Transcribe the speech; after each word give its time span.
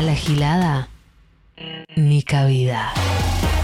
A 0.00 0.02
la 0.02 0.14
gilada, 0.14 0.88
ni 1.94 2.22
cabida. 2.22 2.90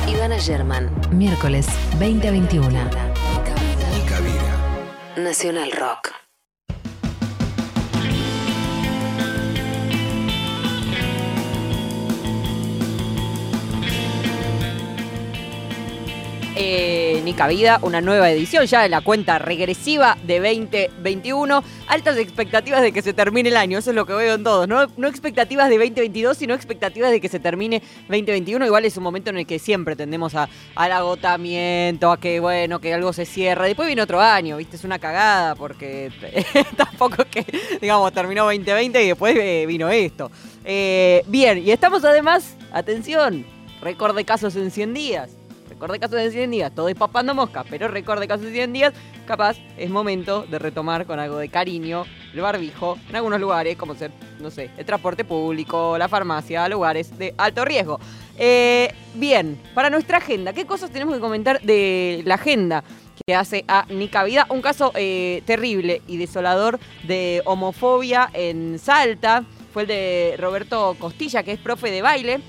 Ivana 0.07 0.39
German, 0.39 0.91
miércoles 1.11 1.67
2021. 1.99 2.69
Ni 2.69 4.03
cabida. 4.05 5.17
Nacional 5.17 5.73
Rock. 5.73 6.13
eh, 16.57 17.06
Ni 17.27 17.35
Cabida, 17.35 17.81
una 17.83 18.01
nueva 18.01 18.31
edición 18.31 18.67
ya 18.67 18.83
de 18.83 18.89
la 18.89 19.01
cuenta 19.01 19.41
regresiva 19.41 20.17
de 20.23 20.39
2021. 20.39 21.65
Altas 21.89 22.19
expectativas 22.19 22.83
de 22.83 22.93
que 22.93 23.03
se 23.03 23.15
termine 23.15 23.49
el 23.49 23.57
año, 23.57 23.79
eso 23.79 23.91
es 23.91 23.97
lo 23.97 24.07
que 24.07 24.13
veo 24.13 24.37
en 24.37 24.45
todos. 24.45 24.69
No, 24.69 24.87
no 24.97 25.09
expectativas 25.09 25.69
de 25.69 25.77
2022, 25.77 26.37
sino 26.37 26.55
expectativas 26.55 27.11
de 27.11 27.21
que 27.21 27.29
se 27.29 27.41
termine 27.41 27.83
2021. 28.03 28.65
Igual 28.65 28.85
es 28.85 28.97
un 28.97 29.03
momento 29.03 29.31
en 29.31 29.39
el 29.39 29.47
que 29.47 29.59
siempre 29.59 29.97
tendemos 29.97 30.37
a, 30.37 30.49
al 30.77 30.93
agotamiento, 30.93 32.13
a 32.13 32.21
que, 32.21 32.39
bueno, 32.39 32.79
que 32.81 32.95
algo 32.95 33.13
se 33.13 33.27
cierra. 33.27 33.65
Después 33.65 33.89
viene 33.89 34.03
otro 34.03 34.21
año, 34.21 34.59
¿viste? 34.59 34.77
Es 34.77 34.85
una 34.85 35.01
cagada 35.01 35.57
porque 35.57 36.13
tampoco 36.77 37.25
que, 37.29 37.45
digamos, 37.81 38.13
terminó 38.13 38.45
2020 38.45 39.03
y 39.03 39.09
después 39.09 39.37
eh, 39.37 39.65
vino 39.67 39.89
esto. 39.91 40.31
Eh, 40.65 41.25
bien, 41.27 41.59
y 41.59 41.73
estamos 41.73 42.05
además, 42.05 42.55
atención, 42.71 43.45
récord 43.83 44.15
de 44.15 44.25
casos 44.25 44.55
en 44.55 44.71
100 44.71 44.95
días 44.95 45.31
récord 45.77 45.93
de 45.93 46.01
casos 46.01 46.19
en 46.19 46.33
100 46.33 46.51
días, 46.51 46.75
todo 46.75 46.89
es 46.89 46.95
papando 46.95 47.35
mosca, 47.35 47.65
pero 47.69 47.89
récord 47.89 48.19
de 48.19 48.27
casos 48.27 48.47
en 48.47 48.53
100 48.55 48.73
días, 48.73 48.95
capaz 49.27 49.59
es 49.77 49.91
momento 49.91 50.47
de 50.47 50.59
retomar 50.59 51.05
con 51.05 51.21
algo 51.21 51.37
de 51.37 51.51
cariño 51.51 52.05
el 52.33 52.41
barbijo 52.41 52.97
en 53.11 53.17
algunos 53.17 53.41
lugares, 53.41 53.77
como 53.77 53.95
ser, 53.95 54.11
no 54.41 54.51
sé, 54.51 54.71
el 54.79 54.87
transporte 54.87 55.25
público, 55.25 55.99
la 55.99 56.09
farmacia, 56.09 56.67
lugares 56.69 57.17
de 57.19 57.35
alto 57.37 57.65
riesgo. 57.65 58.01
Eh, 58.39 58.93
bien, 59.15 59.61
para 59.75 59.91
nuestra 59.91 60.19
agenda, 60.19 60.55
¿qué 60.55 60.65
cosas 60.65 60.91
tenemos 60.91 61.15
que 61.15 61.21
comentar 61.21 61.61
de 61.61 62.23
la 62.25 62.35
agenda? 62.37 62.83
que 63.27 63.35
hace 63.35 63.65
a 63.67 63.87
Nica 63.89 64.23
Vida. 64.25 64.47
Un 64.51 64.61
caso 64.61 64.93
eh, 64.95 65.43
terrible 65.47 66.03
y 66.07 66.19
desolador 66.19 66.79
de 67.05 67.43
homofobia 67.47 68.31
en 68.35 68.79
Salta. 68.79 69.43
Fue 69.73 69.83
el 69.83 69.89
de 69.89 70.37
Roberto 70.39 70.95
Costilla, 70.99 71.43
que 71.43 71.53
es 71.53 71.59
profe 71.59 71.91
de 71.91 72.03
baile 72.03 72.41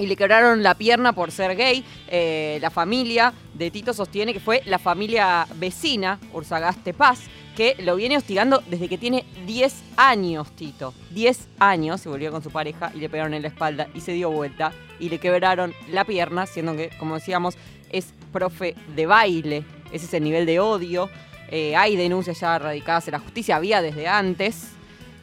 y 0.00 0.06
le 0.06 0.16
quebraron 0.16 0.62
la 0.62 0.74
pierna 0.74 1.12
por 1.12 1.30
ser 1.30 1.56
gay. 1.56 1.84
Eh, 2.08 2.58
la 2.60 2.70
familia 2.70 3.32
de 3.54 3.70
Tito 3.70 3.92
sostiene 3.92 4.32
que 4.32 4.40
fue 4.40 4.62
la 4.64 4.78
familia 4.78 5.46
vecina, 5.56 6.18
Ursagaste 6.32 6.94
Paz, 6.94 7.20
que 7.54 7.76
lo 7.80 7.96
viene 7.96 8.16
hostigando 8.16 8.62
desde 8.66 8.88
que 8.88 8.96
tiene 8.96 9.26
10 9.46 9.82
años, 9.96 10.50
Tito. 10.56 10.94
10 11.10 11.48
años, 11.58 12.00
se 12.00 12.08
volvió 12.08 12.32
con 12.32 12.42
su 12.42 12.50
pareja 12.50 12.90
y 12.94 12.98
le 12.98 13.10
pegaron 13.10 13.34
en 13.34 13.42
la 13.42 13.48
espalda 13.48 13.88
y 13.94 14.00
se 14.00 14.12
dio 14.12 14.30
vuelta 14.30 14.72
y 14.98 15.10
le 15.10 15.18
quebraron 15.18 15.74
la 15.90 16.04
pierna, 16.04 16.46
siendo 16.46 16.74
que, 16.74 16.90
como 16.98 17.16
decíamos, 17.16 17.56
es 17.90 18.14
profe 18.32 18.74
de 18.96 19.04
baile. 19.04 19.64
Ese 19.92 20.06
es 20.06 20.14
el 20.14 20.24
nivel 20.24 20.46
de 20.46 20.60
odio. 20.60 21.10
Eh, 21.50 21.76
hay 21.76 21.96
denuncias 21.96 22.40
ya 22.40 22.58
radicadas 22.58 23.06
en 23.08 23.12
la 23.12 23.18
justicia, 23.18 23.56
había 23.56 23.82
desde 23.82 24.08
antes. 24.08 24.68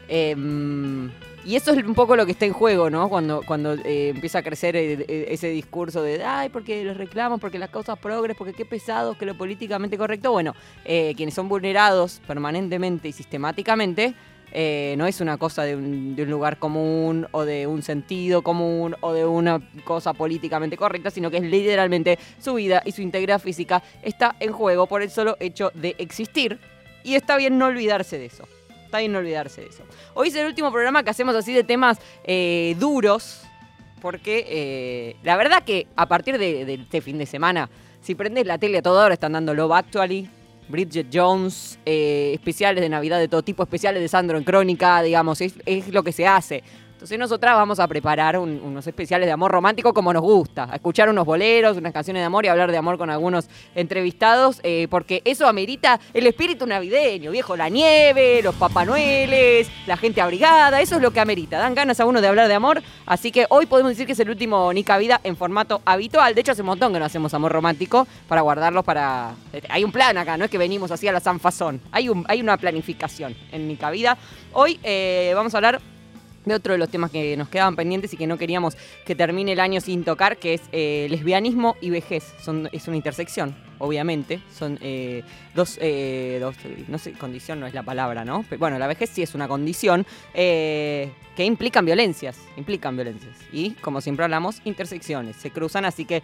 Em, 0.07 1.09
y 1.45 1.55
eso 1.55 1.71
es 1.71 1.83
un 1.85 1.93
poco 1.93 2.15
lo 2.15 2.25
que 2.25 2.33
está 2.33 2.45
en 2.45 2.53
juego, 2.53 2.89
¿no? 2.89 3.09
Cuando, 3.09 3.41
cuando 3.45 3.73
eh, 3.73 4.09
empieza 4.09 4.39
a 4.39 4.43
crecer 4.43 4.75
eh, 4.75 5.05
eh, 5.07 5.27
ese 5.29 5.49
discurso 5.49 6.01
de, 6.01 6.23
ay, 6.23 6.49
porque 6.49 6.83
los 6.83 6.97
reclamos, 6.97 7.39
porque 7.39 7.57
las 7.59 7.69
causas 7.69 7.97
progres, 7.99 8.35
porque 8.35 8.53
qué 8.53 8.65
pesados, 8.65 9.17
que 9.17 9.25
lo 9.25 9.37
políticamente 9.37 9.97
correcto. 9.97 10.31
Bueno, 10.31 10.55
quienes 10.83 11.33
son 11.33 11.47
vulnerados 11.47 12.21
permanentemente 12.27 13.07
y 13.07 13.11
sistemáticamente, 13.11 14.13
no 14.97 15.07
es 15.07 15.21
una 15.21 15.37
cosa 15.37 15.63
de 15.63 15.75
un, 15.75 16.15
de 16.15 16.23
un, 16.23 16.29
lugar 16.29 16.57
común 16.57 17.27
o 17.31 17.45
de 17.45 17.67
un 17.67 17.81
sentido 17.81 18.41
común 18.41 18.95
o 19.01 19.13
de 19.13 19.25
una 19.25 19.61
cosa 19.83 20.13
políticamente 20.13 20.77
correcta, 20.77 21.11
sino 21.11 21.29
que 21.31 21.37
es 21.37 21.43
literalmente 21.43 22.17
su 22.39 22.55
vida 22.55 22.81
y 22.85 22.91
su 22.91 23.01
integridad 23.01 23.39
física 23.39 23.83
está 24.01 24.35
en 24.39 24.51
juego 24.51 24.87
por 24.87 25.01
el 25.01 25.09
solo 25.09 25.37
hecho 25.39 25.71
de 25.75 25.95
existir. 25.97 26.59
Y 27.03 27.15
está 27.15 27.37
bien 27.37 27.57
no 27.57 27.67
olvidarse 27.67 28.17
de 28.17 28.25
eso. 28.25 28.45
Está 28.87 28.99
bien 28.99 29.13
olvidarse 29.17 29.59
de 29.59 29.67
eso. 29.67 29.83
Hoy 30.13 30.29
es 30.29 30.35
el 30.35 30.45
último 30.45 30.71
programa 30.71 31.03
que 31.03 31.09
hacemos 31.09 31.35
así 31.35 31.53
de 31.53 31.65
temas 31.65 31.99
eh, 32.23 32.73
duros, 32.79 33.41
porque 34.01 34.45
eh, 34.47 35.17
la 35.23 35.35
verdad 35.35 35.65
que 35.65 35.87
a 35.97 36.07
partir 36.07 36.37
de, 36.37 36.73
este 36.73 37.01
fin 37.01 37.17
de 37.17 37.25
semana, 37.25 37.69
si 37.99 38.15
prendes 38.15 38.47
la 38.47 38.57
tele 38.57 38.77
a 38.77 38.81
toda 38.81 39.03
hora 39.03 39.13
están 39.13 39.33
dando 39.33 39.53
Love 39.53 39.73
Actually, 39.73 40.29
Bridget 40.69 41.07
Jones, 41.11 41.77
eh, 41.85 42.31
especiales 42.33 42.81
de 42.81 42.87
Navidad 42.87 43.19
de 43.19 43.27
todo 43.27 43.43
tipo, 43.43 43.61
especiales 43.61 44.01
de 44.01 44.07
Sandro 44.07 44.37
en 44.37 44.45
Crónica, 44.45 45.01
digamos, 45.01 45.41
es, 45.41 45.55
es 45.65 45.89
lo 45.89 46.01
que 46.01 46.13
se 46.13 46.25
hace. 46.25 46.63
Entonces 46.97 47.19
nosotras 47.19 47.53
vamos 47.53 47.79
a 47.79 47.87
preparar 47.87 48.39
unos 48.39 48.87
especiales 48.87 49.27
de 49.27 49.31
amor 49.31 49.51
romántico 49.51 49.93
como 49.93 50.11
nos 50.11 50.23
gusta, 50.23 50.67
a 50.71 50.77
escuchar 50.77 51.09
unos 51.09 51.27
boleros, 51.27 51.77
unas 51.77 51.93
canciones 51.93 52.21
de 52.21 52.25
amor 52.25 52.43
y 52.43 52.47
hablar 52.47 52.71
de 52.71 52.77
amor 52.77 52.97
con 52.97 53.11
algunos 53.11 53.49
entrevistados, 53.75 54.59
eh, 54.63 54.87
porque 54.89 55.21
eso 55.23 55.47
amerita 55.47 55.99
el 56.15 56.25
espíritu 56.25 56.65
navideño, 56.65 57.29
viejo, 57.29 57.55
la 57.55 57.69
nieve, 57.69 58.41
los 58.41 58.55
papanueles, 58.55 59.69
la 59.85 59.95
gente 59.95 60.21
abrigada, 60.21 60.81
eso 60.81 60.95
es 60.95 61.01
lo 61.03 61.11
que 61.11 61.19
amerita, 61.19 61.59
dan 61.59 61.75
ganas 61.75 61.99
a 61.99 62.05
uno 62.07 62.19
de 62.19 62.29
hablar 62.29 62.47
de 62.47 62.55
amor, 62.55 62.81
así 63.05 63.31
que 63.31 63.45
hoy 63.49 63.67
podemos 63.67 63.91
decir 63.91 64.07
que 64.07 64.13
es 64.13 64.19
el 64.19 64.31
último 64.31 64.73
Nica 64.73 64.97
Vida 64.97 65.21
en 65.23 65.37
formato 65.37 65.83
habitual, 65.85 66.33
de 66.33 66.41
hecho 66.41 66.53
hace 66.53 66.63
un 66.63 66.69
montón 66.69 66.93
que 66.93 66.97
no 66.97 67.05
hacemos 67.05 67.31
amor 67.35 67.51
romántico 67.51 68.07
para 68.27 68.41
guardarlos 68.41 68.83
para... 68.83 69.35
Hay 69.69 69.83
un 69.83 69.91
plan 69.91 70.17
acá, 70.17 70.35
no 70.35 70.45
es 70.45 70.49
que 70.49 70.57
venimos 70.57 70.89
así 70.89 71.07
a 71.07 71.11
la 71.11 71.19
sanfazón, 71.19 71.79
hay 71.91 72.09
una 72.09 72.57
planificación 72.57 73.35
en 73.51 73.67
Nica 73.67 73.91
Vida. 73.91 74.17
Hoy 74.51 74.79
eh, 74.81 75.33
vamos 75.35 75.53
a 75.53 75.57
hablar 75.59 75.79
de 76.47 76.55
otro 76.55 76.73
de 76.73 76.79
los 76.79 76.89
temas 76.89 77.11
que 77.11 77.35
nos 77.37 77.49
quedaban 77.49 77.75
pendientes 77.75 78.13
y 78.13 78.17
que 78.17 78.27
no 78.27 78.37
queríamos 78.37 78.77
que 79.05 79.15
termine 79.15 79.53
el 79.53 79.59
año 79.59 79.81
sin 79.81 80.03
tocar, 80.03 80.37
que 80.37 80.53
es 80.53 80.61
eh, 80.71 81.07
lesbianismo 81.09 81.75
y 81.81 81.89
vejez. 81.89 82.33
Es 82.71 82.87
una 82.87 82.97
intersección, 82.97 83.55
obviamente. 83.79 84.41
Son 84.53 84.77
eh, 84.81 85.23
dos, 85.55 85.77
eh, 85.81 86.37
dos, 86.39 86.55
no 86.87 86.97
sé, 86.97 87.13
condición 87.13 87.59
no 87.59 87.67
es 87.67 87.73
la 87.73 87.83
palabra, 87.83 88.25
¿no? 88.25 88.45
Pero, 88.49 88.59
bueno, 88.59 88.79
la 88.79 88.87
vejez 88.87 89.09
sí 89.09 89.21
es 89.21 89.35
una 89.35 89.47
condición 89.47 90.05
que 90.33 91.45
implican 91.45 91.85
violencias, 91.85 92.39
implican 92.57 92.95
violencias. 92.95 93.37
Y, 93.51 93.71
como 93.71 94.01
siempre 94.01 94.25
hablamos, 94.25 94.59
intersecciones, 94.65 95.35
se 95.35 95.51
cruzan, 95.51 95.85
así 95.85 96.05
que 96.05 96.23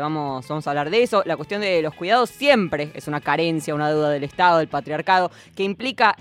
vamos, 0.00 0.46
vamos 0.46 0.66
a 0.66 0.70
hablar 0.70 0.90
de 0.90 1.02
eso. 1.02 1.22
La 1.26 1.36
cuestión 1.36 1.60
de 1.60 1.82
los 1.82 1.92
cuidados 1.94 2.30
siempre 2.30 2.90
es 2.94 3.08
una 3.08 3.20
carencia, 3.20 3.74
una 3.74 3.88
deuda 3.88 4.10
del 4.10 4.22
Estado, 4.22 4.58
del 4.58 4.68
patriarcado, 4.68 5.32
que 5.56 5.64
implica 5.64 6.14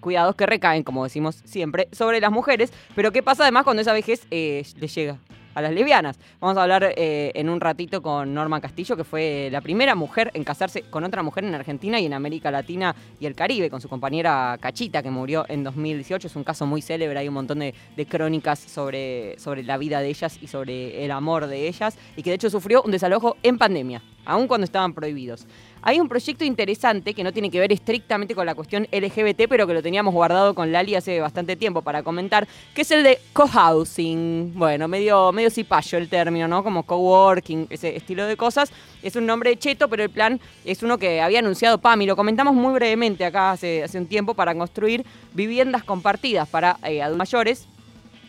cuidados 0.00 0.36
que 0.36 0.46
recaen, 0.46 0.84
como 0.84 1.04
decimos 1.04 1.42
siempre, 1.44 1.88
sobre 1.92 2.20
las 2.20 2.32
mujeres 2.32 2.46
pero 2.94 3.12
¿qué 3.12 3.22
pasa 3.22 3.42
además 3.42 3.64
cuando 3.64 3.82
esa 3.82 3.92
vejez 3.92 4.26
eh, 4.30 4.64
le 4.76 4.88
llega? 4.88 5.18
A 5.56 5.62
las 5.62 5.72
lesbianas. 5.72 6.18
Vamos 6.38 6.58
a 6.58 6.62
hablar 6.62 6.92
eh, 6.96 7.32
en 7.34 7.48
un 7.48 7.60
ratito 7.60 8.02
con 8.02 8.34
Norma 8.34 8.60
Castillo, 8.60 8.94
que 8.94 9.04
fue 9.04 9.48
la 9.50 9.62
primera 9.62 9.94
mujer 9.94 10.30
en 10.34 10.44
casarse 10.44 10.82
con 10.82 11.02
otra 11.02 11.22
mujer 11.22 11.44
en 11.44 11.54
Argentina 11.54 11.98
y 11.98 12.04
en 12.04 12.12
América 12.12 12.50
Latina 12.50 12.94
y 13.18 13.24
el 13.24 13.34
Caribe, 13.34 13.70
con 13.70 13.80
su 13.80 13.88
compañera 13.88 14.58
Cachita, 14.60 15.02
que 15.02 15.10
murió 15.10 15.46
en 15.48 15.64
2018. 15.64 16.26
Es 16.26 16.36
un 16.36 16.44
caso 16.44 16.66
muy 16.66 16.82
célebre, 16.82 17.18
hay 17.18 17.28
un 17.28 17.34
montón 17.34 17.60
de, 17.60 17.74
crónicas 18.06 18.58
sobre, 18.58 19.38
sobre 19.38 19.62
la 19.62 19.78
vida 19.78 20.00
de 20.00 20.08
ellas 20.08 20.38
y 20.42 20.46
sobre 20.46 21.02
el 21.02 21.10
amor 21.10 21.46
de 21.46 21.66
ellas, 21.68 21.96
y 22.16 22.22
que 22.22 22.30
de 22.30 22.36
hecho 22.36 22.50
sufrió 22.50 22.82
un 22.82 22.90
desalojo 22.90 23.38
en 23.42 23.56
pandemia, 23.56 24.02
aun 24.26 24.46
cuando 24.46 24.66
estaban 24.66 24.92
prohibidos. 24.92 25.46
Hay 25.88 26.00
un 26.00 26.08
proyecto 26.08 26.44
interesante 26.44 27.14
que 27.14 27.22
no 27.22 27.32
tiene 27.32 27.48
que 27.48 27.60
ver 27.60 27.70
estrictamente 27.72 28.34
con 28.34 28.44
la 28.44 28.56
cuestión 28.56 28.88
LGBT, 28.90 29.42
pero 29.48 29.68
que 29.68 29.72
lo 29.72 29.84
teníamos 29.84 30.12
guardado 30.12 30.52
con 30.52 30.72
Lali 30.72 30.96
hace 30.96 31.20
bastante 31.20 31.54
tiempo 31.54 31.80
para 31.80 32.02
comentar, 32.02 32.48
que 32.74 32.82
es 32.82 32.90
el 32.90 33.04
de 33.04 33.20
cohousing. 33.32 34.52
Bueno, 34.56 34.88
medio, 34.88 35.30
medio 35.30 35.48
cipayo 35.48 35.96
el 35.98 36.08
término, 36.08 36.48
¿no? 36.48 36.64
Como 36.64 36.82
coworking, 36.82 37.68
ese 37.70 37.94
estilo 37.94 38.26
de 38.26 38.36
cosas. 38.36 38.72
Es 39.00 39.14
un 39.14 39.26
nombre 39.26 39.56
cheto, 39.56 39.88
pero 39.88 40.02
el 40.02 40.10
plan 40.10 40.40
es 40.64 40.82
uno 40.82 40.98
que 40.98 41.20
había 41.20 41.38
anunciado 41.38 41.78
PAMI. 41.78 42.04
Lo 42.04 42.16
comentamos 42.16 42.56
muy 42.56 42.74
brevemente 42.74 43.24
acá 43.24 43.52
hace, 43.52 43.84
hace 43.84 43.96
un 43.96 44.08
tiempo 44.08 44.34
para 44.34 44.56
construir 44.56 45.06
viviendas 45.34 45.84
compartidas 45.84 46.48
para 46.48 46.78
eh, 46.82 47.00
adultos 47.00 47.32
mayores. 47.32 47.68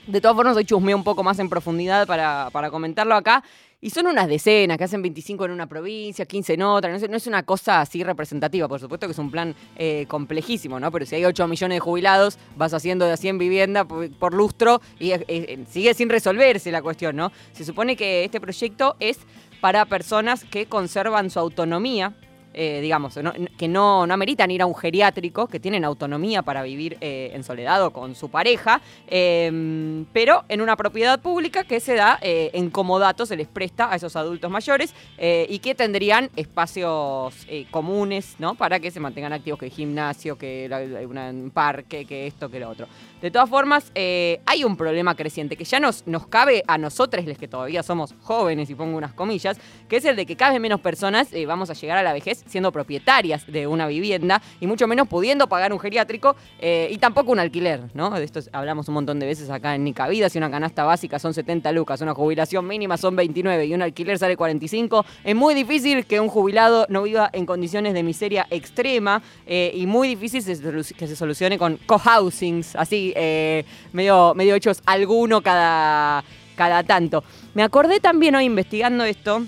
De 0.06 0.22
todas 0.22 0.38
formas, 0.38 0.56
hoy 0.56 0.64
chusmeé 0.64 0.94
un 0.94 1.04
poco 1.04 1.24
más 1.24 1.40
en 1.40 1.50
profundidad 1.50 2.06
para, 2.06 2.50
para 2.52 2.70
comentarlo 2.70 3.16
acá. 3.16 3.44
Y 3.80 3.92
son 3.92 4.08
unas 4.08 4.28
decenas, 4.28 4.76
que 4.80 4.86
hacen 4.86 5.04
25 5.04 5.46
en 5.46 5.52
una 5.52 5.68
provincia, 5.68 6.26
15 6.26 6.56
en 6.56 6.64
otra. 6.64 6.90
No 6.90 7.16
es, 7.16 7.28
una 7.28 7.44
cosa 7.44 7.80
así 7.80 8.04
representativa. 8.04 8.68
Por 8.68 8.80
supuesto 8.80 9.06
que 9.06 9.12
es 9.12 9.20
un 9.20 9.30
plan 9.30 9.54
eh, 9.76 10.06
complejísimo, 10.08 10.80
¿no? 10.80 10.92
Pero 10.92 11.06
si 11.06 11.14
hay 11.14 11.26
8 11.26 11.48
millones 11.48 11.76
de 11.76 11.80
jubilados, 11.80 12.40
vas 12.56 12.74
haciendo 12.74 13.06
de 13.06 13.16
100 13.16 13.38
viviendas 13.38 13.86
por, 13.86 14.34
lustro 14.34 14.82
y 15.00 15.12
eh, 15.12 15.64
sigue 15.70 15.94
sin 15.94 16.10
resolverse 16.10 16.72
la 16.72 16.82
cuestión, 16.82 17.16
¿no? 17.16 17.32
Se 17.52 17.64
supone 17.64 17.96
que 17.96 18.24
este 18.24 18.42
proyecto 18.42 18.96
es 19.00 19.20
para 19.62 19.86
personas 19.86 20.44
que 20.44 20.66
conservan 20.66 21.30
su 21.30 21.38
autonomía 21.38 22.16
eh, 22.60 22.82
digamos, 22.82 23.20
que 23.56 23.68
no, 23.68 24.08
no 24.08 24.14
ameritan 24.16 24.50
ir 24.50 24.64
a 24.64 24.66
un 24.66 24.74
geriátrico, 24.74 25.46
que 25.46 25.60
tienen 25.60 25.86
autonomía 25.86 26.42
para 26.42 26.64
vivir 26.64 26.98
eh, 27.02 27.30
en 27.34 27.44
soledad 27.44 27.86
o 27.86 27.92
con 27.92 28.16
su 28.16 28.30
pareja, 28.30 28.82
em, 29.06 30.06
pero 30.12 30.44
en 30.50 30.62
una 30.62 30.76
propiedad 30.76 31.20
pública 31.20 31.66
que 31.66 31.80
se 31.80 31.94
da 31.94 32.18
eh, 32.20 32.50
en 32.54 32.72
comodato, 32.72 33.28
se 33.28 33.36
les 33.36 33.48
presta 33.48 33.92
a 33.92 33.96
esos 33.96 34.16
adultos 34.16 34.50
mayores 34.50 34.96
y 35.20 35.60
que 35.60 35.76
tendrían 35.76 36.32
espacios 36.36 37.46
comunes, 37.70 38.36
¿no? 38.40 38.56
Para 38.56 38.80
que 38.80 38.90
se 38.90 39.00
mantengan 39.00 39.34
activos, 39.34 39.60
que 39.60 39.68
el 39.68 39.72
gimnasio, 39.72 40.36
que 40.36 40.68
un 41.08 41.52
parque, 41.54 42.06
que 42.06 42.26
esto, 42.26 42.50
que 42.50 42.60
lo 42.60 42.70
otro. 42.70 42.88
De 43.22 43.32
todas 43.32 43.50
formas, 43.50 43.92
eh, 43.96 44.42
hay 44.46 44.64
un 44.64 44.78
problema 44.78 45.16
creciente 45.16 45.58
que 45.58 45.64
ya 45.64 45.80
nos, 45.80 46.06
nos 46.06 46.28
cabe 46.28 46.64
a 46.68 46.78
nosotros, 46.78 47.26
los 47.26 47.38
que 47.40 47.48
todavía 47.48 47.82
somos 47.82 48.14
jóvenes, 48.22 48.70
y 48.70 48.76
pongo 48.76 48.96
unas 48.96 49.14
comillas, 49.14 49.58
que 49.90 49.98
es 49.98 50.06
el 50.06 50.16
de 50.16 50.28
que 50.28 50.36
cada 50.36 50.52
vez 50.52 50.62
menos 50.62 50.82
personas 50.82 51.34
eh, 51.34 51.48
vamos 51.48 51.72
a 51.72 51.74
llegar 51.74 51.98
a 51.98 52.04
la 52.04 52.14
vejez 52.14 52.44
siendo 52.46 52.72
propietarias 52.72 53.48
de 53.48 53.66
una 53.66 53.88
vivienda 53.88 54.40
y 54.60 54.68
mucho 54.68 54.88
menos 54.88 55.08
pudiendo 55.08 55.48
pagar 55.50 55.74
un 55.74 55.80
geriátrico 55.80 56.36
eh, 56.60 56.90
y 56.92 57.00
tampoco 57.00 57.32
un 57.32 57.40
alquiler, 57.40 57.86
¿no? 57.96 58.12
De 58.12 58.24
esto 58.24 58.40
hablamos 58.52 58.88
un 58.88 58.94
montón 58.94 59.20
de 59.20 59.26
veces 59.26 59.50
acá 59.50 59.74
en 59.74 59.84
Nica 59.84 60.08
Vida, 60.08 60.30
si 60.30 60.38
una 60.38 60.52
canasta 60.52 60.84
básica 60.84 61.18
son 61.18 61.34
70 61.34 61.72
lucas, 61.72 62.02
una 62.02 62.14
jubilación 62.14 62.68
mínima 62.68 62.98
son 62.98 63.16
29 63.16 63.66
y 63.66 63.74
un 63.74 63.82
alquiler 63.82 64.20
sale 64.20 64.38
45, 64.38 65.06
es 65.24 65.36
muy 65.36 65.56
difícil 65.56 66.06
que 66.06 66.20
un 66.20 66.28
jubilado 66.28 66.86
no 66.90 67.02
viva 67.02 67.32
en 67.34 67.48
condiciones 67.48 67.96
de 67.96 68.04
miseria 68.04 68.46
extrema 68.52 69.24
y 69.48 69.88
muy 69.88 70.08
difícil 70.08 70.44
que 70.46 71.08
se 71.08 71.16
solucione 71.16 71.58
con 71.58 71.78
cohousings, 71.88 72.76
así 72.76 73.07
eh, 73.16 73.66
medio, 73.94 74.34
medio 74.36 74.56
hechos 74.56 74.82
alguno 74.86 75.42
cada, 75.42 76.24
cada 76.56 76.84
tanto. 76.84 77.24
Me 77.54 77.64
acordé 77.64 78.00
también 78.00 78.36
hoy 78.36 78.46
investigando 78.46 79.04
esto, 79.04 79.46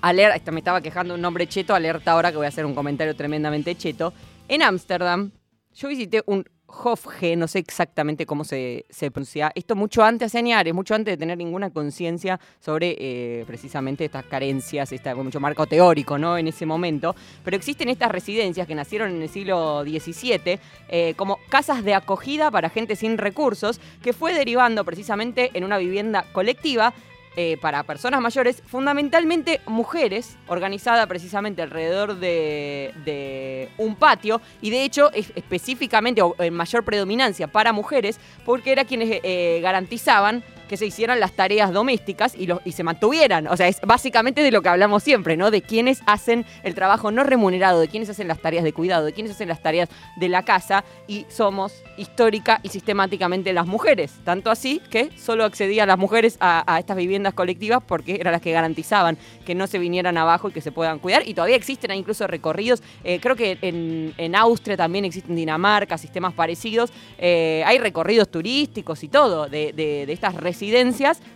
alerta, 0.00 0.52
me 0.52 0.60
estaba 0.60 0.80
quejando 0.80 1.14
un 1.14 1.20
nombre 1.20 1.46
cheto, 1.46 1.74
alerta 1.74 2.12
ahora 2.12 2.30
que 2.30 2.36
voy 2.36 2.46
a 2.46 2.48
hacer 2.48 2.64
un 2.64 2.74
comentario 2.74 3.14
tremendamente 3.16 3.74
cheto. 3.76 4.12
En 4.48 4.62
Ámsterdam, 4.62 5.30
yo 5.74 5.88
visité 5.88 6.22
un 6.26 6.44
Hofge, 6.68 7.34
no 7.34 7.48
sé 7.48 7.60
exactamente 7.60 8.26
cómo 8.26 8.44
se, 8.44 8.84
pronuncia, 9.12 9.50
esto 9.54 9.74
mucho 9.74 10.04
antes 10.04 10.32
de 10.32 10.38
Añares, 10.38 10.74
mucho 10.74 10.94
antes 10.94 11.14
de 11.14 11.16
tener 11.16 11.38
ninguna 11.38 11.70
conciencia 11.70 12.38
sobre 12.60 12.94
eh, 12.98 13.44
precisamente 13.46 14.04
estas 14.04 14.24
carencias, 14.26 14.92
está 14.92 15.14
mucho 15.14 15.40
marco 15.40 15.66
teórico 15.66 16.18
¿no? 16.18 16.36
en 16.36 16.46
ese 16.46 16.66
momento, 16.66 17.16
pero 17.42 17.56
existen 17.56 17.88
estas 17.88 18.12
residencias 18.12 18.66
que 18.66 18.74
nacieron 18.74 19.10
en 19.16 19.22
el 19.22 19.28
siglo 19.30 19.82
XVII 19.82 20.60
eh, 20.88 21.14
como 21.16 21.38
casas 21.48 21.82
de 21.82 21.94
acogida 21.94 22.50
para 22.50 22.68
gente 22.68 22.96
sin 22.96 23.16
recursos, 23.16 23.80
que 24.02 24.12
fue 24.12 24.34
derivando 24.34 24.84
precisamente 24.84 25.50
en 25.54 25.64
una 25.64 25.78
vivienda 25.78 26.26
colectiva 26.32 26.92
eh, 27.40 27.56
para 27.56 27.84
personas 27.84 28.20
mayores, 28.20 28.64
fundamentalmente 28.66 29.60
mujeres, 29.64 30.36
organizada 30.48 31.06
precisamente 31.06 31.62
alrededor 31.62 32.16
de, 32.16 33.68
un 33.78 33.94
patio, 33.94 34.40
y 34.60 34.70
de 34.70 34.82
hecho 34.82 35.12
específicamente 35.12 36.20
o 36.20 36.34
en 36.40 36.52
mayor 36.52 36.84
predominancia 36.84 37.46
para 37.46 37.72
mujeres, 37.72 38.18
porque 38.44 38.72
era 38.72 38.84
quienes 38.84 39.20
eh, 39.22 39.60
garantizaban 39.62 40.42
que 40.68 40.76
se 40.76 40.86
hicieran 40.86 41.18
las 41.20 41.32
tareas 41.32 41.72
domésticas 41.72 42.34
y, 42.36 42.48
se 42.72 42.84
mantuvieran. 42.84 43.48
O 43.48 43.56
sea, 43.56 43.66
es 43.66 43.80
básicamente 43.80 44.42
de 44.42 44.52
lo 44.52 44.62
que 44.62 44.68
hablamos 44.68 45.02
siempre, 45.02 45.36
¿no? 45.36 45.50
De 45.50 45.62
quienes 45.62 46.00
hacen 46.06 46.46
el 46.62 46.74
trabajo 46.74 47.10
no 47.10 47.24
remunerado, 47.24 47.80
de 47.80 47.88
quienes 47.88 48.08
hacen 48.08 48.28
las 48.28 48.38
tareas 48.38 48.62
de 48.62 48.72
cuidado, 48.72 49.06
de 49.06 49.12
quienes 49.12 49.32
hacen 49.32 49.48
las 49.48 49.62
tareas 49.62 49.88
de 50.16 50.28
la 50.28 50.44
casa 50.44 50.84
y 51.08 51.26
somos 51.28 51.82
histórica 51.96 52.60
y 52.62 52.68
sistemáticamente 52.68 53.52
las 53.52 53.66
mujeres. 53.66 54.12
Tanto 54.24 54.50
así 54.50 54.80
que 54.90 55.10
solo 55.18 55.44
accedían 55.44 55.88
las 55.88 55.98
mujeres 55.98 56.36
a, 56.40 56.76
estas 56.78 56.96
viviendas 56.96 57.34
colectivas 57.34 57.82
porque 57.84 58.16
eran 58.20 58.32
las 58.32 58.42
que 58.42 58.52
garantizaban 58.52 59.18
que 59.44 59.54
no 59.54 59.66
se 59.66 59.78
vinieran 59.78 60.18
abajo 60.18 60.50
y 60.50 60.52
que 60.52 60.60
se 60.60 60.70
puedan 60.70 60.98
cuidar. 60.98 61.26
Y 61.26 61.34
todavía 61.34 61.56
existen 61.56 61.90
incluso 61.92 62.26
recorridos. 62.26 62.82
Eh, 63.02 63.18
creo 63.20 63.34
que 63.34 63.58
en, 63.62 64.34
Austria 64.36 64.76
también 64.76 65.04
existen 65.04 65.34
Dinamarca, 65.34 65.98
sistemas 65.98 66.32
parecidos. 66.34 66.92
Eh, 67.18 67.64
hay 67.66 67.78
recorridos 67.78 68.28
turísticos 68.28 69.02
y 69.02 69.08
todo 69.08 69.48
de, 69.48 70.04
estas 70.08 70.34
residencias 70.34 70.57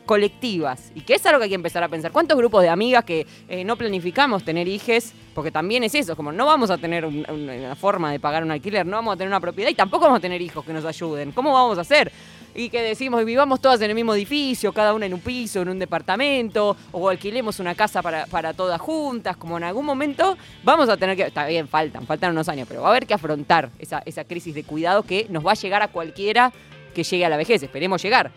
colectivas. 0.07 0.93
Y 0.95 1.03
que 1.03 1.15
es 1.15 1.27
algo 1.27 1.39
que 1.39 1.45
hay 1.45 1.51
que 1.51 1.55
empezar 1.55 1.83
a 1.83 1.89
pensar. 1.89 2.13
¿Cuántos 2.13 2.37
grupos 2.37 2.63
de 2.63 2.69
amigas 2.69 3.05
que 3.05 3.27
eh, 3.49 3.65
no 3.65 3.77
planificamos 3.77 4.45
tener 4.45 4.69
hijes? 4.69 5.13
Porque 5.35 5.51
también 5.51 5.85
es 5.85 5.95
eso, 5.95 6.15
como 6.15 6.33
no 6.33 6.47
vamos 6.47 6.71
a 6.71 6.79
tener 6.79 7.07
una 7.07 7.75
forma 7.75 8.13
de 8.13 8.21
pagar 8.21 8.43
un 8.43 8.51
alquiler, 8.51 8.85
no 8.85 8.97
vamos 8.97 9.15
a 9.15 9.17
tener 9.17 9.29
una 9.29 9.41
propiedad 9.41 9.71
y 9.71 9.75
tampoco 9.75 10.05
vamos 10.05 10.19
a 10.19 10.21
tener 10.21 10.43
hijos 10.43 10.65
que 10.65 10.73
nos 10.73 10.85
ayuden. 10.85 11.33
¿Cómo 11.33 11.53
vamos 11.53 11.79
a 11.79 11.83
hacer? 11.83 12.13
y 12.55 12.69
que 12.69 12.83
decimos 12.83 13.25
vivamos 13.25 13.61
todas 13.61 13.81
en 13.81 13.91
el 13.91 13.95
mismo 13.95 14.15
edificio, 14.15 14.73
cada 14.73 14.95
una 14.95 15.07
en 15.07 15.15
un 15.15 15.21
piso, 15.21 15.63
en 15.63 15.69
un 15.69 15.79
departamento, 15.79 16.77
o 16.91 17.09
alquilemos 17.09 17.59
una 17.61 17.75
casa 17.75 18.03
para, 18.03 18.27
para, 18.27 18.53
todas 18.53 18.81
juntas, 18.81 19.37
como 19.37 19.57
en 19.57 19.65
algún 19.65 19.85
momento 19.85 20.37
vamos 20.63 20.89
a 20.89 20.97
tener 20.97 21.17
que, 21.17 21.23
está 21.25 21.47
bien, 21.47 21.69
faltan, 21.69 22.07
faltan 22.07 22.33
unos 22.33 22.49
años, 22.49 22.67
pero 22.69 22.83
va 22.83 22.89
a 22.89 22.91
haber 22.91 23.07
que 23.07 23.15
afrontar 23.15 23.71
esa, 23.79 24.03
esa 24.05 24.25
crisis 24.25 24.55
de 24.55 24.65
cuidado 24.65 25.03
que 25.03 25.27
nos 25.31 25.47
va 25.47 25.53
a 25.53 25.55
llegar 25.55 25.83
a 25.83 25.89
cualquiera 25.89 26.53
que 26.95 27.05
llegue 27.05 27.25
a 27.25 27.29
la 27.29 27.37
vejez, 27.37 27.63
esperemos 27.63 28.03
llegar. 28.03 28.31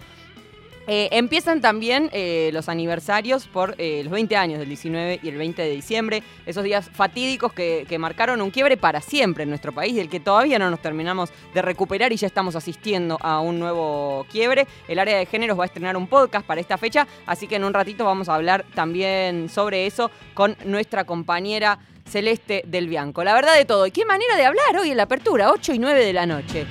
Eh, 0.87 1.09
empiezan 1.11 1.61
también 1.61 2.09
eh, 2.13 2.51
los 2.53 2.69
aniversarios 2.69 3.47
por 3.47 3.73
eh, 3.79 4.01
los 4.03 4.11
20 4.11 4.35
años 4.35 4.59
del 4.59 4.67
19 4.67 5.19
y 5.23 5.29
el 5.29 5.37
20 5.37 5.61
de 5.61 5.69
diciembre, 5.71 6.23
esos 6.45 6.63
días 6.63 6.89
fatídicos 6.93 7.53
que, 7.53 7.95
marcaron 7.95 8.41
un 8.41 8.51
quiebre 8.51 8.75
para 8.75 8.99
siempre 8.99 9.43
en 9.43 9.49
nuestro 9.49 9.71
país, 9.71 9.95
del 9.95 10.09
que 10.09 10.19
todavía 10.19 10.59
no 10.59 10.69
nos 10.69 10.81
terminamos 10.81 11.31
de 11.53 11.61
recuperar 11.61 12.11
y 12.11 12.17
ya 12.17 12.27
estamos 12.27 12.55
asistiendo 12.55 13.17
a 13.21 13.39
un 13.39 13.57
nuevo 13.57 14.25
quiebre. 14.29 14.67
El 14.89 14.99
área 14.99 15.17
de 15.17 15.25
géneros 15.25 15.57
va 15.57 15.63
a 15.63 15.67
estrenar 15.67 15.95
un 15.95 16.07
podcast 16.07 16.45
para 16.45 16.59
esta 16.59 16.77
fecha, 16.77 17.07
así 17.25 17.47
que 17.47 17.55
en 17.55 17.63
un 17.63 17.73
ratito 17.73 18.03
vamos 18.03 18.27
a 18.27 18.35
hablar 18.35 18.65
también 18.75 19.47
sobre 19.47 19.87
eso 19.87 20.11
con 20.33 20.57
nuestra 20.65 21.05
compañera 21.05 21.79
Celeste 22.05 22.63
del 22.67 22.89
Bianco. 22.89 23.23
La 23.23 23.33
verdad 23.33 23.55
de 23.55 23.65
todo, 23.65 23.87
y 23.87 23.91
qué 23.91 24.05
manera 24.05 24.35
de 24.35 24.45
hablar 24.45 24.77
hoy 24.77 24.91
en 24.91 24.97
la 24.97 25.03
apertura, 25.03 25.51
8 25.51 25.73
y 25.73 25.79
9 25.79 26.05
de 26.05 26.13
la 26.13 26.25
noche. 26.25 26.67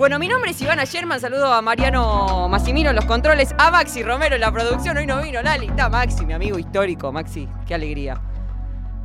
Bueno, 0.00 0.18
mi 0.18 0.28
nombre 0.28 0.52
es 0.52 0.62
Ivana 0.62 0.84
Sherman, 0.84 1.20
saludo 1.20 1.52
a 1.52 1.60
Mariano 1.60 2.48
Massimino 2.48 2.88
en 2.88 2.96
los 2.96 3.04
controles, 3.04 3.54
a 3.58 3.70
Maxi 3.70 4.02
Romero 4.02 4.34
en 4.34 4.40
la 4.40 4.50
producción, 4.50 4.96
hoy 4.96 5.06
no 5.06 5.20
vino 5.20 5.42
Lali, 5.42 5.66
está 5.66 5.90
Maxi, 5.90 6.24
mi 6.24 6.32
amigo 6.32 6.58
histórico, 6.58 7.12
Maxi, 7.12 7.46
qué 7.66 7.74
alegría. 7.74 8.18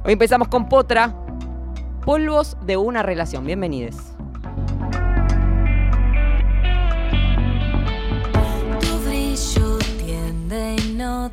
Hoy 0.05 0.13
empezamos 0.13 0.47
con 0.47 0.69
Potra, 0.69 1.13
polvos 2.05 2.55
de 2.61 2.77
una 2.77 3.03
relación, 3.03 3.45
bienvenidos. 3.45 3.97
Tu 8.79 9.79
tiende 10.05 10.77
La 10.95 11.29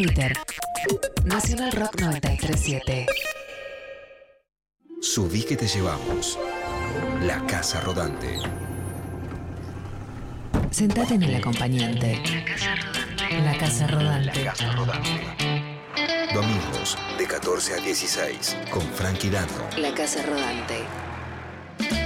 Twitter. 0.00 0.32
Nacional 1.26 1.72
Rock 1.72 2.00
937. 2.00 3.06
Subí 5.02 5.42
que 5.42 5.58
te 5.58 5.66
llevamos. 5.66 6.38
La 7.20 7.44
Casa 7.44 7.82
Rodante. 7.82 8.38
Sentate 10.70 11.16
en 11.16 11.24
el 11.24 11.34
acompañante. 11.34 12.18
La 13.44 13.58
Casa 13.58 13.86
Rodante. 13.88 14.42
Casa 14.42 14.72
Rodante. 14.72 15.20
Domingos 16.32 16.96
de 17.18 17.26
14 17.26 17.74
a 17.74 17.76
16 17.76 18.56
con 18.70 18.80
Frankie 18.94 19.28
Dando. 19.28 19.68
La 19.76 19.92
Casa 19.92 20.22
Rodante. 20.22 20.78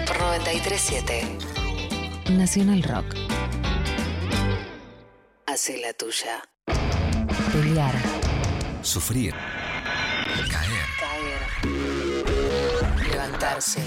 Por 0.04 0.18
937. 0.18 1.38
Nacional 2.32 2.82
Rock. 2.82 3.14
Hace 5.46 5.78
la 5.78 5.92
tuya. 5.92 6.42
Pelear. 7.54 7.94
Sufrir. 8.82 9.32
Caer. 10.50 10.88
Caer. 10.98 11.40
Levantarse. 13.08 13.80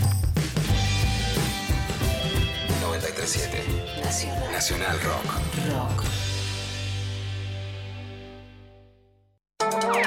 937. 2.80 3.66
Nacional 4.02 4.52
Nacional 4.54 4.98
Rock. 5.02 5.26
Rock. 5.70 6.04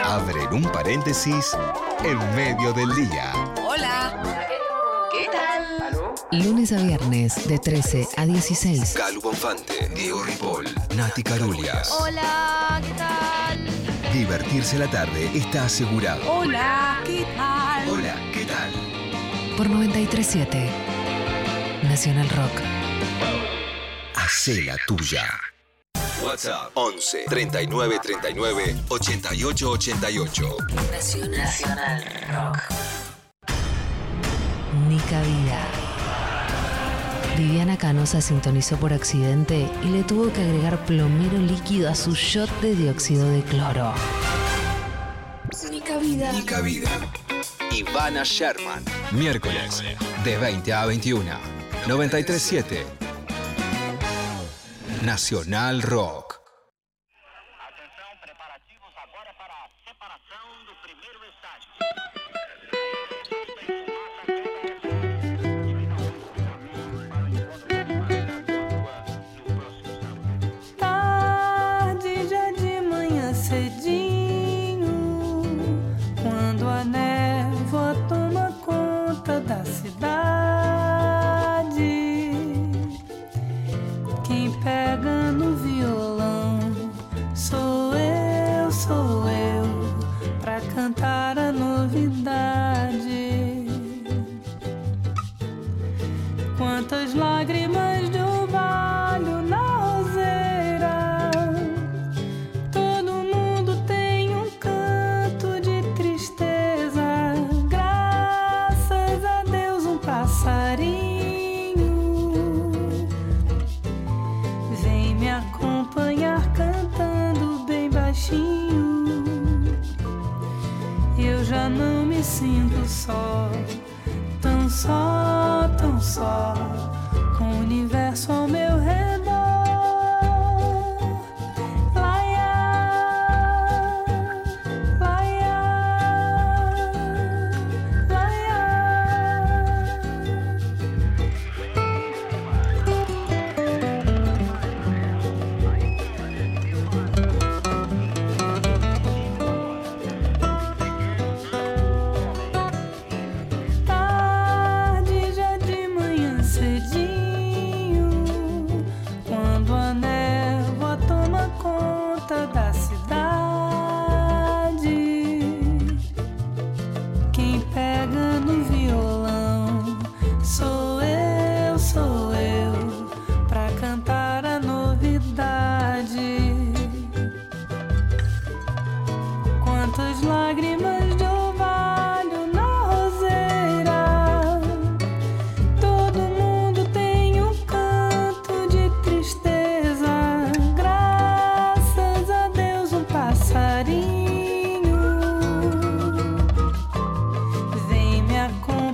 Abren 0.06 0.54
un 0.54 0.62
paréntesis 0.72 1.54
en 2.02 2.18
medio 2.34 2.72
del 2.72 2.94
día. 2.94 3.34
Lunes 6.32 6.72
a 6.72 6.76
viernes 6.76 7.48
de 7.48 7.58
13 7.58 8.08
a 8.16 8.24
16. 8.24 8.94
Calu 8.94 9.20
Bonfante, 9.20 9.90
Diego 9.96 10.22
Ripoll, 10.22 10.64
Nati 10.96 11.24
Carulias. 11.24 11.90
Hola, 11.90 12.80
¿qué 12.80 12.94
tal? 12.94 12.99
Divertirse 14.12 14.76
la 14.76 14.88
tarde 14.90 15.30
está 15.34 15.66
asegurado. 15.66 16.20
Hola, 16.28 17.00
¿qué 17.06 17.24
tal? 17.36 17.88
Hola, 17.88 18.16
¿qué 18.32 18.44
tal? 18.44 18.72
Por 19.56 19.70
937. 19.70 20.68
Nacional 21.84 22.28
Rock. 22.30 22.50
Hacé 24.16 24.62
la 24.62 24.76
tuya. 24.84 25.24
WhatsApp 26.24 26.72
11 26.74 27.24
39 27.28 28.00
39 28.02 28.76
88 28.88 29.70
88. 29.70 30.56
Nacional, 31.30 32.04
Rock. 32.32 32.58
Nica 34.88 35.22
Vida. 35.22 35.89
Viviana 37.40 37.78
Canosa 37.78 38.20
sintonizó 38.20 38.76
por 38.76 38.92
accidente 38.92 39.66
y 39.82 39.88
le 39.88 40.04
tuvo 40.04 40.30
que 40.30 40.42
agregar 40.42 40.84
plomero 40.84 41.38
líquido 41.38 41.88
a 41.88 41.94
su 41.94 42.14
shot 42.14 42.50
de 42.60 42.76
dióxido 42.76 43.26
de 43.30 43.42
cloro. 43.42 43.94
Nica 45.70 45.96
Vida. 45.96 46.32
Nica 46.32 46.60
Vida. 46.60 46.90
Ivana 47.72 48.24
Sherman. 48.24 48.84
Miércoles 49.12 49.82
de 50.22 50.36
20 50.36 50.70
a 50.74 50.84
21. 50.84 51.24
937. 51.86 52.84
Nacional 55.02 55.80
Rock. 55.80 56.29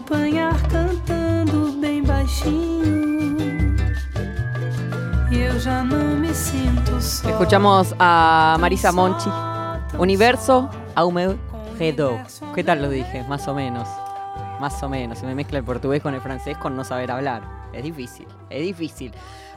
Acompanhar 0.06 0.54
cantando 0.68 1.72
bem 1.80 2.02
baixinho. 2.02 3.36
E 5.32 5.40
eu 5.40 5.58
já 5.58 5.82
não 5.82 6.16
me 6.16 6.32
sinto 6.32 7.00
só. 7.02 7.28
Escuchamos 7.28 7.92
a 7.98 8.56
Marisa 8.60 8.92
Monchi. 8.92 9.28
Universo 9.98 10.70
Aume 10.94 11.36
Redo. 11.76 12.20
¿Qué 12.54 12.62
tal 12.62 12.82
lo 12.82 12.88
dije? 12.88 13.24
Más 13.28 13.48
o 13.48 13.54
menos. 13.54 13.88
Más 14.60 14.80
o 14.82 14.88
menos. 14.88 15.18
Se 15.18 15.26
me 15.26 15.34
mezcla 15.34 15.58
el 15.58 15.64
portugués 15.64 16.02
con 16.02 16.14
el 16.14 16.20
francés 16.20 16.56
con 16.56 16.76
no 16.76 16.84
saber 16.84 17.10
hablar. 17.10 17.42
Es 17.72 17.82
difícil, 17.82 18.26
es 18.48 18.62
difícil. 18.62 19.12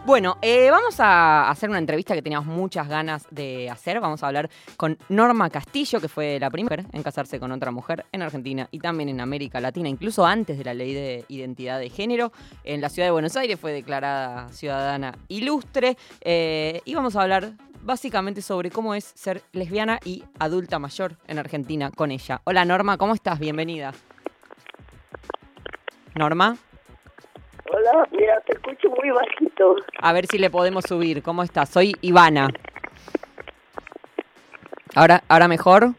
Bueno, 0.09 0.39
eh, 0.41 0.71
vamos 0.71 0.99
a 0.99 1.51
hacer 1.51 1.69
una 1.69 1.77
entrevista 1.77 2.15
que 2.15 2.23
teníamos 2.23 2.47
muchas 2.47 2.87
ganas 2.87 3.27
de 3.29 3.69
hacer. 3.69 3.99
Vamos 3.99 4.23
a 4.23 4.27
hablar 4.27 4.49
con 4.75 4.97
Norma 5.07 5.51
Castillo, 5.51 6.01
que 6.01 6.07
fue 6.07 6.39
la 6.39 6.49
primera 6.49 6.83
en 6.93 7.03
casarse 7.03 7.39
con 7.39 7.51
otra 7.51 7.69
mujer 7.69 8.07
en 8.11 8.23
Argentina 8.23 8.67
y 8.71 8.79
también 8.79 9.09
en 9.09 9.21
América 9.21 9.61
Latina, 9.61 9.87
incluso 9.87 10.25
antes 10.25 10.57
de 10.57 10.63
la 10.63 10.73
ley 10.73 10.95
de 10.95 11.25
identidad 11.27 11.77
de 11.77 11.91
género. 11.91 12.31
En 12.63 12.81
la 12.81 12.89
ciudad 12.89 13.05
de 13.05 13.11
Buenos 13.11 13.35
Aires 13.35 13.59
fue 13.59 13.71
declarada 13.71 14.49
ciudadana 14.49 15.15
ilustre. 15.27 15.95
Eh, 16.21 16.81
y 16.85 16.95
vamos 16.95 17.15
a 17.15 17.21
hablar 17.21 17.53
básicamente 17.83 18.41
sobre 18.41 18.71
cómo 18.71 18.95
es 18.95 19.11
ser 19.13 19.43
lesbiana 19.51 19.99
y 20.03 20.23
adulta 20.39 20.79
mayor 20.79 21.17
en 21.27 21.37
Argentina 21.37 21.91
con 21.91 22.09
ella. 22.09 22.41
Hola 22.45 22.65
Norma, 22.65 22.97
¿cómo 22.97 23.13
estás? 23.13 23.37
Bienvenida. 23.37 23.93
Norma, 26.15 26.57
Hola, 27.71 28.07
mira, 28.11 28.41
te 28.41 28.53
escucho 28.53 28.89
muy 28.89 29.11
bajito. 29.11 29.75
a 30.01 30.13
ver 30.13 30.25
si 30.25 30.37
le 30.39 30.49
podemos 30.49 30.83
subir. 30.85 31.21
¿Cómo 31.21 31.43
estás? 31.43 31.69
Soy 31.69 31.93
Ivana. 32.01 32.49
¿Ahora, 34.95 35.21
ahora 35.27 35.47
mejor? 35.47 35.89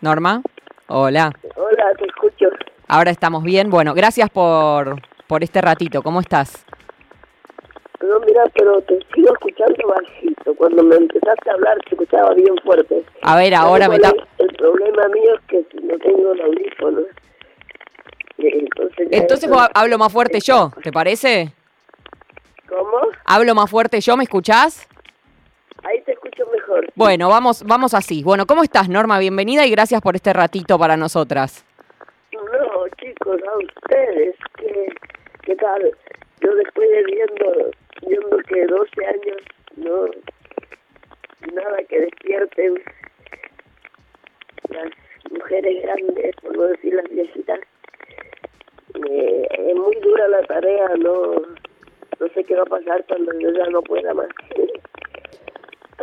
Norma, 0.00 0.42
hola. 0.86 1.32
Hola, 1.56 1.84
te 1.98 2.06
escucho. 2.06 2.46
Ahora 2.86 3.10
estamos 3.10 3.42
bien. 3.42 3.70
Bueno, 3.70 3.92
gracias 3.94 4.30
por, 4.30 5.00
por 5.26 5.42
este 5.42 5.60
ratito. 5.60 6.02
¿Cómo 6.02 6.20
estás? 6.20 6.64
No, 8.00 8.20
mira, 8.20 8.44
pero 8.54 8.80
te 8.82 8.98
sigo 9.14 9.32
escuchando 9.32 9.88
bajito. 9.88 10.54
Cuando 10.54 10.84
me 10.84 10.94
empezaste 10.94 11.50
a 11.50 11.54
hablar, 11.54 11.76
te 11.88 11.96
escuchaba 11.96 12.32
bien 12.34 12.54
fuerte. 12.64 13.04
A 13.22 13.36
ver, 13.36 13.54
ahora 13.54 13.86
¿Sabes 13.86 14.00
me 14.00 14.06
está... 14.06 14.16
es? 14.16 14.28
El 14.38 14.56
problema 14.56 15.08
mío 15.08 15.34
es 15.34 15.40
que 15.48 15.80
no 15.82 15.98
tengo 15.98 16.32
el 16.32 16.40
audífono. 16.40 17.00
Eh, 18.38 18.50
Entonces, 18.60 19.08
Entonces 19.10 19.50
eso- 19.50 19.68
hablo 19.74 19.98
más 19.98 20.12
fuerte 20.12 20.40
yo, 20.40 20.70
¿te 20.82 20.92
parece? 20.92 21.52
¿Cómo? 22.68 22.98
Hablo 23.24 23.54
más 23.54 23.70
fuerte 23.70 24.00
yo, 24.00 24.16
¿me 24.16 24.24
escuchás? 24.24 24.86
Ahí 25.84 26.00
te 26.02 26.12
escucho 26.12 26.44
mejor. 26.52 26.86
Bueno, 26.94 27.28
vamos, 27.28 27.62
vamos 27.64 27.94
así. 27.94 28.22
Bueno, 28.22 28.46
¿cómo 28.46 28.62
estás, 28.62 28.88
Norma? 28.88 29.18
Bienvenida 29.18 29.64
y 29.66 29.70
gracias 29.70 30.00
por 30.00 30.16
este 30.16 30.32
ratito 30.32 30.78
para 30.78 30.96
nosotras. 30.96 31.64
No, 32.32 32.88
chicos, 33.00 33.40
a 33.42 33.58
ustedes, 33.58 34.36
¿qué, 34.56 34.92
qué 35.42 35.56
tal? 35.56 35.90
Yo 36.40 36.54
después 36.54 36.88
de 36.90 37.04
viendo, 37.04 37.70
viendo 38.06 38.36
que 38.48 38.66
12 38.66 39.06
años, 39.06 39.36
no, 39.76 40.04
nada 41.54 41.78
que 41.88 42.00
despierten 42.00 42.74
las 44.68 44.88
mujeres 45.30 45.82
grandes, 45.82 46.36
por 46.42 46.56
no 46.56 46.62
decir 46.64 46.94
las 46.94 47.08
viejitas, 47.10 47.60
eh, 49.10 49.48
es 49.50 49.76
muy 49.76 49.96
dura 49.96 50.28
la 50.28 50.42
tarea, 50.42 50.88
no, 50.98 51.32
no 52.20 52.28
sé 52.34 52.44
qué 52.44 52.54
va 52.54 52.62
a 52.62 52.66
pasar 52.66 53.04
cuando 53.06 53.32
yo 53.38 53.50
ya 53.52 53.66
no 53.70 53.82
pueda 53.82 54.14
más. 54.14 54.28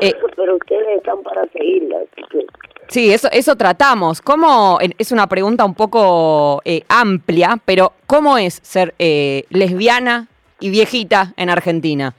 Eh. 0.01 0.11
Pero 0.35 0.55
ustedes 0.55 0.97
están 0.97 1.23
para 1.23 1.47
seguirla, 1.53 1.99
así 1.99 2.21
que... 2.29 2.45
Sí, 2.89 3.13
eso, 3.13 3.29
eso 3.31 3.55
tratamos. 3.55 4.21
¿Cómo, 4.21 4.77
es 4.97 5.11
una 5.13 5.27
pregunta 5.27 5.63
un 5.63 5.73
poco 5.73 6.61
eh, 6.65 6.81
amplia, 6.89 7.57
pero 7.63 7.93
¿cómo 8.05 8.37
es 8.37 8.55
ser 8.55 8.93
eh, 8.99 9.45
lesbiana 9.49 10.27
y 10.59 10.69
viejita 10.69 11.33
en 11.37 11.49
Argentina? 11.49 12.13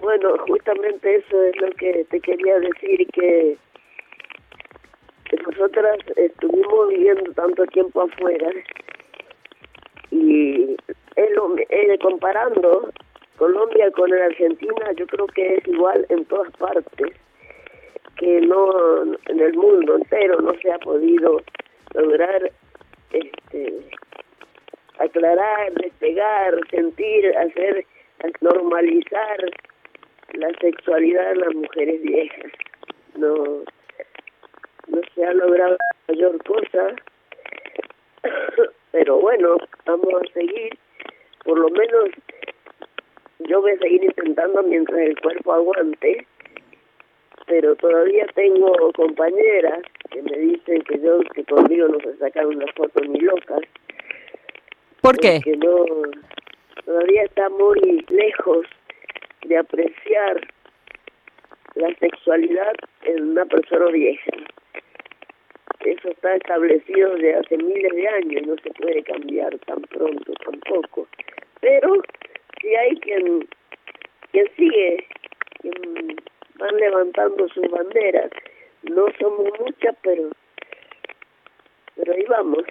Bueno, 0.00 0.36
justamente 0.46 1.16
eso 1.16 1.42
es 1.42 1.56
lo 1.60 1.70
que 1.70 2.06
te 2.10 2.20
quería 2.20 2.58
decir, 2.58 3.06
que, 3.12 3.56
que 5.24 5.36
nosotras 5.38 5.98
estuvimos 6.16 6.88
viviendo 6.88 7.32
tanto 7.32 7.64
tiempo 7.66 8.02
afuera 8.02 8.50
y 10.10 10.76
es 11.16 11.30
lo, 11.34 11.54
eh, 11.56 11.98
comparando 12.00 12.90
Colombia 13.36 13.90
con 13.92 14.10
la 14.10 14.26
Argentina, 14.26 14.92
yo 14.96 15.06
creo 15.06 15.26
que 15.28 15.56
es 15.56 15.68
igual 15.68 16.04
en 16.08 16.24
todas 16.26 16.50
partes, 16.56 17.12
que 18.16 18.40
no 18.42 19.02
en 19.28 19.40
el 19.40 19.54
mundo 19.54 19.96
entero 19.96 20.40
no 20.40 20.52
se 20.60 20.70
ha 20.70 20.78
podido 20.78 21.40
lograr 21.94 22.50
este 23.12 23.90
aclarar, 24.98 25.72
despegar, 25.72 26.54
sentir, 26.70 27.34
hacer, 27.38 27.86
normalizar 28.40 29.38
la 30.34 30.50
sexualidad 30.60 31.30
de 31.30 31.36
las 31.36 31.54
mujeres 31.54 32.02
viejas. 32.02 32.52
No, 33.16 33.64
no 34.88 35.00
se 35.14 35.24
ha 35.24 35.32
logrado 35.32 35.76
mayor 36.08 36.44
cosa, 36.44 36.94
pero 38.92 39.18
bueno, 39.18 39.56
vamos 39.84 40.14
a 40.14 40.32
seguir. 40.32 40.78
Por 41.44 41.58
lo 41.58 41.68
menos 41.70 42.10
yo 43.40 43.60
voy 43.60 43.72
a 43.72 43.78
seguir 43.78 44.04
intentando 44.04 44.62
mientras 44.62 44.98
el 45.00 45.18
cuerpo 45.20 45.52
aguante, 45.52 46.26
pero 47.46 47.74
todavía 47.76 48.26
tengo 48.34 48.92
compañeras 48.92 49.80
que 50.10 50.22
me 50.22 50.38
dicen 50.38 50.82
que 50.82 50.98
yo 51.00 51.20
que 51.34 51.44
conmigo 51.44 51.88
no 51.88 51.98
se 52.00 52.16
sacan 52.18 52.46
una 52.46 52.66
foto 52.74 53.00
ni 53.00 53.20
locas 53.20 53.60
¿Por 55.00 55.16
qué? 55.16 55.40
porque 55.42 55.56
no 55.56 55.84
todavía 56.84 57.22
está 57.24 57.48
muy 57.48 58.04
lejos 58.08 58.66
de 59.44 59.56
apreciar 59.56 60.46
la 61.74 61.94
sexualidad 61.96 62.72
en 63.02 63.30
una 63.30 63.44
persona 63.46 63.86
vieja. 63.86 64.32
Eso 65.84 66.10
está 66.10 66.36
establecido 66.36 67.14
desde 67.14 67.34
hace 67.34 67.56
miles 67.56 67.92
de 67.92 68.08
años, 68.08 68.46
no 68.46 68.56
se 68.56 68.70
puede 68.70 69.02
cambiar 69.02 69.58
tan 69.60 69.80
pronto 69.82 70.32
tampoco. 70.44 71.08
Pero 71.60 72.02
si 72.60 72.74
hay 72.74 72.96
quien, 73.00 73.48
quien 74.30 74.46
sigue, 74.56 75.06
quien 75.60 76.16
van 76.56 76.76
levantando 76.76 77.48
sus 77.48 77.68
banderas. 77.70 78.30
No 78.82 79.06
somos 79.18 79.48
muchas, 79.58 79.96
pero, 80.02 80.30
pero 81.96 82.12
ahí 82.12 82.24
vamos. 82.28 82.64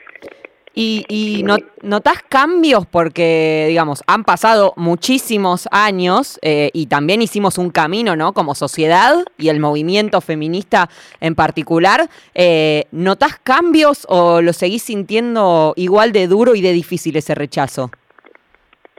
¿Y, 0.82 1.04
y 1.10 1.44
no- 1.44 1.58
notás 1.82 2.24
cambios? 2.30 2.86
Porque, 2.86 3.65
digamos, 3.68 4.02
han 4.08 4.24
pasado 4.24 4.72
muchísimos 4.78 5.68
años 5.72 6.39
eh, 6.42 6.70
y 6.72 6.86
también 6.88 7.22
hicimos 7.22 7.58
un 7.58 7.70
camino, 7.70 8.15
¿no? 8.15 8.32
Como 8.32 8.56
sociedad 8.56 9.15
y 9.38 9.50
el 9.50 9.60
movimiento 9.60 10.22
feminista 10.22 10.89
en 11.20 11.36
particular. 11.36 12.08
Eh, 12.34 12.86
¿Notás 12.94 13.38
cambios 13.44 14.06
o 14.08 14.42
lo 14.42 14.54
seguís 14.54 14.84
sintiendo 14.84 15.74
igual 15.76 16.13
de 16.13 16.28
duro 16.28 16.56
y 16.56 16.62
de 16.62 16.72
difícil 16.72 17.18
ese 17.18 17.36
rechazo? 17.36 17.92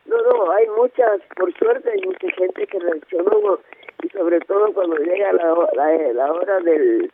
No, 0.05 0.17
no, 0.17 0.53
hay 0.53 0.67
muchas, 0.77 1.21
por 1.35 1.51
suerte 1.57 1.89
hay 1.93 2.03
mucha 2.05 2.29
gente 2.37 2.67
que 2.67 2.79
reaccionó 2.79 3.59
y 4.03 4.09
sobre 4.11 4.41
todo 4.41 4.71
cuando 4.75 4.97
llega 4.97 5.33
la, 5.33 5.55
la, 5.77 6.13
la 6.13 6.33
hora 6.33 6.61
del, 6.61 7.11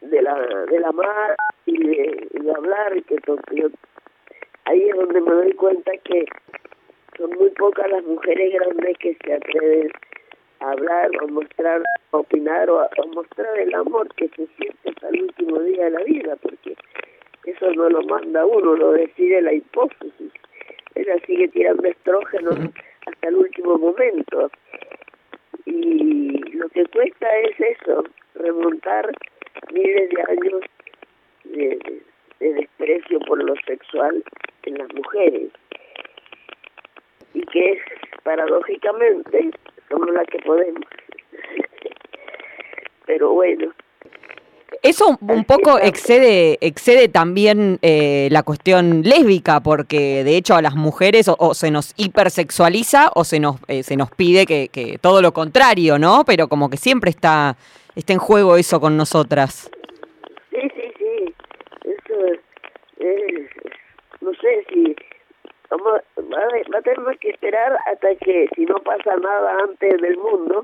de 0.00 0.22
la 0.22 0.34
del 0.70 0.84
amar 0.84 1.36
y 1.66 1.76
de, 1.86 2.28
y 2.34 2.42
de 2.42 2.50
hablar 2.52 2.96
y 2.96 3.02
que 3.02 3.16
yo- 3.26 3.68
ahí 4.64 4.88
es 4.88 4.96
donde 4.96 5.20
me 5.20 5.30
doy 5.30 5.52
cuenta 5.54 5.92
que 6.04 6.24
son 7.16 7.30
muy 7.32 7.50
pocas 7.50 7.90
las 7.90 8.04
mujeres 8.04 8.52
grandes 8.54 8.96
que 8.98 9.16
se 9.24 9.34
atreven 9.34 9.90
a 10.60 10.70
hablar 10.72 11.10
o 11.20 11.24
a 11.24 11.26
mostrar, 11.28 11.82
a 12.12 12.16
opinar 12.16 12.70
o 12.70 12.80
a, 12.80 12.84
a 12.84 13.06
mostrar 13.14 13.58
el 13.58 13.74
amor 13.74 14.08
que 14.14 14.28
se 14.28 14.46
siente 14.56 14.88
hasta 14.90 15.08
el 15.08 15.22
último 15.22 15.58
día 15.60 15.84
de 15.84 15.90
la 15.90 16.02
vida, 16.04 16.36
porque 16.42 16.74
eso 17.44 17.72
no 17.72 17.88
lo 17.88 18.02
manda 18.02 18.44
uno, 18.46 18.76
lo 18.76 18.92
decide 18.92 19.40
la 19.42 19.52
hipófisis. 19.52 20.32
Ella 20.94 21.16
sigue 21.26 21.48
tirando 21.48 21.86
estrógenos 21.88 22.58
hasta 23.06 23.28
el 23.28 23.36
último 23.36 23.78
momento. 23.78 24.50
Y 25.66 26.38
lo 26.54 26.68
que 26.70 26.84
cuesta 26.86 27.28
es 27.38 27.60
eso, 27.60 28.04
remontar 28.34 29.10
miles 29.72 30.08
de 30.10 30.22
años 30.22 30.60
de, 31.44 31.68
de- 31.76 32.02
de 32.40 32.52
desprecio 32.54 33.20
por 33.20 33.42
lo 33.42 33.54
sexual 33.66 34.24
en 34.64 34.78
las 34.78 34.92
mujeres. 34.94 35.50
Y 37.34 37.42
que 37.42 37.72
es, 37.72 37.78
paradójicamente, 38.22 39.50
somos 39.88 40.10
las 40.10 40.26
que 40.26 40.38
podemos. 40.38 40.82
Pero 43.06 43.32
bueno, 43.32 43.72
Eso 44.82 45.18
un- 45.20 45.44
poco 45.44 45.78
excede, 45.78 46.56
excede 46.60 47.08
también 47.08 47.78
eh, 47.82 48.28
la 48.30 48.42
cuestión 48.42 49.02
lésbica, 49.02 49.60
porque 49.60 50.24
de 50.24 50.36
hecho 50.36 50.54
a 50.54 50.62
las 50.62 50.74
mujeres 50.74 51.28
o, 51.28 51.36
o 51.38 51.54
se 51.54 51.70
nos 51.70 51.92
hipersexualiza 51.96 53.10
o 53.14 53.24
se 53.24 53.40
nos, 53.40 53.56
eh, 53.68 53.82
se 53.82 53.96
nos 53.96 54.10
pide 54.10 54.46
que, 54.46 54.68
que 54.68 54.98
todo 54.98 55.20
lo 55.22 55.32
contrario, 55.32 55.98
¿no? 55.98 56.24
Pero 56.24 56.48
como 56.48 56.70
que 56.70 56.76
siempre 56.76 57.10
está, 57.10 57.56
está 57.94 58.12
en 58.12 58.18
juego 58.20 58.56
eso 58.56 58.80
con 58.80 58.96
nosotras. 58.96 59.70
Sí, 60.50 60.60
sí, 60.74 60.92
sí. 60.98 61.34
Eso 61.84 62.26
es, 62.26 62.40
es- 62.98 63.50
no 64.20 64.30
sé 64.34 64.64
si 64.72 64.96
vamos, 65.70 66.00
va, 66.18 66.38
a, 66.38 66.72
va 66.72 66.78
a 66.78 66.82
tener 66.82 67.18
que 67.18 67.30
esperar 67.30 67.76
hasta 67.92 68.14
que 68.16 68.48
si 68.54 68.64
no 68.66 68.76
pasa 68.76 69.14
nada 69.16 69.52
antes 69.68 70.00
del 70.00 70.16
mundo, 70.16 70.62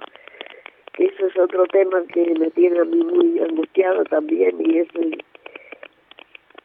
eso 0.99 1.27
es 1.27 1.39
otro 1.39 1.67
tema 1.67 2.03
que 2.13 2.35
me 2.39 2.51
tiene 2.51 2.81
a 2.81 2.85
mí 2.85 3.05
muy 3.05 3.39
angustiado 3.41 4.05
también 4.05 4.57
y 4.61 4.79
es 4.79 4.89
el, 4.95 5.23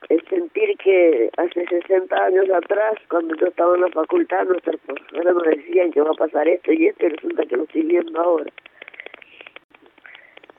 el 0.09 0.27
sentir 0.29 0.77
que 0.77 1.29
hace 1.37 1.65
60 1.65 2.15
años 2.15 2.49
atrás, 2.49 2.93
cuando 3.09 3.35
yo 3.35 3.47
estaba 3.47 3.75
en 3.75 3.81
la 3.81 3.89
facultad, 3.89 4.45
nuestros 4.45 4.79
profesores 4.81 5.33
nos 5.33 5.43
decían 5.43 5.91
que 5.91 6.01
va 6.01 6.11
a 6.11 6.13
pasar 6.13 6.47
esto 6.47 6.71
y 6.71 6.87
esto 6.87 7.05
y 7.05 7.09
resulta 7.09 7.45
que 7.45 7.57
lo 7.57 7.63
estoy 7.63 7.81
viendo 7.83 8.21
ahora. 8.21 8.51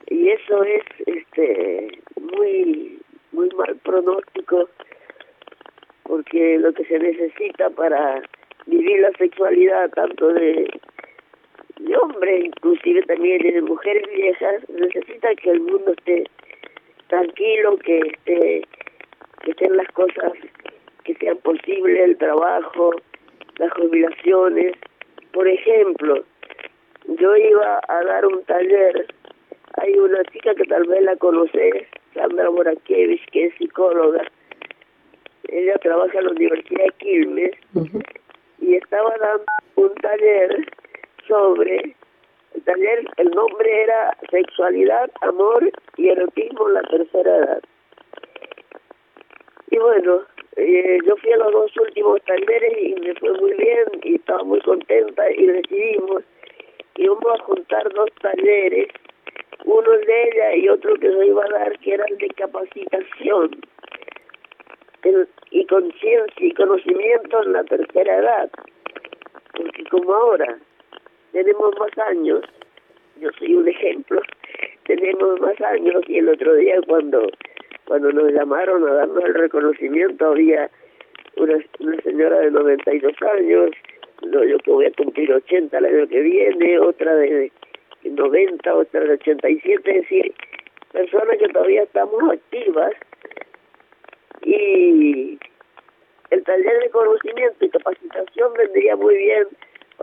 Y 0.07 0.29
eso 0.29 0.63
es 0.63 0.83
este 1.07 1.87
muy 2.19 2.99
muy 3.31 3.49
mal 3.57 3.75
pronóstico 3.77 4.69
porque 6.03 6.59
lo 6.59 6.71
que 6.73 6.85
se 6.85 6.99
necesita 6.99 7.69
para 7.71 8.21
vivir 8.67 9.01
la 9.01 9.11
sexualidad 9.17 9.89
tanto 9.91 10.27
de, 10.27 10.69
de 11.85 11.97
hombres 11.97 12.45
inclusive 12.45 13.01
también 13.03 13.41
de 13.41 13.61
mujeres 13.61 14.03
viejas 14.15 14.69
necesita 14.69 15.35
que 15.35 15.51
el 15.51 15.61
mundo 15.61 15.91
esté 15.91 16.23
tranquilo 17.07 17.77
que 17.77 17.99
esté 17.99 18.61
que 19.43 19.51
estén 19.51 19.75
las 19.77 19.87
cosas 19.89 20.33
que 21.03 21.15
sean 21.15 21.37
posibles 21.37 21.99
el 21.99 22.17
trabajo 22.17 22.91
las 23.57 23.71
jubilaciones 23.73 24.73
por 25.31 25.47
ejemplo 25.47 26.23
yo 27.07 27.35
iba 27.35 27.81
a 27.87 28.03
dar 28.03 28.25
un 28.25 28.43
taller. 28.45 29.05
Hay 29.77 29.93
una 29.97 30.23
chica 30.25 30.55
que 30.55 30.63
tal 30.65 30.85
vez 30.87 31.01
la 31.03 31.15
conoces, 31.17 31.87
Sandra 32.13 32.49
Morakevich, 32.49 33.25
que 33.31 33.45
es 33.47 33.55
psicóloga. 33.55 34.23
Ella 35.49 35.77
trabaja 35.79 36.19
en 36.19 36.25
la 36.25 36.31
Universidad 36.31 36.83
de 36.83 36.91
Quilmes 36.99 37.51
y 38.59 38.75
estaba 38.75 39.13
dando 39.17 39.43
un 39.75 39.93
taller 39.95 40.65
sobre 41.27 41.95
el 42.55 42.63
taller, 42.63 43.05
el 43.17 43.29
nombre 43.31 43.83
era 43.83 44.17
Sexualidad, 44.29 45.09
Amor 45.21 45.69
y 45.97 46.09
Erotismo 46.09 46.67
en 46.67 46.73
la 46.75 46.81
Tercera 46.83 47.37
Edad. 47.37 47.63
Y 49.71 49.77
bueno, 49.77 50.21
eh, 50.55 50.99
yo 51.05 51.15
fui 51.17 51.31
a 51.31 51.37
los 51.37 51.51
dos 51.51 51.77
últimos 51.77 52.21
talleres 52.23 52.73
y 52.79 52.93
me 52.95 53.15
fue 53.15 53.33
muy 53.39 53.53
bien 53.53 53.85
y 54.03 54.15
estaba 54.15 54.43
muy 54.43 54.61
contenta 54.61 55.31
y 55.31 55.47
decidimos 55.47 56.23
que 56.93 57.03
íbamos 57.03 57.39
a 57.39 57.43
juntar 57.43 57.91
dos 57.93 58.09
talleres, 58.21 58.89
uno 59.65 59.89
de 59.91 60.23
ella 60.29 60.55
y 60.55 60.69
otro 60.69 60.93
que 60.95 61.11
se 61.11 61.25
iba 61.25 61.43
a 61.43 61.49
dar 61.49 61.79
que 61.79 61.93
eran 61.95 62.17
de 62.17 62.27
capacitación 62.29 63.61
el- 65.03 65.27
y 65.49 65.65
conciencia 65.65 66.45
y 66.47 66.53
conocimiento 66.53 67.43
en 67.43 67.53
la 67.53 67.63
tercera 67.63 68.17
edad. 68.17 68.49
Porque 69.55 69.83
como 69.85 70.13
ahora 70.13 70.57
tenemos 71.33 71.73
más 71.79 71.97
años, 72.07 72.41
yo 73.19 73.29
soy 73.37 73.55
un 73.55 73.67
ejemplo, 73.67 74.21
tenemos 74.85 75.41
más 75.41 75.59
años 75.61 76.01
y 76.07 76.19
el 76.19 76.29
otro 76.29 76.55
día 76.55 76.75
cuando 76.87 77.27
cuando 77.85 78.11
nos 78.13 78.31
llamaron 78.31 78.87
a 78.87 78.93
darnos 78.93 79.25
el 79.25 79.33
reconocimiento 79.33 80.27
había 80.27 80.69
una, 81.35 81.57
una 81.79 82.01
señora 82.01 82.39
de 82.39 82.51
92 82.51 83.13
años, 83.33 83.71
no, 84.25 84.43
yo 84.45 84.57
que 84.59 84.71
voy 84.71 84.85
a 84.85 84.91
cumplir 84.93 85.33
80 85.33 85.77
el 85.77 85.85
año 85.85 86.07
que 86.07 86.21
viene, 86.21 86.79
otra 86.79 87.13
de 87.15 87.51
90, 88.05 88.73
otra 88.73 89.01
de 89.01 89.13
87, 89.13 89.81
es 89.85 90.01
decir, 90.01 90.33
personas 90.93 91.37
que 91.39 91.49
todavía 91.49 91.83
estamos 91.83 92.23
activas 92.31 92.93
y 94.43 95.37
el 96.29 96.43
taller 96.43 96.79
de 96.79 96.89
conocimiento 96.89 97.65
y 97.65 97.69
capacitación 97.69 98.53
vendría 98.53 98.95
muy 98.95 99.17
bien 99.17 99.47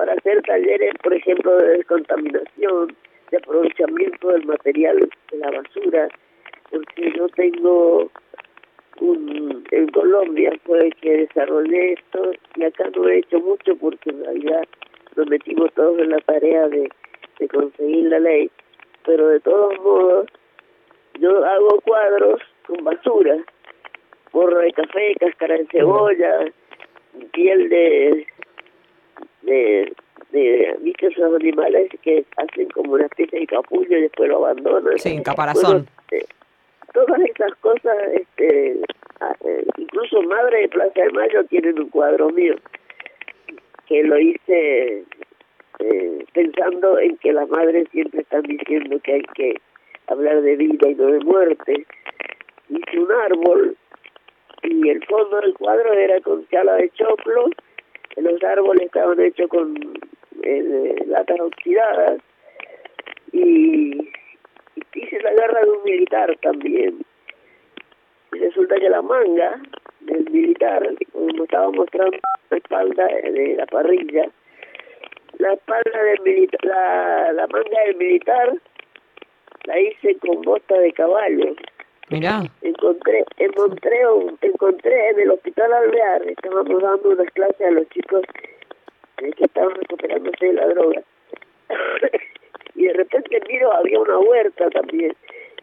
para 0.00 0.14
hacer 0.14 0.40
talleres, 0.44 0.94
por 1.02 1.12
ejemplo, 1.12 1.58
de 1.58 1.76
descontaminación, 1.76 2.96
de 3.30 3.36
aprovechamiento 3.36 4.28
del 4.28 4.46
material 4.46 5.10
de 5.30 5.36
la 5.36 5.50
basura, 5.50 6.08
porque 6.70 7.12
yo 7.14 7.28
tengo 7.28 8.10
un, 8.98 9.62
en 9.70 9.88
Colombia 9.88 10.52
fue 10.64 10.88
que 11.02 11.18
desarrollé 11.18 11.92
esto 11.92 12.32
y 12.56 12.64
acá 12.64 12.88
no 12.96 13.08
he 13.10 13.18
hecho 13.18 13.40
mucho 13.40 13.76
porque 13.76 14.08
en 14.08 14.24
realidad 14.24 14.64
nos 15.16 15.26
metimos 15.28 15.70
todos 15.74 15.98
en 15.98 16.08
la 16.08 16.20
tarea 16.20 16.66
de, 16.68 16.88
de 17.38 17.48
conseguir 17.48 18.04
la 18.04 18.20
ley, 18.20 18.50
pero 19.04 19.28
de 19.28 19.40
todos 19.40 19.78
modos 19.80 20.30
yo 21.18 21.44
hago 21.44 21.78
cuadros 21.82 22.40
con 22.66 22.82
basura, 22.84 23.36
borra 24.32 24.60
de 24.60 24.72
café, 24.72 25.14
cáscara 25.20 25.58
de 25.58 25.66
cebolla, 25.66 26.46
piel 27.32 27.68
de 27.68 28.26
de, 29.50 29.92
de 30.32 30.94
esos 31.00 31.34
animales 31.34 31.90
que 32.02 32.24
hacen 32.36 32.68
como 32.70 32.92
una 32.92 33.06
especie 33.06 33.40
de 33.40 33.46
capullo 33.46 33.96
y 33.96 34.02
después 34.02 34.28
lo 34.28 34.36
abandonan. 34.46 34.98
Sí, 34.98 35.22
caparazón. 35.22 35.86
Bueno, 36.08 36.24
eh, 36.24 36.26
todas 36.92 37.20
esas 37.20 37.54
cosas, 37.56 37.96
este, 38.14 38.80
ah, 39.20 39.34
eh, 39.44 39.64
incluso 39.78 40.22
Madre 40.22 40.62
de 40.62 40.68
Plaza 40.68 41.00
de 41.00 41.10
Mayo 41.10 41.44
tienen 41.44 41.78
un 41.78 41.88
cuadro 41.88 42.30
mío 42.30 42.56
que 43.86 44.04
lo 44.04 44.18
hice 44.18 45.04
eh, 45.80 46.24
pensando 46.32 46.98
en 46.98 47.16
que 47.18 47.32
las 47.32 47.48
madres 47.48 47.88
siempre 47.90 48.20
están 48.20 48.42
diciendo 48.42 49.00
que 49.02 49.14
hay 49.14 49.22
que 49.34 49.54
hablar 50.06 50.42
de 50.42 50.56
vida 50.56 50.88
y 50.88 50.94
no 50.94 51.06
de 51.06 51.20
muerte. 51.20 51.86
Hice 52.68 52.98
un 52.98 53.10
árbol 53.10 53.76
y 54.62 54.88
el 54.90 55.04
fondo 55.06 55.40
del 55.40 55.54
cuadro 55.54 55.92
era 55.92 56.20
con 56.20 56.46
chala 56.48 56.74
de 56.74 56.90
choclo, 56.90 57.46
los 58.16 58.42
árboles 58.42 58.86
estaban 58.86 59.20
hechos 59.20 59.48
con 59.48 59.76
eh, 60.42 61.04
latas 61.06 61.40
oxidadas 61.40 62.20
y, 63.32 64.10
hice 64.94 65.20
la 65.22 65.32
garra 65.34 65.60
de 65.60 65.70
un 65.70 65.84
militar 65.84 66.36
también. 66.42 67.04
Y 68.32 68.38
resulta 68.38 68.76
que 68.76 68.90
la 68.90 69.02
manga 69.02 69.60
del 70.00 70.28
militar, 70.30 70.88
como 71.12 71.44
estaba 71.44 71.70
mostrando 71.70 72.16
la 72.50 72.56
espalda 72.56 73.06
de 73.06 73.54
la 73.56 73.66
parrilla, 73.66 74.28
la 75.38 75.52
espalda 75.52 76.02
del 76.02 76.20
militar, 76.22 76.60
la, 76.64 77.32
la 77.32 77.46
manga 77.46 77.82
del 77.86 77.96
militar 77.96 78.54
la 79.64 79.80
hice 79.80 80.16
con 80.16 80.42
bota 80.42 80.78
de 80.78 80.92
caballo. 80.92 81.54
Mirá. 82.10 82.42
Encontré, 82.62 83.24
encontré, 83.38 84.08
un- 84.08 84.36
encontré 84.42 85.10
en 85.10 85.20
el 85.20 85.30
hospital 85.30 85.72
Alvear, 85.72 86.22
estábamos 86.28 86.82
dando 86.82 87.10
unas 87.10 87.30
clases 87.32 87.60
a 87.60 87.70
los 87.70 87.88
chicos 87.90 88.22
eh, 89.22 89.30
que 89.36 89.44
estaban 89.44 89.74
recuperándose 89.76 90.46
de 90.46 90.52
la 90.54 90.66
droga. 90.68 91.02
y 92.74 92.84
de 92.84 92.92
repente 92.94 93.40
miro, 93.48 93.72
había 93.72 94.00
una 94.00 94.18
huerta 94.18 94.68
también. 94.70 95.14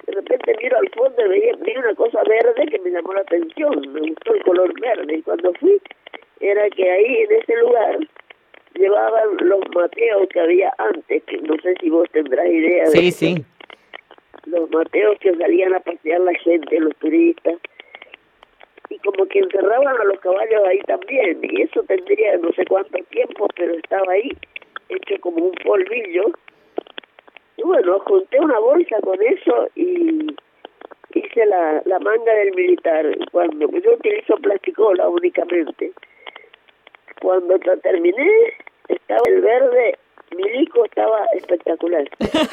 De 0.05 0.13
repente 0.13 0.55
miro 0.61 0.77
al 0.77 0.89
fondo 0.91 1.25
y 1.25 1.29
veía, 1.29 1.53
vi 1.61 1.75
una 1.77 1.93
cosa 1.95 2.21
verde 2.23 2.65
que 2.71 2.79
me 2.79 2.91
llamó 2.91 3.13
la 3.13 3.21
atención, 3.21 3.81
me 3.91 3.99
gustó 4.09 4.33
el 4.33 4.43
color 4.43 4.79
verde. 4.79 5.15
Y 5.17 5.21
cuando 5.21 5.51
fui, 5.55 5.81
era 6.39 6.69
que 6.69 6.89
ahí 6.89 7.17
en 7.23 7.31
ese 7.33 7.55
lugar 7.57 7.97
llevaban 8.75 9.37
los 9.41 9.59
mateos 9.75 10.29
que 10.29 10.39
había 10.39 10.73
antes, 10.77 11.23
que 11.23 11.37
no 11.39 11.55
sé 11.61 11.73
si 11.81 11.89
vos 11.89 12.07
tendrás 12.11 12.47
idea 12.47 12.85
de 12.85 12.91
Sí, 12.91 13.07
eso 13.09 13.17
sí. 13.17 13.45
Los 14.47 14.69
mateos 14.71 15.17
que 15.19 15.35
salían 15.35 15.73
a 15.75 15.79
pasear 15.79 16.21
la 16.21 16.33
gente, 16.35 16.79
los 16.79 16.95
turistas, 16.97 17.55
y 18.89 18.97
como 18.99 19.25
que 19.27 19.39
encerraban 19.39 19.97
a 19.99 20.03
los 20.05 20.19
caballos 20.19 20.63
ahí 20.65 20.79
también, 20.87 21.39
y 21.43 21.61
eso 21.61 21.83
tendría 21.83 22.37
no 22.37 22.51
sé 22.53 22.65
cuánto 22.65 22.97
tiempo, 23.09 23.47
pero 23.55 23.73
estaba 23.73 24.13
ahí, 24.13 24.31
hecho 24.89 25.19
como 25.21 25.45
un 25.45 25.51
polvillo. 25.63 26.31
Y 27.57 27.63
bueno, 27.63 27.99
junté 27.99 28.39
una 28.39 28.59
bolsa 28.59 28.97
con 29.01 29.21
eso 29.21 29.67
y 29.75 30.27
hice 31.13 31.45
la, 31.45 31.81
la 31.85 31.99
manga 31.99 32.33
del 32.33 32.53
militar. 32.53 33.05
Cuando 33.31 33.69
yo 33.71 33.93
utilizo 33.93 34.35
plasticola 34.37 35.09
únicamente. 35.09 35.91
Cuando 37.21 37.57
la 37.57 37.77
terminé, 37.77 38.29
estaba 38.87 39.23
el 39.27 39.41
verde, 39.41 39.97
milico 40.35 40.85
estaba 40.85 41.25
espectacular. 41.35 42.07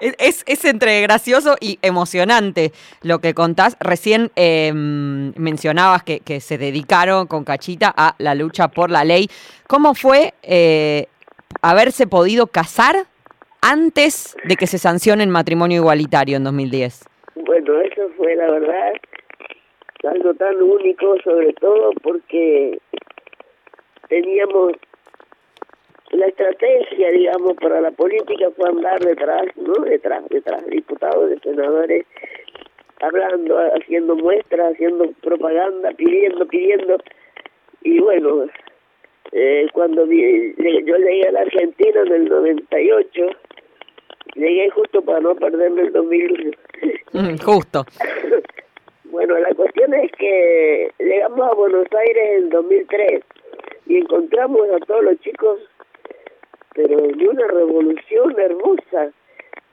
Es, 0.00 0.44
es, 0.46 0.64
entre 0.64 1.02
gracioso 1.02 1.56
y 1.60 1.78
emocionante 1.82 2.72
lo 3.02 3.18
que 3.18 3.34
contás. 3.34 3.76
Recién 3.80 4.30
eh, 4.34 4.72
mencionabas 4.72 6.02
que, 6.04 6.20
que 6.20 6.40
se 6.40 6.56
dedicaron 6.56 7.26
con 7.26 7.44
Cachita 7.44 7.92
a 7.94 8.14
la 8.16 8.34
lucha 8.34 8.68
por 8.68 8.90
la 8.90 9.04
ley. 9.04 9.28
¿Cómo 9.68 9.94
fue 9.94 10.32
eh, 10.42 11.04
haberse 11.60 12.06
podido 12.06 12.46
casar 12.46 13.04
antes 13.60 14.34
de 14.44 14.56
que 14.56 14.66
se 14.66 14.78
sancione 14.78 15.22
el 15.22 15.28
matrimonio 15.28 15.82
igualitario 15.82 16.38
en 16.38 16.44
2010? 16.44 17.04
Bueno, 17.34 17.80
eso 17.82 18.08
fue 18.16 18.34
la 18.36 18.50
verdad 18.50 18.92
algo 20.08 20.34
tan 20.34 20.60
único, 20.62 21.16
sobre 21.22 21.52
todo 21.54 21.90
porque 22.02 22.78
teníamos 24.08 24.72
la 26.10 26.26
estrategia, 26.26 27.10
digamos, 27.10 27.54
para 27.54 27.80
la 27.80 27.90
política 27.92 28.48
fue 28.56 28.68
andar 28.68 29.00
detrás, 29.00 29.46
¿no? 29.56 29.72
Detrás, 29.84 30.24
detrás 30.28 30.64
de 30.66 30.70
diputados, 30.76 31.30
de 31.30 31.38
senadores, 31.40 32.04
hablando, 33.00 33.58
haciendo 33.74 34.16
muestras, 34.16 34.72
haciendo 34.74 35.10
propaganda, 35.22 35.90
pidiendo, 35.92 36.46
pidiendo. 36.46 36.98
Y 37.82 37.98
bueno, 38.00 38.46
eh, 39.32 39.66
cuando 39.72 40.06
vi- 40.06 40.54
yo 40.84 40.96
llegué 40.96 41.28
a 41.28 41.32
la 41.32 41.40
Argentina 41.42 42.00
en 42.06 42.12
el 42.12 42.28
98, 42.28 43.26
llegué 44.34 44.70
justo 44.70 45.02
para 45.02 45.20
no 45.20 45.34
perderme 45.34 45.82
el 45.82 45.92
2001. 45.92 46.50
Mm, 47.12 47.36
justo. 47.44 47.84
Bueno, 49.10 49.36
la 49.40 49.52
cuestión 49.54 49.92
es 49.94 50.12
que 50.12 50.92
llegamos 51.00 51.40
a 51.50 51.54
Buenos 51.56 51.84
Aires 51.92 52.24
en 52.38 52.48
2003 52.50 53.22
y 53.86 53.96
encontramos 53.96 54.60
a 54.70 54.78
todos 54.86 55.02
los 55.02 55.18
chicos, 55.20 55.58
pero 56.74 56.96
de 56.98 57.28
una 57.28 57.46
revolución 57.46 58.34
hermosa. 58.38 59.10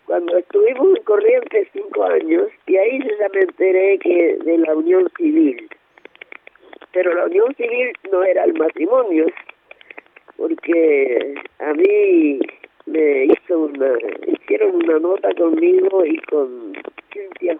Cuando 0.05 0.38
estuvimos 0.38 0.97
en 0.97 1.03
Corrientes 1.03 1.67
cinco 1.73 2.03
años, 2.05 2.47
y 2.65 2.77
ahí 2.77 2.99
ya 3.19 3.27
me 3.33 3.41
enteré 3.41 3.99
que 3.99 4.38
de 4.38 4.57
la 4.60 4.73
unión 4.73 5.10
civil. 5.17 5.67
Pero 6.93 7.13
la 7.13 7.25
unión 7.25 7.53
civil 7.55 7.91
no 8.12 8.23
era 8.23 8.45
el 8.45 8.53
matrimonio, 8.53 9.25
porque 10.38 11.36
a 11.60 11.73
mí 11.73 12.39
me 12.86 13.25
hizo 13.25 13.60
una, 13.60 13.93
hicieron 14.27 14.75
una 14.75 14.97
nota 14.99 15.29
conmigo 15.36 16.05
y 16.05 16.17
con 16.21 16.73
Cynthia 17.12 17.57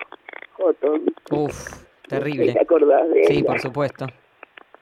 Houghton, 0.58 1.14
Uf, 1.32 1.84
¿Te 2.04 2.16
terrible. 2.16 2.56
acordás 2.60 3.10
de 3.10 3.26
Sí, 3.26 3.40
ella? 3.40 3.46
por 3.48 3.60
supuesto. 3.60 4.06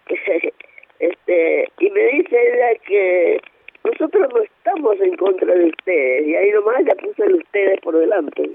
este 1.00 1.68
y 1.80 1.90
me 1.90 2.02
dice 2.10 2.38
ella 2.54 2.80
que 2.88 3.42
nosotros 3.86 4.30
no 4.34 4.42
estamos 4.42 5.00
en 5.00 5.16
contra 5.18 5.54
de 5.54 5.66
ustedes, 5.66 6.28
y 6.28 6.36
ahí 6.36 6.52
nomás 6.52 6.84
ya 6.86 6.96
puse 6.96 7.34
ustedes 7.34 7.80
por 7.82 7.98
delante. 7.98 8.50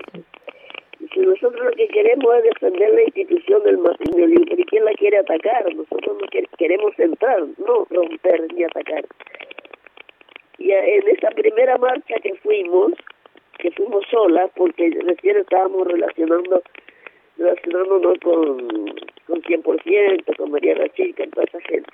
Si 1.13 1.21
nosotros 1.21 1.65
lo 1.65 1.71
que 1.73 1.89
queremos 1.89 2.35
es 2.37 2.45
defender 2.45 2.93
la 2.95 3.03
institución 3.05 3.63
del 3.65 3.79
matrimonio 3.79 4.29
¿y 4.57 4.65
quién 4.65 4.85
la 4.85 4.93
quiere 4.93 5.19
atacar? 5.19 5.75
Nosotros 5.75 6.17
no 6.21 6.27
quer- 6.29 6.49
queremos 6.59 6.99
entrar, 6.99 7.43
no 7.67 7.87
romper 7.91 8.53
ni 8.53 8.65
atacar. 8.65 9.05
Y 10.59 10.73
en 10.73 11.09
esa 11.09 11.31
primera 11.31 11.79
marcha 11.79 12.15
que 12.23 12.35
fuimos, 12.35 12.93
que 13.59 13.71
fuimos 13.73 14.05
solas, 14.11 14.51
porque 14.55 14.91
recién 15.07 15.39
estábamos 15.39 15.87
relacionando 15.89 16.63
relacionándonos 17.39 18.19
con, 18.23 18.59
con 19.27 19.43
100%, 19.43 20.37
con 20.37 20.51
María 20.51 20.77
la 20.77 20.89
Chica, 20.91 21.25
toda 21.33 21.45
esa 21.45 21.61
gente. 21.63 21.89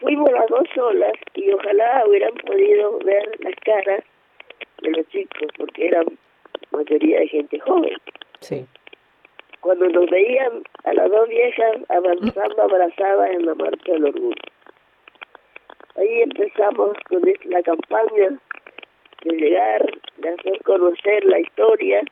Fuimos 0.00 0.30
las 0.30 0.46
dos 0.48 0.68
solas 0.74 1.12
y 1.34 1.50
ojalá 1.50 2.04
hubieran 2.06 2.34
podido 2.46 2.98
ver 3.00 3.40
las 3.40 3.54
caras 3.64 4.04
de 4.82 4.90
los 4.90 5.08
chicos, 5.08 5.48
porque 5.56 5.88
eran 5.88 6.06
mayoría 6.70 7.20
de 7.20 7.28
gente 7.28 7.58
joven. 7.60 7.96
Sí. 8.40 8.66
Cuando 9.60 9.88
nos 9.88 10.08
veían 10.08 10.62
a 10.84 10.92
las 10.92 11.10
dos 11.10 11.28
viejas 11.28 11.78
avanzando 11.88 12.62
abrazadas 12.62 13.30
en 13.30 13.46
la 13.46 13.54
marcha 13.54 13.92
del 13.92 14.04
orgullo. 14.04 14.36
Ahí 15.96 16.22
empezamos 16.22 16.96
con 17.08 17.22
la 17.46 17.62
campaña 17.62 18.38
de 19.24 19.32
llegar, 19.32 19.84
de 20.18 20.28
hacer 20.28 20.62
conocer 20.62 21.24
la 21.24 21.40
historia, 21.40 22.02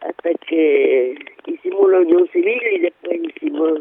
hasta 0.00 0.30
que 0.46 1.18
hicimos 1.46 1.90
la 1.90 1.98
unión 1.98 2.28
civil 2.28 2.62
y 2.72 2.78
después 2.78 3.20
hicimos, 3.24 3.78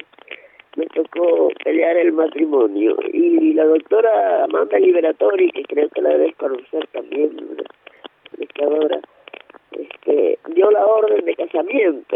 me 0.77 0.85
tocó 0.87 1.49
pelear 1.63 1.97
el 1.97 2.13
matrimonio. 2.13 2.95
Y 3.11 3.53
la 3.53 3.65
doctora 3.65 4.43
Amanda 4.43 4.77
Liberatori, 4.79 5.49
que 5.51 5.63
creo 5.63 5.89
que 5.89 6.01
la 6.01 6.09
debes 6.09 6.35
conocer 6.35 6.87
también, 6.93 7.35
una 8.59 9.01
este, 9.71 10.39
dio 10.53 10.71
la 10.71 10.85
orden 10.85 11.25
de 11.25 11.35
casamiento. 11.35 12.15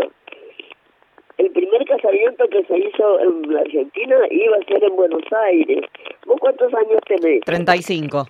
El 1.37 1.49
primer 1.51 1.85
casamiento 1.85 2.47
que 2.49 2.63
se 2.65 2.77
hizo 2.77 3.19
en 3.19 3.53
la 3.53 3.61
Argentina 3.61 4.15
iba 4.29 4.57
a 4.57 4.65
ser 4.65 4.83
en 4.83 4.95
Buenos 4.95 5.23
Aires. 5.47 5.81
¿Vos 6.27 6.39
cuántos 6.39 6.71
años 6.73 7.01
tenés? 7.07 7.41
35. 7.41 8.27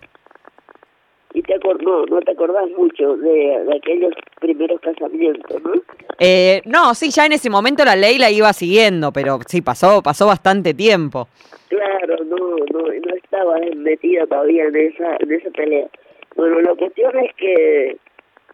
Y 1.34 1.42
te 1.42 1.56
acor 1.56 1.82
no, 1.84 2.06
no 2.06 2.22
te 2.22 2.32
acordás 2.32 2.70
mucho 2.72 3.18
de, 3.18 3.64
de 3.66 3.76
aquellos 3.76 4.14
primeros 4.40 4.80
casamientos, 4.80 5.62
¿no? 5.64 5.74
Eh, 6.24 6.62
no, 6.66 6.94
sí, 6.94 7.10
ya 7.10 7.26
en 7.26 7.32
ese 7.34 7.50
momento 7.50 7.84
la 7.84 7.96
ley 7.96 8.20
la 8.20 8.30
iba 8.30 8.54
siguiendo, 8.54 9.12
pero 9.12 9.40
sí, 9.48 9.62
pasó, 9.62 10.04
pasó 10.04 10.28
bastante 10.28 10.76
tiempo. 10.76 11.28
Claro, 11.70 12.16
no, 12.26 12.38
no, 12.72 12.80
no 12.88 13.16
estaba 13.16 13.58
metida 13.76 14.28
todavía 14.28 14.66
en 14.66 14.76
esa, 14.76 15.16
en 15.20 15.32
esa 15.32 15.50
pelea. 15.50 15.88
Bueno, 16.36 16.62
la 16.62 16.76
cuestión 16.76 17.18
es 17.18 17.34
que 17.38 17.98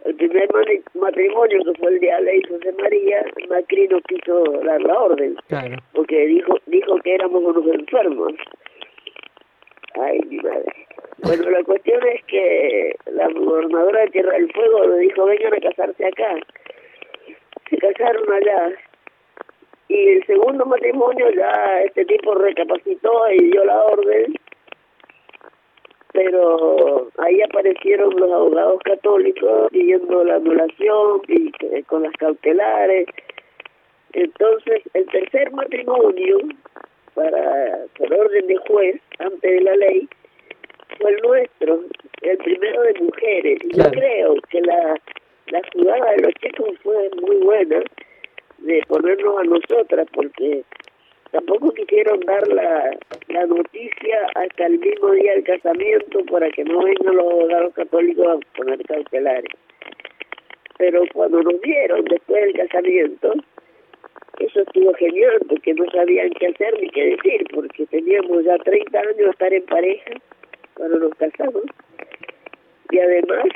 el 0.06 0.16
primer 0.16 0.48
matrimonio 0.94 1.60
que 1.66 1.80
fue 1.80 1.90
el 1.90 2.00
de 2.00 2.12
Ale 2.12 2.38
y 2.38 2.42
José 2.48 2.72
María, 2.82 3.26
Macri 3.50 3.88
no 3.90 4.00
quiso 4.02 4.44
dar 4.64 4.82
la 4.82 4.98
orden, 4.98 5.36
Claro. 5.50 5.76
porque 5.94 6.26
dijo, 6.26 6.56
dijo 6.68 6.98
que 7.04 7.16
éramos 7.16 7.44
unos 7.44 7.68
enfermos. 7.68 8.32
Ay, 10.02 10.20
mi 10.30 10.38
madre. 10.38 10.72
Bueno, 11.24 11.50
la 11.50 11.64
cuestión 11.64 12.00
es 12.14 12.24
que 12.26 12.96
la 13.12 13.28
gobernadora 13.30 14.02
de 14.02 14.08
Tierra 14.12 14.34
del 14.34 14.52
Fuego 14.54 14.88
le 14.88 15.00
dijo, 15.00 15.26
vengan 15.26 15.54
a 15.56 15.60
casarse 15.60 16.06
acá. 16.06 16.36
Se 17.70 17.78
casaron 17.78 18.32
allá. 18.32 18.72
Y 19.90 20.08
el 20.10 20.26
segundo 20.26 20.66
matrimonio 20.66 21.30
ya 21.32 21.82
este 21.86 22.06
tipo 22.06 22.36
recapacitó 22.36 23.32
y 23.32 23.52
dio 23.52 23.64
la 23.64 23.84
orden, 23.84 24.36
pero 26.12 27.10
ahí 27.20 27.42
aparecieron 27.42 28.14
los 28.18 28.32
abogados 28.32 28.82
católicos 28.84 29.70
pidiendo 29.72 30.24
la 30.26 30.36
anulación 30.36 31.22
y 31.28 31.52
con 31.84 32.04
las 32.04 32.14
cautelares. 32.14 33.08
Entonces, 34.14 34.82
el 34.94 35.06
tercer 35.08 35.52
matrimonio, 35.52 36.40
para 37.14 37.86
por 37.98 38.14
orden 38.14 38.48
de 38.48 38.58
juez, 38.58 39.02
antes 39.20 39.42
de 39.42 39.62
la 39.62 39.76
ley, 39.76 40.10
fue 41.00 41.12
el 41.12 41.22
nuestro, 41.22 41.82
el 42.22 42.38
primero 42.40 42.82
de 42.84 42.94
mujeres. 43.02 43.60
Y 43.64 43.70
Claro. 43.70 43.92
Yo 43.94 44.00
creo 44.00 44.36
que 44.50 44.62
la, 44.62 45.00
la 45.50 45.62
jugada 45.74 46.12
de 46.12 46.22
los 46.24 46.34
chicos 46.36 46.78
fue 46.84 47.10
muy 47.22 47.38
buena 47.38 47.82
de 48.60 48.82
ponernos 48.88 49.40
a 49.40 49.44
nosotras, 49.44 50.08
porque 50.14 50.64
tampoco 51.32 51.72
quisieron 51.74 52.20
dar 52.22 52.48
la, 52.48 52.98
la 53.30 53.46
noticia 53.46 54.28
hasta 54.36 54.66
el 54.66 54.80
mismo 54.80 55.12
día 55.12 55.34
del 55.34 55.44
casamiento 55.44 56.26
para 56.26 56.50
que 56.50 56.64
no 56.64 56.84
vengan 56.84 57.16
los 57.16 57.32
abogados 57.32 57.74
católicos 57.74 58.28
a 58.28 58.58
poner 58.58 58.82
cautelares. 58.84 59.52
Pero 60.78 61.04
cuando 61.14 61.42
nos 61.42 61.60
vieron 61.62 62.06
después 62.06 62.42
del 62.46 62.68
casamiento, 62.68 63.34
eso 64.40 64.62
estuvo 64.62 64.94
genial 64.94 65.40
porque 65.50 65.74
no 65.74 65.90
sabían 65.92 66.30
qué 66.32 66.48
hacer 66.48 66.80
ni 66.80 66.90
qué 66.90 67.16
decir, 67.16 67.44
porque 67.54 67.86
teníamos 67.88 68.44
ya 68.44 68.58
30 68.58 69.00
años 69.00 69.18
de 69.18 69.30
estar 69.30 69.54
en 69.54 69.66
pareja 69.66 70.12
cuando 70.76 71.00
nos 71.00 71.16
casamos. 71.16 71.64
Y 72.92 73.00
además 73.00 73.48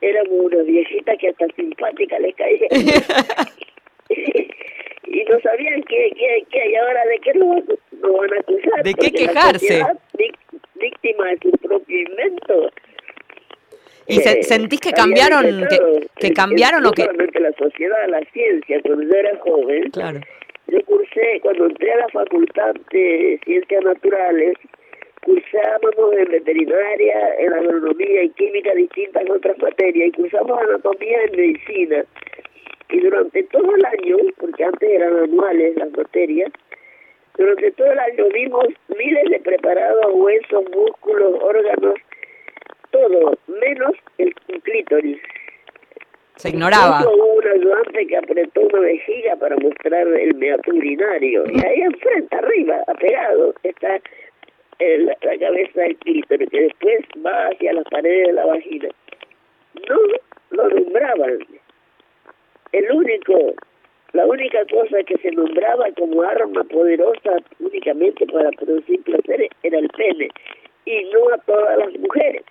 éramos 0.00 0.32
unas 0.32 0.66
viejitas 0.66 1.16
que 1.18 1.28
hasta 1.28 1.46
simpática 1.56 2.18
les 2.18 2.34
caía. 2.34 2.66
y 5.06 5.24
no 5.24 5.40
sabían 5.40 5.82
qué, 5.84 6.10
qué, 6.16 6.44
qué, 6.50 6.70
y 6.70 6.74
ahora 6.76 7.04
de 7.06 7.18
qué 7.18 7.34
nos, 7.34 7.64
nos 8.00 8.12
van 8.18 8.32
a 8.34 8.40
acusar. 8.40 8.82
¿De 8.84 8.94
qué 8.94 9.10
quejarse? 9.10 9.84
víctima 10.74 11.26
de 11.26 11.38
su 11.42 11.50
propio 11.58 11.98
invento. 12.00 12.70
¿Y 14.06 14.18
Eh, 14.18 14.42
sentís 14.42 14.80
que 14.80 14.92
cambiaron, 14.92 15.44
que, 15.68 15.78
que 16.16 16.32
cambiaron 16.32 16.84
o 16.86 16.90
que...? 16.92 17.04
La 17.04 17.52
sociedad, 17.52 18.08
la 18.08 18.20
ciencia, 18.32 18.80
cuando 18.82 19.02
yo 19.02 19.14
era 19.14 19.36
joven, 19.38 19.90
Claro. 19.90 20.20
yo 20.68 20.82
cursé, 20.86 21.38
cuando 21.42 21.66
entré 21.66 21.92
a 21.92 21.96
la 21.98 22.08
facultad 22.08 22.74
de 22.92 23.38
ciencias 23.44 23.84
naturales, 23.84 24.54
cursábamos 25.24 26.14
en 26.16 26.28
veterinaria, 26.30 27.34
en 27.38 27.52
agronomía 27.52 28.22
y 28.22 28.30
química, 28.30 28.74
distintas 28.74 29.28
otras 29.28 29.58
materias, 29.58 30.08
y 30.08 30.12
cursamos 30.12 30.58
anatomía 30.58 31.22
en 31.24 31.36
medicina. 31.36 32.04
Y 32.88 33.00
durante 33.00 33.42
todo 33.44 33.74
el 33.74 33.84
año, 33.84 34.16
porque 34.38 34.64
antes 34.64 34.90
eran 34.90 35.16
anuales 35.16 35.76
las 35.76 35.90
materias, 35.92 36.50
durante 37.36 37.70
todo 37.72 37.92
el 37.92 37.98
año 37.98 38.24
vimos 38.34 38.66
miles 38.88 39.24
de 39.30 39.40
preparados, 39.40 40.06
huesos, 40.12 40.64
músculos, 40.74 41.40
órganos, 41.40 41.94
todo, 42.90 43.38
menos 43.46 43.92
el 44.18 44.34
clítoris. 44.62 45.20
Se 46.36 46.48
ignoraba. 46.48 47.02
Hubo 47.02 47.34
un 47.34 47.46
ayudante 47.46 48.06
que 48.06 48.16
apretó 48.16 48.62
una 48.62 48.80
vejiga 48.80 49.36
para 49.36 49.56
mostrar 49.56 50.08
el 50.08 50.34
meato 50.36 50.70
urinario. 50.70 51.44
Y 51.52 51.66
ahí 51.66 51.82
enfrente, 51.82 52.34
arriba, 52.34 52.82
apegado, 52.86 53.54
está 53.62 54.00
el- 54.80 55.06
la 55.06 55.38
cabeza 55.38 55.80
del 55.82 55.96
clítoris, 55.98 56.50
que 56.50 56.60
después 56.62 57.00
va 57.24 57.48
hacia 57.48 57.72
las 57.72 57.84
paredes 57.84 58.26
de 58.28 58.32
la 58.32 58.46
vagina. 58.46 58.88
No 59.88 59.96
lo 60.50 60.68
nombraban. 60.68 61.38
El 62.72 62.92
único, 62.92 63.54
la 64.12 64.26
única 64.26 64.64
cosa 64.66 65.02
que 65.04 65.16
se 65.18 65.30
nombraba 65.32 65.86
como 65.96 66.22
arma 66.22 66.64
poderosa 66.64 67.36
únicamente 67.60 68.26
para 68.26 68.50
producir 68.52 69.02
placer 69.02 69.48
era 69.62 69.78
el 69.78 69.88
pene. 69.90 70.28
Y 70.86 71.04
no 71.12 71.32
a 71.32 71.38
todas 71.38 71.78
las 71.78 71.92
mujeres 71.98 72.42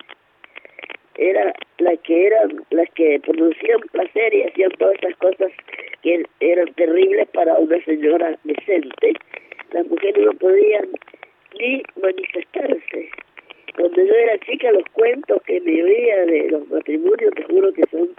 era 1.16 1.52
las 1.78 1.98
que 2.00 2.26
eran 2.28 2.64
las 2.70 2.88
que 2.92 3.20
producían 3.20 3.80
placer 3.92 4.32
y 4.32 4.44
hacían 4.44 4.70
todas 4.78 4.94
esas 5.02 5.16
cosas 5.16 5.52
que 6.02 6.24
eran 6.40 6.72
terribles 6.74 7.28
para 7.30 7.54
una 7.58 7.82
señora 7.84 8.38
decente 8.44 9.12
las 9.72 9.86
mujeres 9.86 10.24
no 10.24 10.32
podían 10.34 10.88
ni 11.58 11.82
manifestarse 12.00 13.10
cuando 13.76 14.02
yo 14.04 14.14
era 14.14 14.38
chica 14.40 14.70
los 14.72 14.84
cuentos 14.92 15.42
que 15.42 15.60
me 15.60 15.82
oía 15.82 16.26
de 16.26 16.48
los 16.50 16.68
matrimonios 16.68 17.32
te 17.34 17.42
juro 17.44 17.72
que 17.72 17.84
son 17.90 18.10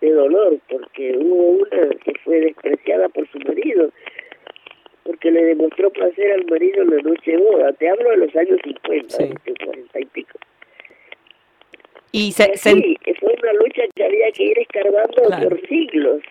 de 0.00 0.10
dolor 0.12 0.58
porque 0.68 1.16
hubo 1.16 1.50
una 1.62 1.88
que 2.04 2.12
fue 2.24 2.40
despreciada 2.40 3.08
por 3.08 3.28
su 3.28 3.38
marido 3.40 3.90
porque 5.04 5.30
le 5.30 5.44
demostró 5.44 5.90
placer 5.90 6.32
al 6.32 6.44
marido 6.46 6.82
en 6.82 6.90
la 6.96 7.02
noche 7.02 7.30
de 7.32 7.36
boda 7.38 7.72
te 7.74 7.88
hablo 7.88 8.10
de 8.10 8.16
los 8.18 8.36
años 8.36 8.58
50 8.64 9.08
Sí. 9.16 9.24
de 9.44 9.54
40 9.64 10.00
y 10.00 10.04
pico 10.06 10.38
Y 12.12 12.32
se, 12.32 12.56
se- 12.56 12.70
Sí, 12.72 12.96
fue 13.20 13.34
una 13.42 13.52
lucha 13.54 13.82
que 13.94 14.04
había 14.04 14.30
que 14.32 14.44
ir 14.44 14.58
escarbando 14.58 15.22
Claro. 15.26 15.48
por 15.50 15.60
siglos, 15.68 16.22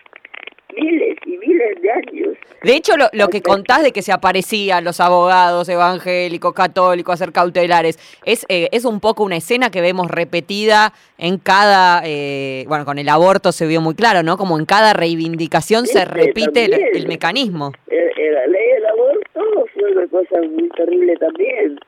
miles 0.75 1.17
y 1.25 1.37
miles 1.37 1.81
de 1.81 1.91
años. 1.91 2.37
de 2.63 2.75
hecho, 2.75 2.97
lo, 2.97 3.07
lo 3.13 3.27
que 3.29 3.41
contás 3.41 3.83
de 3.83 3.91
que 3.91 4.01
se 4.01 4.11
aparecían 4.11 4.83
los 4.83 4.99
abogados 4.99 5.67
evangélicos, 5.69 6.53
católicos, 6.53 7.11
a 7.11 7.15
hacer 7.15 7.31
cautelares, 7.31 7.97
es, 8.25 8.45
eh, 8.49 8.69
es 8.71 8.85
un 8.85 8.99
poco 8.99 9.23
una 9.23 9.37
escena 9.37 9.69
que 9.71 9.81
vemos 9.81 10.09
repetida 10.09 10.93
en 11.17 11.37
cada, 11.37 12.01
eh, 12.05 12.65
bueno, 12.67 12.85
con 12.85 12.97
el 12.97 13.09
aborto 13.09 13.51
se 13.51 13.65
vio 13.67 13.81
muy 13.81 13.95
claro, 13.95 14.23
¿no? 14.23 14.37
Como 14.37 14.59
en 14.59 14.65
cada 14.65 14.93
reivindicación 14.93 15.85
se 15.85 15.99
Este, 15.99 16.13
repite 16.13 16.65
el, 16.65 17.07
mecanismo. 17.07 17.71
Eh, 17.89 18.11
eh, 18.17 18.31
la 18.31 18.47
ley 18.47 18.67
del 18.73 18.85
aborto 18.87 19.65
fue 19.73 19.91
una 19.91 20.07
cosa 20.07 20.41
muy 20.41 20.69
terrible 20.69 21.15
también. 21.17 21.79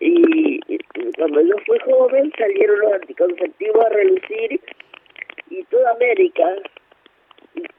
Y, 0.00 0.60
y 0.68 0.78
cuando 1.16 1.40
yo 1.42 1.54
fui 1.66 1.78
joven 1.80 2.32
salieron 2.38 2.78
los 2.80 2.92
anticonceptivos 2.94 3.84
a 3.84 3.88
relucir 3.90 4.60
y 5.50 5.64
toda 5.64 5.90
América, 5.92 6.44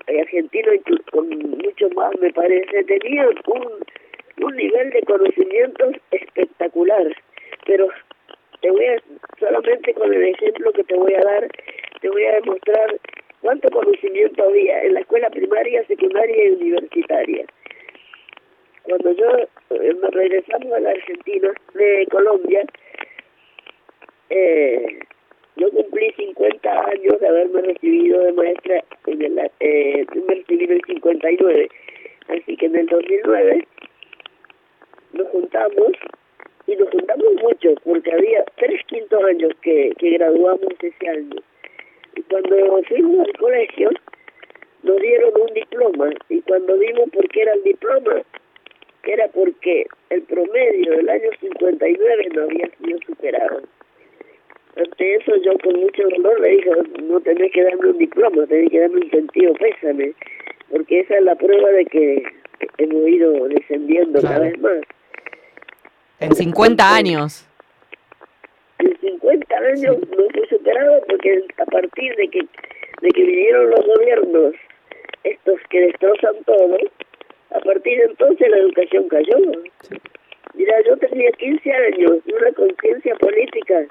y 0.07 0.19
Argentina 0.19 0.73
inclu- 0.73 1.03
con 1.11 1.29
mucho 1.29 1.89
más 1.91 2.11
me 2.19 2.31
parece, 2.33 2.83
tenían 2.83 3.29
un, 3.47 3.83
un 4.43 4.55
nivel 4.55 4.89
de 4.91 5.01
conocimientos 5.03 5.95
espectacular. 6.11 7.15
Pero 7.65 7.87
te 8.61 8.71
voy 8.71 8.85
a, 8.85 9.01
solamente 9.39 9.93
con 9.93 10.13
el 10.13 10.23
ejemplo 10.23 10.71
que 10.73 10.83
te 10.83 10.95
voy 10.95 11.13
a 11.13 11.21
dar, 11.21 11.47
te 12.01 12.09
voy 12.09 12.25
a 12.25 12.33
demostrar 12.33 12.95
cuánto 13.41 13.69
conocimiento 13.69 14.43
había 14.43 14.83
en 14.83 14.93
la 14.93 14.99
escuela 15.01 15.29
primaria, 15.29 15.85
secundaria 15.85 16.45
y 16.45 16.51
universitaria. 16.51 17.45
Cuando 18.83 19.11
yo 19.13 19.37
eh, 19.37 19.95
regresamos 20.11 20.73
a 20.73 20.79
la 20.79 20.89
Argentina, 20.91 21.53
de 21.73 22.07
Colombia, 22.09 22.65
eh, 24.29 24.99
yo 25.55 25.69
cumplí 25.71 26.11
50 26.17 26.85
años 26.87 27.19
de 27.19 27.27
haberme 27.27 27.61
recibido 27.61 28.21
de 28.21 28.33
maestra, 28.33 28.83
en 29.07 29.21
el, 29.21 29.51
eh, 29.59 30.05
me 30.27 30.43
en 30.47 30.71
el 30.71 30.81
59, 30.85 31.69
así 32.29 32.57
que 32.57 32.65
en 32.65 32.75
el 32.75 32.85
2009 32.87 33.67
nos 35.13 35.27
juntamos 35.27 35.91
y 36.67 36.75
nos 36.75 36.89
juntamos 36.89 37.33
mucho 37.41 37.75
porque 37.83 38.11
había 38.11 38.43
tres 38.55 38.81
quintos 38.87 39.23
años 39.25 39.51
que, 39.61 39.91
que 39.97 40.09
graduamos 40.11 40.73
ese 40.81 41.09
año. 41.09 41.41
Y 42.15 42.21
cuando 42.23 42.83
fuimos 42.83 43.27
al 43.27 43.37
colegio 43.37 43.89
nos 44.83 44.97
dieron 44.97 45.31
un 45.39 45.53
diploma 45.53 46.09
y 46.29 46.41
cuando 46.41 46.77
vimos 46.77 47.09
por 47.11 47.27
qué 47.29 47.41
era 47.41 47.53
el 47.53 47.63
diploma, 47.63 48.21
era 49.03 49.27
porque 49.29 49.85
el 50.09 50.21
promedio 50.23 50.91
del 50.97 51.09
año 51.09 51.29
59 51.39 52.29
no 52.33 52.43
había 52.43 52.69
sido 52.77 52.99
superado. 53.05 53.61
Ante 54.75 55.15
eso 55.15 55.35
yo 55.43 55.57
con 55.59 55.79
mucho 55.79 56.03
dolor 56.03 56.39
le 56.39 56.49
dije, 56.49 56.71
no 57.03 57.19
tenés 57.19 57.51
que 57.51 57.63
darme 57.63 57.89
un 57.89 57.97
diploma, 57.97 58.47
tenés 58.47 58.69
que 58.69 58.79
darme 58.79 59.01
un 59.01 59.09
sentido 59.09 59.53
pésame, 59.55 60.13
porque 60.69 61.01
esa 61.01 61.17
es 61.17 61.23
la 61.23 61.35
prueba 61.35 61.69
de 61.69 61.85
que 61.85 62.23
hemos 62.77 63.07
ido 63.07 63.47
descendiendo 63.49 64.21
cada 64.21 64.39
vez 64.39 64.59
más. 64.59 64.81
En 66.19 66.33
50 66.33 66.95
años. 66.95 67.47
En 68.79 68.97
50 68.97 69.55
años 69.57 69.97
no 69.99 70.29
fue 70.29 70.47
superado 70.47 71.01
porque 71.07 71.43
a 71.57 71.65
partir 71.65 72.15
de 72.15 72.27
que 72.29 72.39
de 73.01 73.09
que 73.09 73.23
vinieron 73.23 73.71
los 73.71 73.85
gobiernos 73.85 74.53
estos 75.23 75.59
que 75.69 75.81
destrozan 75.81 76.35
todo, 76.45 76.77
a 77.51 77.59
partir 77.59 77.97
de 77.97 78.05
entonces 78.05 78.49
la 78.49 78.57
educación 78.57 79.07
cayó. 79.09 79.37
Mira, 80.53 80.81
yo 80.85 80.97
tenía 80.97 81.31
15 81.31 81.71
años 81.71 82.19
y 82.25 82.33
una 82.33 82.51
conciencia 82.53 83.15
política 83.15 83.85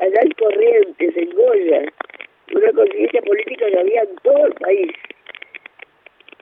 allá 0.00 0.20
en 0.22 0.30
Corrientes, 0.32 1.16
en 1.16 1.30
Goya, 1.30 1.82
una 2.54 2.72
conciencia 2.72 3.22
política 3.22 3.66
que 3.66 3.78
había 3.78 4.02
en 4.02 4.16
todo 4.22 4.46
el 4.46 4.52
país. 4.54 4.92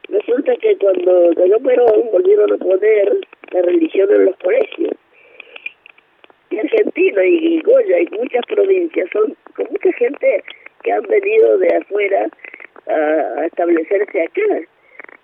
Resulta 0.09 0.57
que 0.57 0.77
cuando 0.79 1.31
cayó 1.37 1.59
Perón 1.61 2.11
volvieron 2.13 2.53
a 2.53 2.57
poner 2.57 3.17
la 3.53 3.63
religión 3.63 4.09
en 4.11 4.25
los 4.27 4.37
colegios. 4.39 4.95
Y 6.51 6.59
Argentina 6.59 7.25
y 7.25 7.61
Goya 7.61 8.01
y 8.01 8.07
muchas 8.17 8.43
provincias 8.47 9.09
son 9.13 9.37
con 9.55 9.67
mucha 9.71 9.93
gente 9.93 10.43
que 10.83 10.93
han 10.93 11.03
venido 11.03 11.59
de 11.59 11.77
afuera 11.77 12.27
a, 12.87 12.95
a 13.41 13.47
establecerse 13.47 14.23
acá. 14.23 14.61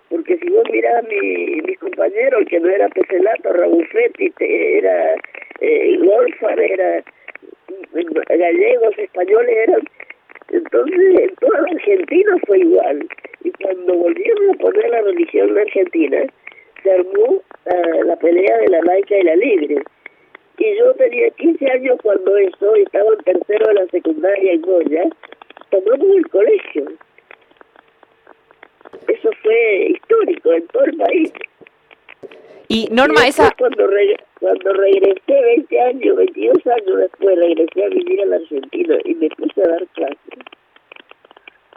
Porque 0.09 0.37
si 0.37 0.49
vos 0.49 0.63
mirás 0.71 1.03
mi, 1.07 1.61
mis 1.61 1.79
compañeros, 1.79 2.43
que 2.47 2.59
no 2.59 2.69
era 2.69 2.87
Peselato, 2.89 3.53
Raúl 3.53 3.87
Fetti, 3.87 4.29
te- 4.31 4.77
era 4.77 5.15
eh, 5.61 5.97
Golfar, 5.97 6.59
era 6.59 7.03
gallegos, 8.27 8.97
españoles, 8.97 9.57
eran... 9.67 9.81
Entonces, 10.51 11.19
en 11.19 11.35
toda 11.35 11.61
la 11.61 11.71
Argentina 11.71 12.31
fue 12.45 12.59
igual. 12.59 13.07
Y 13.43 13.51
cuando 13.51 13.93
volvieron 13.95 14.49
a 14.51 14.57
poner 14.57 14.89
la 14.89 15.01
religión 15.01 15.49
en 15.49 15.57
Argentina, 15.57 16.25
se 16.83 16.91
armó 16.91 17.41
ah, 17.65 18.03
la 18.05 18.15
pelea 18.17 18.57
de 18.59 18.67
la 18.67 18.81
laica 18.81 19.17
y 19.17 19.23
la 19.23 19.35
libre. 19.35 19.83
Y 20.57 20.77
yo 20.77 20.93
tenía 20.93 21.29
15 21.31 21.71
años 21.71 21.97
cuando 22.01 22.37
eso, 22.37 22.75
estaba 22.75 23.11
en 23.11 23.23
tercero 23.23 23.67
de 23.67 23.73
la 23.73 23.85
secundaria 23.87 24.53
en 24.53 24.61
Goya, 24.61 25.03
tomamos 25.69 26.17
el 26.17 26.27
colegio. 26.29 26.85
Eso 29.07 29.29
fue 29.43 29.87
histórico 29.89 30.53
en 30.53 30.67
todo 30.67 30.85
el 30.85 30.97
país. 30.97 31.33
Y 32.75 32.89
Norma, 32.91 33.25
Y 33.25 33.29
esa... 33.29 33.51
Cuando, 33.57 33.87
re- 33.87 34.17
cuando 34.37 34.73
regresé 34.73 35.41
20 35.41 35.81
años, 35.81 36.15
22 36.17 36.57
años 36.67 36.97
después, 36.97 37.37
regresé 37.37 37.85
a 37.85 37.87
vivir 37.87 38.21
a 38.21 38.25
la 38.25 38.35
Argentina 38.35 38.97
y 39.05 39.15
me 39.15 39.29
puse 39.29 39.61
a 39.63 39.67
dar 39.69 39.87
clases. 39.93 40.17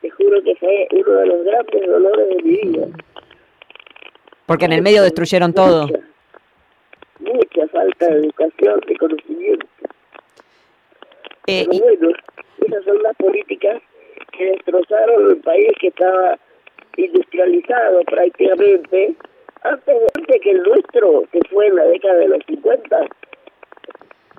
Te 0.01 0.11
juro 0.11 0.43
que 0.43 0.57
fue 0.57 0.89
uno 0.91 1.13
de 1.21 1.27
los 1.27 1.45
grandes 1.45 1.87
dolores 1.87 2.29
de 2.29 2.43
mi 2.43 2.51
vida. 2.57 2.87
Porque 4.47 4.65
en 4.65 4.73
el 4.73 4.83
medio 4.83 5.05
destruyeron 5.05 5.53
todo. 5.53 5.87
Mucha, 5.87 6.01
mucha 7.21 7.69
falta 7.69 8.07
de 8.07 8.19
educación, 8.19 8.81
de 8.89 8.97
conocimiento. 8.97 9.67
Eh, 11.47 11.65
Pero 11.71 11.85
bueno, 11.85 12.11
esas 12.67 12.85
son 12.85 13.03
las 13.05 13.17
políticas 13.19 13.81
que 14.33 14.45
destrozaron 14.47 15.31
el 15.31 15.37
país 15.39 15.69
que 15.81 15.89
estaba 15.89 16.37
industrializado 16.97 18.03
prácticamente. 18.03 19.15
Antes, 19.63 19.97
antes 20.17 20.41
que 20.43 20.51
el 20.51 20.63
nuestro, 20.63 21.25
que 21.33 21.41
fue 21.51 21.67
en 21.67 21.77
la 21.77 21.85
década 21.85 22.15
de 22.15 22.29
los 22.29 22.39
50, 22.47 22.97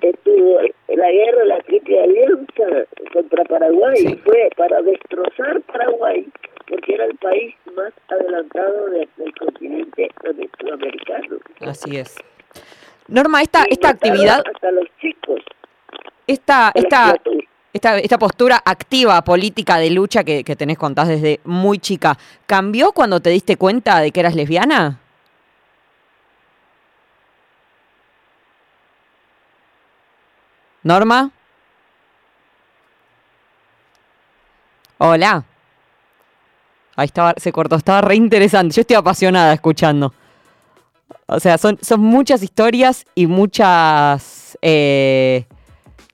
estuvo 0.02 0.60
la 0.88 1.10
guerra 1.10 1.38
de 1.38 1.44
la 1.46 1.58
Triple 1.60 2.02
Alianza 2.02 2.86
contra 3.12 3.44
Paraguay. 3.44 3.96
Sí. 3.96 4.20
Fue 4.24 4.48
para 4.56 4.80
destrozar 4.82 5.60
Paraguay, 5.62 6.26
porque 6.68 6.94
era 6.94 7.04
el 7.04 7.16
país 7.18 7.54
más 7.76 7.92
adelantado 8.08 8.86
de- 8.90 9.08
del 9.16 9.34
continente 9.34 10.08
sudamericano. 10.58 11.36
Así 11.60 11.96
es. 11.96 12.16
Norma, 13.08 13.42
esta, 13.42 13.64
Y 13.68 13.74
esta 13.74 13.88
actividad, 13.90 14.42
Hasta 14.54 14.70
los 14.70 14.86
chicos. 15.00 15.40
esta, 16.26 16.70
esta, 16.74 17.14
esta, 17.72 17.98
esta 17.98 18.18
postura 18.18 18.60
activa 18.64 19.22
política 19.22 19.78
de 19.78 19.90
lucha 19.90 20.22
que, 20.24 20.44
que 20.44 20.54
tenés 20.56 20.78
contás 20.78 21.08
desde 21.08 21.40
muy 21.44 21.78
chica, 21.78 22.16
¿cambió 22.46 22.92
cuando 22.92 23.20
te 23.20 23.30
diste 23.30 23.56
cuenta 23.56 24.00
de 24.00 24.12
que 24.12 24.20
eras 24.20 24.34
lesbiana? 24.36 25.00
Norma. 30.82 31.30
Hola. 34.98 35.44
Ahí 36.96 37.06
estaba, 37.06 37.34
se 37.36 37.52
cortó, 37.52 37.76
estaba 37.76 38.00
re 38.02 38.16
interesante. 38.16 38.74
Yo 38.74 38.82
estoy 38.82 38.96
apasionada 38.96 39.52
escuchando. 39.52 40.12
O 41.26 41.40
sea, 41.40 41.58
son, 41.58 41.78
son 41.80 42.00
muchas 42.00 42.42
historias 42.42 43.04
y 43.14 43.26
muchas. 43.26 44.58
eh, 44.62 45.46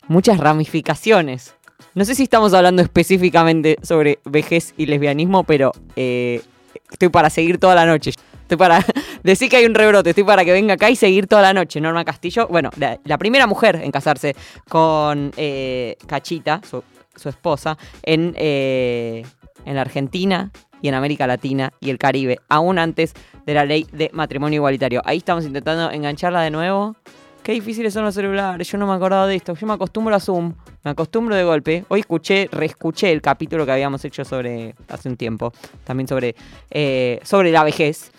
muchas 0.09 0.39
ramificaciones. 0.39 1.55
No 1.95 2.05
sé 2.05 2.15
si 2.15 2.25
estamos 2.25 2.55
hablando 2.55 2.83
específicamente 2.83 3.77
sobre 3.83 4.19
vejez 4.25 4.75
y 4.77 4.87
lesbianismo, 4.87 5.45
pero 5.45 5.73
eh, 5.97 6.43
estoy 6.91 7.09
para 7.09 7.31
seguir 7.31 7.59
toda 7.59 7.75
la 7.75 7.87
noche. 7.87 8.13
Estoy 8.47 8.59
para 8.59 8.79
decir 9.25 9.51
que 9.51 9.57
hay 9.57 9.67
un 9.67 9.75
rebrote, 9.75 10.11
estoy 10.11 10.23
para 10.23 10.45
que 10.45 10.53
venga 10.53 10.75
acá 10.75 10.89
y 10.89 10.95
seguir 10.95 11.27
toda 11.27 11.43
la 11.43 11.53
noche. 11.53 11.81
Norma 11.81 12.05
Castillo, 12.05 12.47
bueno, 12.47 12.71
la, 12.77 13.19
primera 13.19 13.49
mujer 13.49 13.81
en 13.83 13.91
casarse 13.91 14.37
con 14.69 15.33
eh, 15.37 15.97
Cachita, 16.07 16.61
su, 16.65 16.85
su 17.17 17.29
esposa, 17.29 17.77
en, 18.05 18.35
eh, 18.37 19.25
en 19.65 19.75
la 19.75 19.81
Argentina 19.81 20.53
y 20.81 20.87
en 20.87 20.95
América 20.95 21.27
Latina 21.27 21.73
y 21.81 21.91
el 21.91 21.99
Caribe, 21.99 22.39
aún 22.49 22.79
antes 22.79 23.15
de 23.47 23.55
la 23.55 23.65
ley 23.65 23.85
de 23.93 24.11
matrimonio 24.13 24.59
igualitario. 24.59 25.03
Ahí 25.05 25.17
estamos 25.17 25.45
intentando 25.45 25.91
engancharla 25.91 26.43
de 26.43 26.53
nuevo. 26.53 26.95
Qué 27.43 27.51
difíciles 27.51 27.95
son 27.95 28.05
los 28.05 28.15
celulares, 28.15 28.71
yo 28.71 28.79
no 28.79 28.87
me 28.87 28.93
acordaba 28.93 29.27
de 29.27 29.35
esto. 29.35 29.55
Yo 29.55 29.67
me 29.67 29.73
acostumbro 29.73 30.15
a 30.15 30.21
Zoom, 30.21 30.55
me 30.85 30.93
acostumbro 30.93 31.35
de 31.35 31.43
golpe. 31.43 31.85
Hoy 31.89 32.01
escuché, 32.01 32.49
reescuché 32.53 33.11
el 33.11 33.21
capítulo 33.21 33.67
que 33.67 33.73
habíamos 33.73 34.05
hecho 34.05 34.25
sobre, 34.25 34.77
hace 34.89 35.09
un 35.09 35.17
tiempo, 35.17 35.53
también 35.83 36.07
sobre, 36.07 36.37
eh, 36.71 37.19
sobre 37.25 37.51
la 37.51 37.65
vejez. 37.65 38.13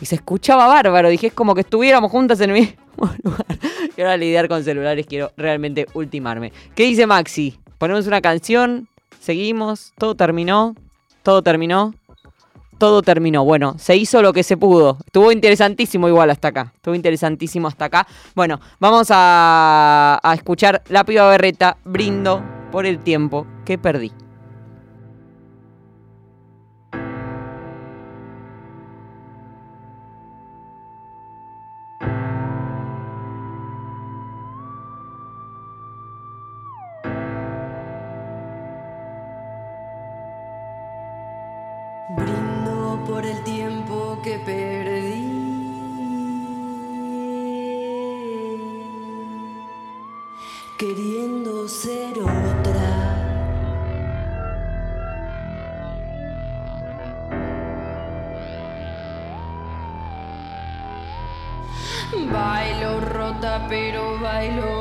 Y 0.00 0.06
se 0.06 0.16
escuchaba 0.16 0.66
bárbaro, 0.66 1.08
dije, 1.08 1.28
es 1.28 1.32
como 1.32 1.54
que 1.54 1.60
estuviéramos 1.62 2.10
juntas 2.10 2.40
en 2.40 2.50
el 2.50 2.60
mismo 2.60 2.74
lugar. 3.22 3.46
Y 3.96 4.00
ahora 4.00 4.16
lidiar 4.16 4.48
con 4.48 4.64
celulares 4.64 5.06
quiero 5.06 5.32
realmente 5.36 5.86
ultimarme. 5.94 6.52
¿Qué 6.74 6.84
dice 6.84 7.06
Maxi? 7.06 7.58
Ponemos 7.78 8.06
una 8.06 8.20
canción, 8.20 8.88
seguimos, 9.20 9.92
todo 9.98 10.14
terminó, 10.14 10.74
todo 11.22 11.42
terminó. 11.42 11.94
Todo 12.76 13.02
terminó. 13.02 13.44
Bueno, 13.44 13.76
se 13.78 13.96
hizo 13.96 14.20
lo 14.20 14.32
que 14.32 14.42
se 14.42 14.56
pudo. 14.56 14.98
Estuvo 15.06 15.30
interesantísimo 15.30 16.08
igual 16.08 16.30
hasta 16.30 16.48
acá. 16.48 16.72
Estuvo 16.74 16.96
interesantísimo 16.96 17.68
hasta 17.68 17.84
acá. 17.84 18.06
Bueno, 18.34 18.60
vamos 18.80 19.08
a, 19.10 20.18
a 20.20 20.34
escuchar 20.34 20.82
La 20.88 21.04
Piba 21.04 21.28
Berreta. 21.28 21.76
Brindo 21.84 22.42
por 22.72 22.84
el 22.84 22.98
tiempo 22.98 23.46
que 23.64 23.78
perdí. 23.78 24.10
por 43.14 43.24
el 43.24 43.44
tiempo 43.44 44.18
que 44.24 44.40
perdí. 44.40 45.22
Queriendo 50.76 51.68
ser 51.68 52.14
otra. 52.18 52.90
Bailo 62.32 63.00
rota, 63.00 63.66
pero 63.68 64.18
bailo 64.18 64.73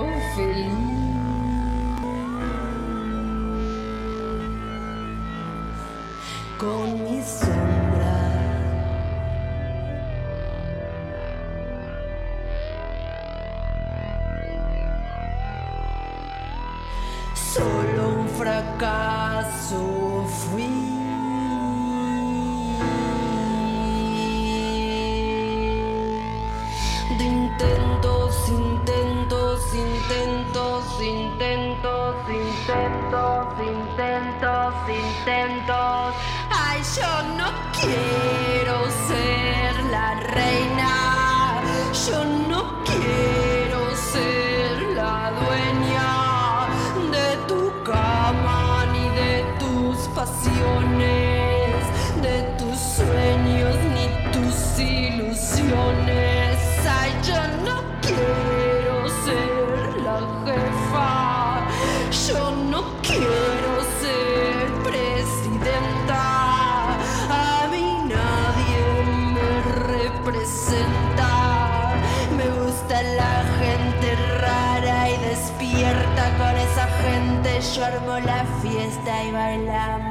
y 79.23 79.31
bailamos. 79.31 80.02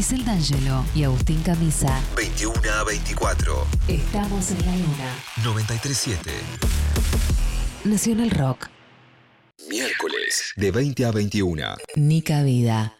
Grisel 0.00 0.24
D'Angelo 0.24 0.82
y 0.94 1.04
Agustín 1.04 1.42
Camisa. 1.42 2.02
21 2.16 2.54
a 2.72 2.84
24. 2.84 3.66
Estamos 3.86 4.50
en 4.50 4.64
la 4.64 4.72
luna. 4.72 5.14
937. 5.44 6.30
Nacional 7.84 8.30
Rock. 8.30 8.70
Miércoles, 9.68 10.54
de 10.56 10.70
20 10.70 11.04
a 11.04 11.10
21. 11.10 11.76
Nica 11.96 12.42
Vida. 12.42 12.99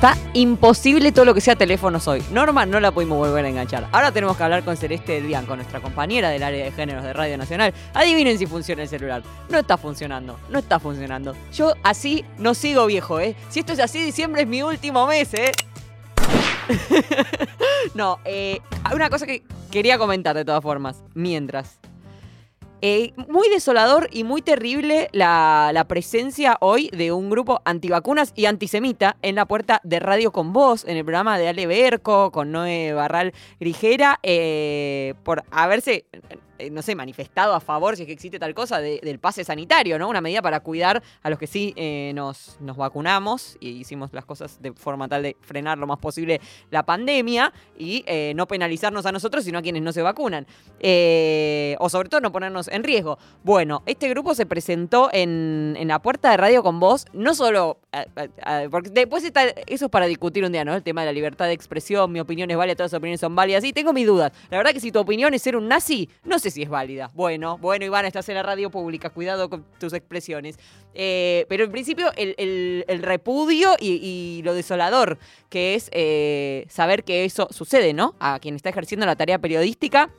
Está 0.00 0.16
imposible 0.32 1.12
todo 1.12 1.26
lo 1.26 1.34
que 1.34 1.42
sea 1.42 1.56
teléfonos 1.56 2.08
hoy. 2.08 2.22
Norma 2.32 2.64
no 2.64 2.80
la 2.80 2.90
pudimos 2.90 3.18
volver 3.18 3.44
a 3.44 3.50
enganchar. 3.50 3.86
Ahora 3.92 4.10
tenemos 4.10 4.34
que 4.34 4.42
hablar 4.42 4.64
con 4.64 4.74
Celeste 4.74 5.20
Dian, 5.20 5.44
con 5.44 5.58
nuestra 5.58 5.78
compañera 5.80 6.30
del 6.30 6.42
área 6.42 6.64
de 6.64 6.72
géneros 6.72 7.04
de 7.04 7.12
Radio 7.12 7.36
Nacional. 7.36 7.74
Adivinen 7.92 8.38
si 8.38 8.46
funciona 8.46 8.80
el 8.80 8.88
celular. 8.88 9.22
No 9.50 9.58
está 9.58 9.76
funcionando, 9.76 10.40
no 10.48 10.58
está 10.58 10.80
funcionando. 10.80 11.36
Yo 11.52 11.74
así 11.82 12.24
no 12.38 12.54
sigo 12.54 12.86
viejo, 12.86 13.20
¿eh? 13.20 13.36
Si 13.50 13.60
esto 13.60 13.74
es 13.74 13.78
así, 13.78 14.02
diciembre 14.02 14.40
es 14.40 14.48
mi 14.48 14.62
último 14.62 15.06
mes, 15.06 15.34
¿eh? 15.34 15.52
no, 17.94 18.20
eh, 18.24 18.58
una 18.94 19.10
cosa 19.10 19.26
que 19.26 19.42
quería 19.70 19.98
comentar 19.98 20.34
de 20.34 20.46
todas 20.46 20.62
formas, 20.62 21.04
mientras. 21.12 21.78
Eh, 22.82 23.12
muy 23.28 23.48
desolador 23.50 24.08
y 24.10 24.24
muy 24.24 24.40
terrible 24.40 25.08
la, 25.12 25.70
la 25.74 25.84
presencia 25.84 26.56
hoy 26.60 26.88
de 26.92 27.12
un 27.12 27.28
grupo 27.28 27.60
antivacunas 27.64 28.32
y 28.34 28.46
antisemita 28.46 29.16
en 29.20 29.34
la 29.34 29.46
puerta 29.46 29.80
de 29.84 30.00
Radio 30.00 30.32
con 30.32 30.52
Voz, 30.52 30.84
en 30.86 30.96
el 30.96 31.04
programa 31.04 31.38
de 31.38 31.48
Ale 31.48 31.66
Berco, 31.66 32.30
con 32.32 32.52
Noé 32.52 32.94
Barral 32.94 33.34
Grigera, 33.58 34.18
eh, 34.22 35.14
por 35.24 35.44
haberse 35.50 36.06
eh, 36.60 36.70
no 36.70 36.82
sé, 36.82 36.94
manifestado 36.94 37.54
a 37.54 37.60
favor, 37.60 37.96
si 37.96 38.02
es 38.02 38.06
que 38.06 38.12
existe 38.12 38.38
tal 38.38 38.54
cosa, 38.54 38.80
de- 38.80 39.00
del 39.02 39.18
pase 39.18 39.44
sanitario, 39.44 39.98
¿no? 39.98 40.08
Una 40.08 40.20
medida 40.20 40.42
para 40.42 40.60
cuidar 40.60 41.02
a 41.22 41.30
los 41.30 41.38
que 41.38 41.46
sí 41.46 41.72
eh, 41.76 42.12
nos, 42.14 42.56
nos 42.60 42.76
vacunamos 42.76 43.56
y 43.60 43.70
hicimos 43.70 44.10
las 44.12 44.24
cosas 44.24 44.60
de 44.62 44.72
forma 44.72 45.08
tal 45.08 45.22
de 45.22 45.36
frenar 45.40 45.78
lo 45.78 45.86
más 45.86 45.98
posible 45.98 46.40
la 46.70 46.84
pandemia 46.84 47.52
y 47.78 48.04
eh, 48.06 48.32
no 48.36 48.46
penalizarnos 48.46 49.06
a 49.06 49.12
nosotros, 49.12 49.44
sino 49.44 49.58
a 49.58 49.62
quienes 49.62 49.82
no 49.82 49.92
se 49.92 50.02
vacunan. 50.02 50.46
O 51.78 51.88
sobre 51.88 52.08
todo 52.08 52.20
no 52.20 52.32
ponernos 52.32 52.68
en 52.68 52.84
riesgo. 52.84 53.18
Bueno, 53.42 53.82
este 53.86 54.08
grupo 54.08 54.34
se 54.34 54.46
presentó 54.46 55.08
en, 55.12 55.74
en 55.78 55.88
la 55.88 56.00
puerta 56.00 56.30
de 56.30 56.36
Radio 56.36 56.62
con 56.62 56.80
Voz, 56.80 57.06
no 57.12 57.34
solo... 57.34 57.78
porque 58.70 58.90
después 58.90 59.24
está, 59.24 59.44
eso 59.66 59.86
es 59.86 59.90
para 59.90 60.06
discutir 60.06 60.44
un 60.44 60.52
día, 60.52 60.64
¿no? 60.64 60.74
El 60.74 60.82
tema 60.82 61.02
de 61.02 61.06
la 61.06 61.12
libertad 61.12 61.46
de 61.46 61.52
expresión, 61.52 62.12
mi 62.12 62.20
opinión 62.20 62.50
es 62.50 62.56
válida, 62.56 62.74
todas 62.76 62.92
las 62.92 62.98
opiniones 62.98 63.20
son 63.20 63.34
válidas. 63.34 63.62
Sí, 63.62 63.72
tengo 63.72 63.92
mis 63.92 64.06
dudas. 64.06 64.32
La 64.50 64.56
verdad 64.58 64.72
que 64.72 64.80
si 64.80 64.92
tu 64.92 64.98
opinión 64.98 65.32
es 65.34 65.42
ser 65.42 65.56
un 65.56 65.68
nazi, 65.68 66.08
no 66.24 66.38
sé 66.38 66.49
si 66.50 66.62
es 66.62 66.68
válida. 66.68 67.10
Bueno, 67.14 67.58
bueno, 67.58 67.84
Iván, 67.84 68.04
estás 68.06 68.28
en 68.28 68.34
la 68.36 68.42
radio 68.42 68.70
pública, 68.70 69.10
cuidado 69.10 69.48
con 69.50 69.64
tus 69.78 69.92
expresiones. 69.92 70.58
Eh, 70.94 71.46
pero 71.48 71.64
en 71.64 71.70
principio 71.70 72.10
el, 72.16 72.34
el- 72.88 73.02
repudio 73.02 73.76
y, 73.78 73.92
y 73.92 74.42
lo 74.42 74.54
desolador 74.54 75.18
que 75.48 75.74
es 75.74 75.88
eh, 75.92 76.66
saber 76.68 77.04
que 77.04 77.24
eso 77.24 77.46
sucede, 77.50 77.92
¿no? 77.92 78.14
A 78.18 78.38
quien 78.40 78.56
está 78.56 78.70
ejerciendo 78.70 79.06
la 79.06 79.14
tarea 79.16 79.38
periodística 79.38 80.10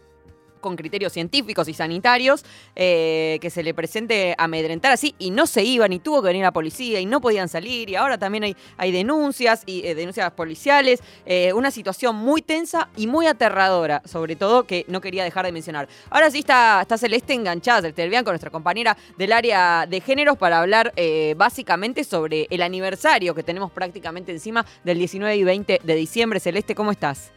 con 0.62 0.76
criterios 0.76 1.12
científicos 1.14 1.68
y 1.68 1.74
sanitarios, 1.74 2.45
eh, 2.76 3.39
que 3.41 3.49
se 3.49 3.64
le 3.64 3.74
presente 3.74 4.36
amedrentar 4.38 4.91
así, 4.91 5.16
y 5.20 5.32
no 5.32 5.47
se 5.47 5.64
iban, 5.64 5.91
y 5.91 5.99
tuvo 5.99 6.22
que 6.22 6.28
venir 6.28 6.43
la 6.43 6.53
policía, 6.53 6.99
y 6.99 7.05
no 7.05 7.20
podían 7.20 7.49
salir, 7.49 7.89
y 7.89 7.95
ahora 7.95 8.18
también 8.18 8.43
hay, 8.43 8.55
hay 8.78 8.91
denuncias, 8.91 9.64
y 9.66 9.86
eh, 9.86 9.95
denuncias 9.95 10.32
policiales, 10.32 11.01
eh, 11.26 11.51
una 11.53 11.72
situación 11.72 12.16
muy 12.16 12.41
tensa 12.41 12.89
y 12.95 13.07
muy 13.07 13.28
aterradora, 13.28 14.01
sobre 14.05 14.36
todo 14.36 14.66
que 14.66 14.86
no 14.88 15.01
quería 15.01 15.24
dejar 15.24 15.45
de 15.45 15.51
mencionar. 15.51 15.88
Ahora 16.09 16.32
sí 16.32 16.39
está, 16.39 16.86
Celeste 16.97 17.34
enganchada, 17.34 17.82
Celeste 17.82 18.03
Delvián, 18.03 18.24
con 18.24 18.34
nuestra 18.34 18.51
compañera 18.51 18.95
del 19.18 19.34
área 19.34 19.86
de 19.89 19.99
géneros, 20.01 20.38
para 20.38 20.59
hablar 20.59 20.93
básicamente 21.36 22.03
sobre 22.03 22.47
el 22.49 22.62
aniversario 22.62 23.34
que 23.34 23.43
tenemos 23.43 23.72
prácticamente 23.72 24.32
encima 24.32 24.66
del 24.84 24.99
19 24.99 25.36
y 25.36 25.43
20 25.43 25.82
de 25.84 25.95
diciembre. 25.95 26.39
Celeste, 26.39 26.76
¿cómo 26.76 26.91
estás? 26.91 27.32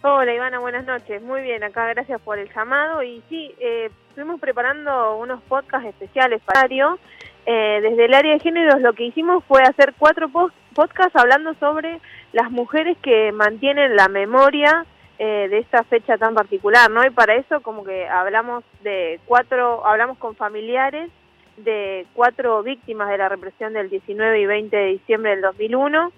Hola 0.00 0.32
Ivana, 0.32 0.60
buenas 0.60 0.86
noches. 0.86 1.20
Muy 1.22 1.42
bien, 1.42 1.64
acá 1.64 1.88
gracias 1.88 2.20
por 2.20 2.38
el 2.38 2.48
llamado. 2.54 3.02
Y 3.02 3.20
sí, 3.28 3.52
eh, 3.58 3.90
estuvimos 4.10 4.38
preparando 4.38 5.16
unos 5.16 5.42
podcasts 5.42 5.88
especiales 5.88 6.40
para 6.44 6.62
radio. 6.62 7.00
Eh, 7.44 7.80
desde 7.82 8.04
el 8.04 8.14
área 8.14 8.34
de 8.34 8.38
géneros 8.38 8.80
lo 8.80 8.92
que 8.92 9.06
hicimos 9.06 9.42
fue 9.48 9.60
hacer 9.62 9.94
cuatro 9.98 10.30
podcasts 10.72 11.16
hablando 11.16 11.52
sobre 11.54 12.00
las 12.32 12.48
mujeres 12.52 12.96
que 13.02 13.32
mantienen 13.32 13.96
la 13.96 14.06
memoria 14.06 14.86
eh, 15.18 15.48
de 15.50 15.58
esta 15.58 15.82
fecha 15.82 16.16
tan 16.16 16.32
particular, 16.32 16.88
¿no? 16.88 17.04
Y 17.04 17.10
para 17.10 17.34
eso 17.34 17.60
como 17.60 17.82
que 17.82 18.06
hablamos 18.06 18.62
de 18.82 19.18
cuatro, 19.24 19.84
hablamos 19.84 20.16
con 20.18 20.36
familiares 20.36 21.10
de 21.56 22.06
cuatro 22.12 22.62
víctimas 22.62 23.08
de 23.08 23.18
la 23.18 23.28
represión 23.28 23.72
del 23.72 23.90
19 23.90 24.42
y 24.42 24.46
20 24.46 24.76
de 24.76 24.86
diciembre 24.86 25.32
del 25.32 25.40
2001 25.40 26.12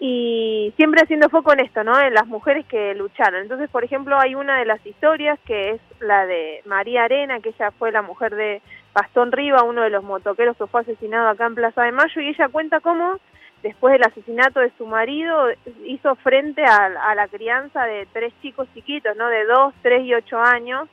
y 0.00 0.72
siempre 0.76 1.02
haciendo 1.02 1.28
foco 1.28 1.52
en 1.52 1.60
esto, 1.60 1.84
¿no? 1.84 1.98
En 2.00 2.14
las 2.14 2.26
mujeres 2.26 2.66
que 2.66 2.94
lucharon. 2.94 3.42
Entonces, 3.42 3.70
por 3.70 3.84
ejemplo, 3.84 4.18
hay 4.18 4.34
una 4.34 4.58
de 4.58 4.64
las 4.64 4.84
historias 4.84 5.38
que 5.46 5.70
es 5.70 5.80
la 6.00 6.26
de 6.26 6.62
María 6.66 7.04
Arena, 7.04 7.40
que 7.40 7.50
ella 7.50 7.70
fue 7.70 7.92
la 7.92 8.02
mujer 8.02 8.34
de 8.34 8.60
Gastón 8.94 9.32
Riva, 9.32 9.62
uno 9.62 9.82
de 9.82 9.90
los 9.90 10.04
motoqueros 10.04 10.56
que 10.56 10.66
fue 10.66 10.82
asesinado 10.82 11.28
acá 11.28 11.46
en 11.46 11.54
Plaza 11.54 11.82
de 11.82 11.92
Mayo, 11.92 12.20
y 12.20 12.28
ella 12.28 12.48
cuenta 12.48 12.80
cómo 12.80 13.18
después 13.62 13.92
del 13.92 14.04
asesinato 14.04 14.60
de 14.60 14.72
su 14.76 14.84
marido 14.84 15.46
hizo 15.86 16.14
frente 16.16 16.62
a, 16.64 16.86
a 17.10 17.14
la 17.14 17.28
crianza 17.28 17.84
de 17.86 18.06
tres 18.12 18.32
chicos 18.42 18.68
chiquitos, 18.74 19.16
¿no? 19.16 19.28
De 19.28 19.44
dos, 19.46 19.72
tres 19.80 20.04
y 20.04 20.14
ocho 20.14 20.38
años, 20.38 20.88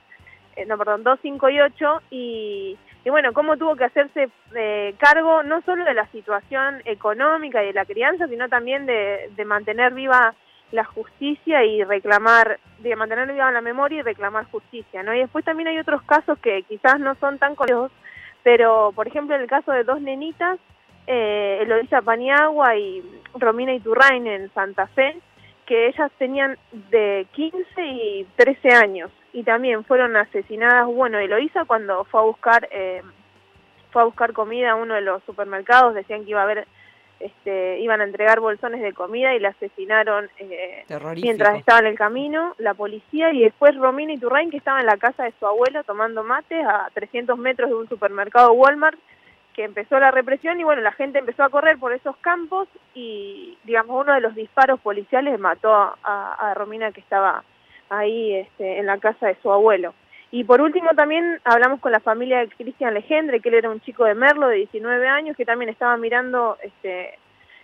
eh, 0.56 0.66
no, 0.66 0.78
perdón, 0.78 1.04
dos, 1.04 1.20
cinco 1.22 1.49
y 1.49 1.60
ocho, 1.60 2.02
y, 2.10 2.78
y 3.04 3.10
bueno, 3.10 3.34
cómo 3.34 3.58
tuvo 3.58 3.76
que 3.76 3.86
hacerse 3.86 4.30
eh, 4.56 4.93
cargo 4.99 5.41
no 5.43 5.62
solo 5.62 5.84
de 5.84 5.93
la 5.93 6.08
situación 6.12 6.82
económica 6.86 7.64
y 7.64 7.68
de 7.68 7.74
la 7.74 7.86
crianza, 7.86 8.28
sino 8.28 8.47
también 8.47 8.86
de, 8.86 9.30
mantener 9.45 9.93
viva 9.93 10.36
la 10.72 10.84
justicia 10.86 11.66
y 11.66 11.84
reclamar, 11.84 12.60
de 12.80 12.95
mantener 12.95 13.32
viva 13.32 13.52
la 13.52 13.62
memoria 13.62 13.99
y 13.99 14.04
reclamar 14.04 14.45
justicia, 14.52 15.02
¿no? 15.04 15.14
Y 15.16 15.20
después 15.20 15.43
también 15.43 15.70
hay 15.70 15.80
otros 15.80 16.04
casos 16.04 16.38
que 16.39 16.64
quizás 16.64 16.99
no 16.99 17.16
son 17.16 17.39
tan 17.39 17.56
conocidos, 17.56 17.91
pero 18.43 18.91
por 18.95 19.08
ejemplo 19.08 19.36
el 19.36 19.47
caso 19.47 19.72
de 19.72 19.84
dos 19.84 19.99
nenitas, 19.99 20.60
eh, 21.08 21.60
Eloisa 21.64 22.02
Paniagua 22.04 22.76
y 22.78 23.04
Romina 23.34 23.74
Iturrain 23.74 24.28
en 24.28 24.54
Santa 24.54 24.86
Fe, 24.88 25.18
que 25.66 25.88
ellas 25.88 26.12
tenían 26.20 26.58
de 26.91 27.26
15 27.32 27.66
y 27.78 28.28
13 28.38 28.70
años 28.76 29.12
y 29.34 29.43
también 29.43 29.84
fueron 29.86 30.15
asesinadas, 30.15 30.88
bueno, 30.88 31.19
Eloisa 31.19 31.65
cuando 31.65 32.03
fue 32.05 32.19
a 32.19 32.23
buscar 32.23 32.67
eh, 32.71 33.01
fue 33.91 34.01
a 34.01 34.05
buscar 34.05 34.34
comida 34.34 34.71
a 34.71 34.75
uno 34.75 34.95
de 34.95 35.01
los 35.01 35.23
supermercados, 35.23 35.93
decían 35.93 36.23
que 36.23 36.32
iba 36.32 36.41
a 36.41 36.43
haber 36.43 36.67
este, 37.19 37.79
iban 37.79 38.01
a 38.01 38.05
entregar 38.05 38.39
bolsones 38.39 38.82
de 38.82 38.93
comida 38.93 39.36
y 39.36 39.39
la 39.39 39.49
asesinaron 39.49 40.29
eh, 40.39 40.86
mientras 41.17 41.59
estaba 41.59 41.79
en 41.79 41.86
el 41.86 41.95
camino 41.95 42.55
la 42.57 42.73
policía 42.73 43.32
y 43.32 43.41
después 43.41 43.75
Romina 43.75 44.13
Iturrain 44.13 44.49
que 44.49 44.57
estaba 44.57 44.79
en 44.79 44.88
la 44.88 44.97
casa 44.97 45.25
de 45.25 45.34
su 45.39 45.45
abuelo 45.45 45.84
tomando 45.84 46.23
mate 46.23 46.59
a 46.63 46.89
300 46.93 47.38
metros 47.38 47.69
de 47.69 47.75
un 47.75 47.88
supermercado 47.88 48.53
Walmart 48.53 48.97
que 49.53 49.65
empezó 49.65 49.99
la 49.99 50.09
represión 50.09 50.59
y 50.59 50.63
bueno, 50.63 50.82
la 50.82 50.93
gente 50.93 51.19
empezó 51.19 51.43
a 51.43 51.49
correr 51.49 51.77
por 51.77 51.93
esos 51.93 52.15
campos 52.17 52.67
y 52.95 53.55
digamos 53.65 54.01
uno 54.03 54.13
de 54.13 54.21
los 54.21 54.34
disparos 54.34 54.79
policiales 54.79 55.39
mató 55.39 55.71
a, 55.73 55.93
a 56.39 56.53
Romina 56.55 56.91
que 56.91 57.01
estaba 57.01 57.43
ahí 57.91 58.35
este, 58.35 58.79
en 58.79 58.87
la 58.87 58.97
casa 58.97 59.27
de 59.27 59.37
su 59.41 59.51
abuelo. 59.51 59.93
Y 60.31 60.45
por 60.45 60.61
último 60.61 60.91
también 60.95 61.39
hablamos 61.43 61.81
con 61.81 61.91
la 61.91 61.99
familia 61.99 62.39
de 62.39 62.47
Cristian 62.47 62.93
Legendre, 62.93 63.41
que 63.41 63.49
él 63.49 63.55
era 63.55 63.69
un 63.69 63.81
chico 63.81 64.05
de 64.05 64.15
Merlo 64.15 64.47
de 64.47 64.55
19 64.55 65.07
años 65.07 65.35
que 65.35 65.45
también 65.45 65.69
estaba 65.69 65.97
mirando 65.97 66.57
este, 66.63 67.19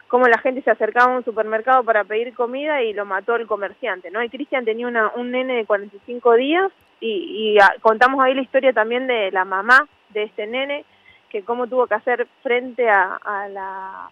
cómo 0.09 0.27
la 0.27 0.37
gente 0.39 0.61
se 0.61 0.71
acercaba 0.71 1.13
a 1.13 1.17
un 1.17 1.23
supermercado 1.23 1.83
para 1.85 2.03
pedir 2.03 2.33
comida 2.33 2.83
y 2.83 2.91
lo 2.91 3.05
mató 3.05 3.37
el 3.37 3.47
comerciante, 3.47 4.11
¿no? 4.11 4.21
Y 4.21 4.29
Cristian 4.29 4.65
tenía 4.65 4.85
una, 4.85 5.11
un 5.15 5.31
nene 5.31 5.55
de 5.55 5.65
45 5.65 6.33
días 6.33 6.69
y, 6.99 7.57
y 7.57 7.79
contamos 7.81 8.21
ahí 8.21 8.33
la 8.33 8.41
historia 8.41 8.73
también 8.73 9.07
de 9.07 9.31
la 9.31 9.45
mamá 9.45 9.87
de 10.09 10.23
este 10.23 10.45
nene, 10.45 10.83
que 11.29 11.43
cómo 11.43 11.67
tuvo 11.67 11.87
que 11.87 11.95
hacer 11.95 12.27
frente 12.43 12.89
a, 12.89 13.17
a 13.23 13.47
la, 13.47 14.09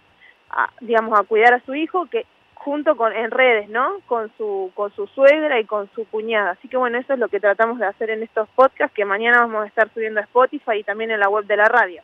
a, 0.49 0.69
digamos, 0.79 1.19
a 1.19 1.23
cuidar 1.23 1.53
a 1.53 1.65
su 1.65 1.75
hijo, 1.75 2.05
que 2.05 2.25
junto 2.55 2.97
con 2.97 3.13
en 3.13 3.31
redes, 3.31 3.69
¿no? 3.69 3.99
Con 4.07 4.31
su 4.37 4.71
con 4.73 4.93
su 4.95 5.07
suegra 5.07 5.59
y 5.59 5.65
con 5.65 5.89
su 5.93 6.05
cuñada. 6.05 6.51
Así 6.51 6.67
que 6.67 6.77
bueno, 6.77 6.97
eso 6.97 7.13
es 7.13 7.19
lo 7.19 7.29
que 7.29 7.39
tratamos 7.39 7.79
de 7.79 7.85
hacer 7.85 8.09
en 8.09 8.23
estos 8.23 8.49
podcasts 8.49 8.95
que 8.95 9.05
mañana 9.05 9.41
vamos 9.41 9.63
a 9.63 9.67
estar 9.67 9.89
subiendo 9.93 10.19
a 10.19 10.23
Spotify 10.23 10.79
y 10.79 10.83
también 10.83 11.11
en 11.11 11.19
la 11.19 11.29
web 11.29 11.45
de 11.45 11.57
la 11.57 11.65
radio. 11.65 12.01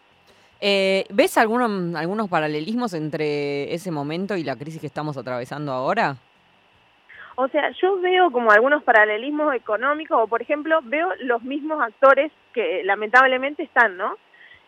Eh, 0.59 1.05
¿Ves 1.09 1.37
algunos, 1.39 1.95
algunos 1.95 2.29
paralelismos 2.29 2.93
entre 2.93 3.73
ese 3.73 3.89
momento 3.89 4.35
y 4.35 4.43
la 4.43 4.55
crisis 4.55 4.79
que 4.79 4.87
estamos 4.87 5.17
atravesando 5.17 5.71
ahora? 5.71 6.17
O 7.35 7.47
sea, 7.47 7.71
yo 7.81 7.99
veo 7.99 8.29
como 8.29 8.51
algunos 8.51 8.83
paralelismos 8.83 9.55
económicos 9.55 10.19
o 10.21 10.27
por 10.27 10.43
ejemplo 10.43 10.79
veo 10.83 11.09
los 11.21 11.41
mismos 11.41 11.81
actores 11.81 12.31
que 12.53 12.83
lamentablemente 12.83 13.63
están, 13.63 13.97
¿no? 13.97 14.17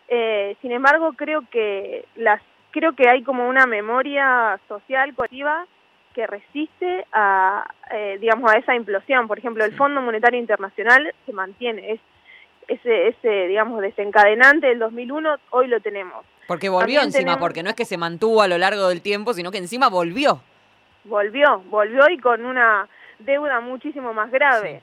Eh, 0.08 0.56
sin 0.60 0.72
embargo, 0.72 1.12
creo 1.12 1.44
que 1.50 2.04
las 2.16 2.42
creo 2.72 2.94
que 2.94 3.08
hay 3.08 3.22
como 3.22 3.48
una 3.48 3.66
memoria 3.66 4.58
social 4.66 5.14
colectiva 5.14 5.64
que 6.14 6.26
resiste 6.26 7.06
a, 7.12 7.66
eh, 7.90 8.18
digamos, 8.20 8.50
a 8.50 8.56
esa 8.56 8.74
implosión. 8.74 9.26
Por 9.28 9.38
ejemplo, 9.38 9.64
el 9.64 9.72
Fondo 9.72 10.00
Monetario 10.00 10.38
Internacional 10.40 11.12
se 11.26 11.32
mantiene, 11.32 11.92
es 11.92 12.00
ese, 12.68 13.08
ese, 13.08 13.28
digamos, 13.48 13.82
desencadenante 13.82 14.68
del 14.68 14.78
2001, 14.78 15.36
hoy 15.50 15.66
lo 15.66 15.80
tenemos. 15.80 16.24
Porque 16.46 16.68
volvió 16.68 16.80
También 17.00 17.02
encima, 17.02 17.18
tenemos- 17.32 17.40
porque 17.40 17.62
no 17.62 17.68
es 17.70 17.76
que 17.76 17.84
se 17.84 17.98
mantuvo 17.98 18.40
a 18.42 18.48
lo 18.48 18.56
largo 18.56 18.88
del 18.88 19.02
tiempo, 19.02 19.34
sino 19.34 19.50
que 19.50 19.58
encima 19.58 19.88
volvió. 19.90 20.40
Volvió, 21.04 21.60
volvió 21.68 22.08
y 22.08 22.18
con 22.18 22.46
una 22.46 22.88
deuda 23.18 23.60
muchísimo 23.60 24.14
más 24.14 24.30
grave, 24.30 24.80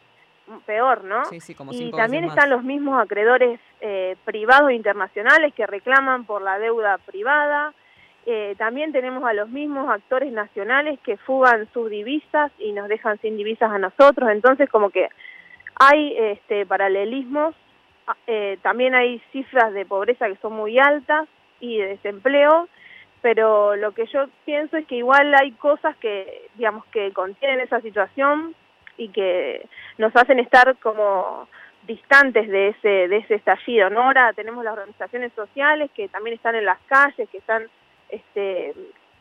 peor, 0.66 1.04
¿no? 1.04 1.26
Sí, 1.26 1.40
sí, 1.40 1.56
como 1.56 1.72
y 1.74 1.92
también 1.92 2.26
están 2.26 2.50
los 2.50 2.64
mismos 2.64 3.02
acreedores 3.02 3.60
eh, 3.80 4.16
privados 4.26 4.70
e 4.70 4.74
internacionales 4.76 5.54
que 5.56 5.66
reclaman 5.66 6.26
por 6.26 6.42
la 6.42 6.60
deuda 6.60 6.98
privada 7.00 7.74
eh, 8.26 8.56
también 8.58 8.92
tenemos 8.92 9.24
a 9.24 9.34
los 9.34 9.50
mismos 9.50 9.90
actores 9.90 10.32
nacionales 10.32 11.00
que 11.00 11.18
fugan 11.18 11.68
sus 11.74 11.90
divisas 11.90 12.52
y 12.60 12.72
nos 12.72 12.88
dejan 12.88 13.20
sin 13.20 13.36
divisas 13.36 13.72
a 13.72 13.80
nosotros, 13.80 14.30
entonces 14.30 14.70
como 14.70 14.92
que 14.92 15.10
hay 15.76 16.16
este, 16.18 16.66
paralelismos, 16.68 17.56
ah, 18.06 18.16
eh, 18.28 18.60
también 18.62 18.94
hay 18.94 19.20
cifras 19.32 19.74
de 19.74 19.86
pobreza 19.86 20.28
que 20.28 20.36
son 20.36 20.54
muy 20.54 20.78
altas 20.78 21.28
y 21.60 21.78
de 21.78 21.88
desempleo, 21.88 22.68
pero 23.22 23.76
lo 23.76 23.92
que 23.94 24.06
yo 24.08 24.26
pienso 24.46 24.78
es 24.78 24.86
que 24.86 24.96
igual 24.96 25.34
hay 25.34 25.52
cosas 25.54 25.96
que, 25.98 26.50
digamos, 26.56 26.86
que 26.86 27.12
contienen 27.14 27.60
esa 27.60 27.82
situación 27.82 28.56
y 28.98 29.10
que 29.10 29.68
nos 29.98 30.16
hacen 30.16 30.40
estar 30.40 30.76
como 30.78 31.48
distantes 31.88 32.48
de 32.48 32.70
ese 32.70 33.08
de 33.08 33.18
ese 33.18 33.36
estallido, 33.36 33.90
¿no? 33.90 34.04
Ahora 34.04 34.34
tenemos 34.34 34.64
las 34.64 34.74
organizaciones 34.74 35.34
sociales 35.34 35.90
que 35.96 36.08
también 36.10 36.36
están 36.36 36.56
en 36.56 36.66
las 36.66 36.80
calles, 36.88 37.28
que 37.30 37.40
están 37.40 37.68
este 38.12 38.74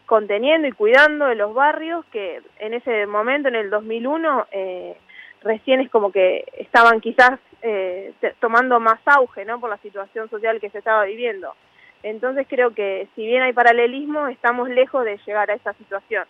conteniendo 0.07 0.67
y 0.67 0.73
cuidando 0.73 1.27
de 1.27 1.37
los 1.37 1.55
barrios 1.55 2.05
que 2.07 2.43
en 2.59 2.75
ese 2.75 3.07
momento, 3.07 3.49
en 3.49 3.55
el 3.55 3.71
2001, 3.71 4.47
eh, 4.51 4.97
recién 5.43 5.81
es 5.81 5.89
como 5.89 6.11
que 6.11 6.45
estaban 6.59 7.01
quizás 7.01 7.39
eh, 7.63 8.13
tomando 8.41 8.81
más 8.81 8.99
auge, 9.07 9.45
¿no? 9.45 9.61
Por 9.61 9.71
la 9.71 9.79
situación 9.79 10.29
social 10.29 10.61
que 10.61 10.71
se 10.71 10.79
estaba 10.79 11.05
viviendo. 11.05 11.55
Entonces 12.03 12.47
creo 12.49 12.75
que 12.75 13.07
si 13.15 13.25
bien 13.25 13.43
hay 13.43 13.53
paralelismo, 13.53 14.27
estamos 14.27 14.69
lejos 14.69 15.05
de 15.05 15.19
llegar 15.27 15.51
a 15.51 15.55
esa 15.55 15.75
situación. 15.75 16.25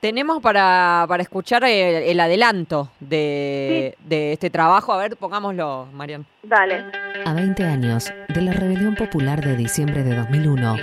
Tenemos 0.00 0.40
para, 0.40 1.04
para 1.08 1.22
escuchar 1.24 1.64
el, 1.64 2.04
el 2.04 2.20
adelanto 2.20 2.88
de, 3.00 3.96
de 4.04 4.32
este 4.32 4.48
trabajo. 4.48 4.92
A 4.92 4.96
ver, 4.96 5.16
pongámoslo, 5.16 5.88
Marian. 5.92 6.24
Dale. 6.44 6.84
A 7.24 7.32
20 7.32 7.64
años 7.64 8.12
de 8.28 8.40
la 8.42 8.52
rebelión 8.52 8.94
popular 8.94 9.44
de 9.44 9.56
diciembre 9.56 10.04
de 10.04 10.14
2001, 10.14 10.76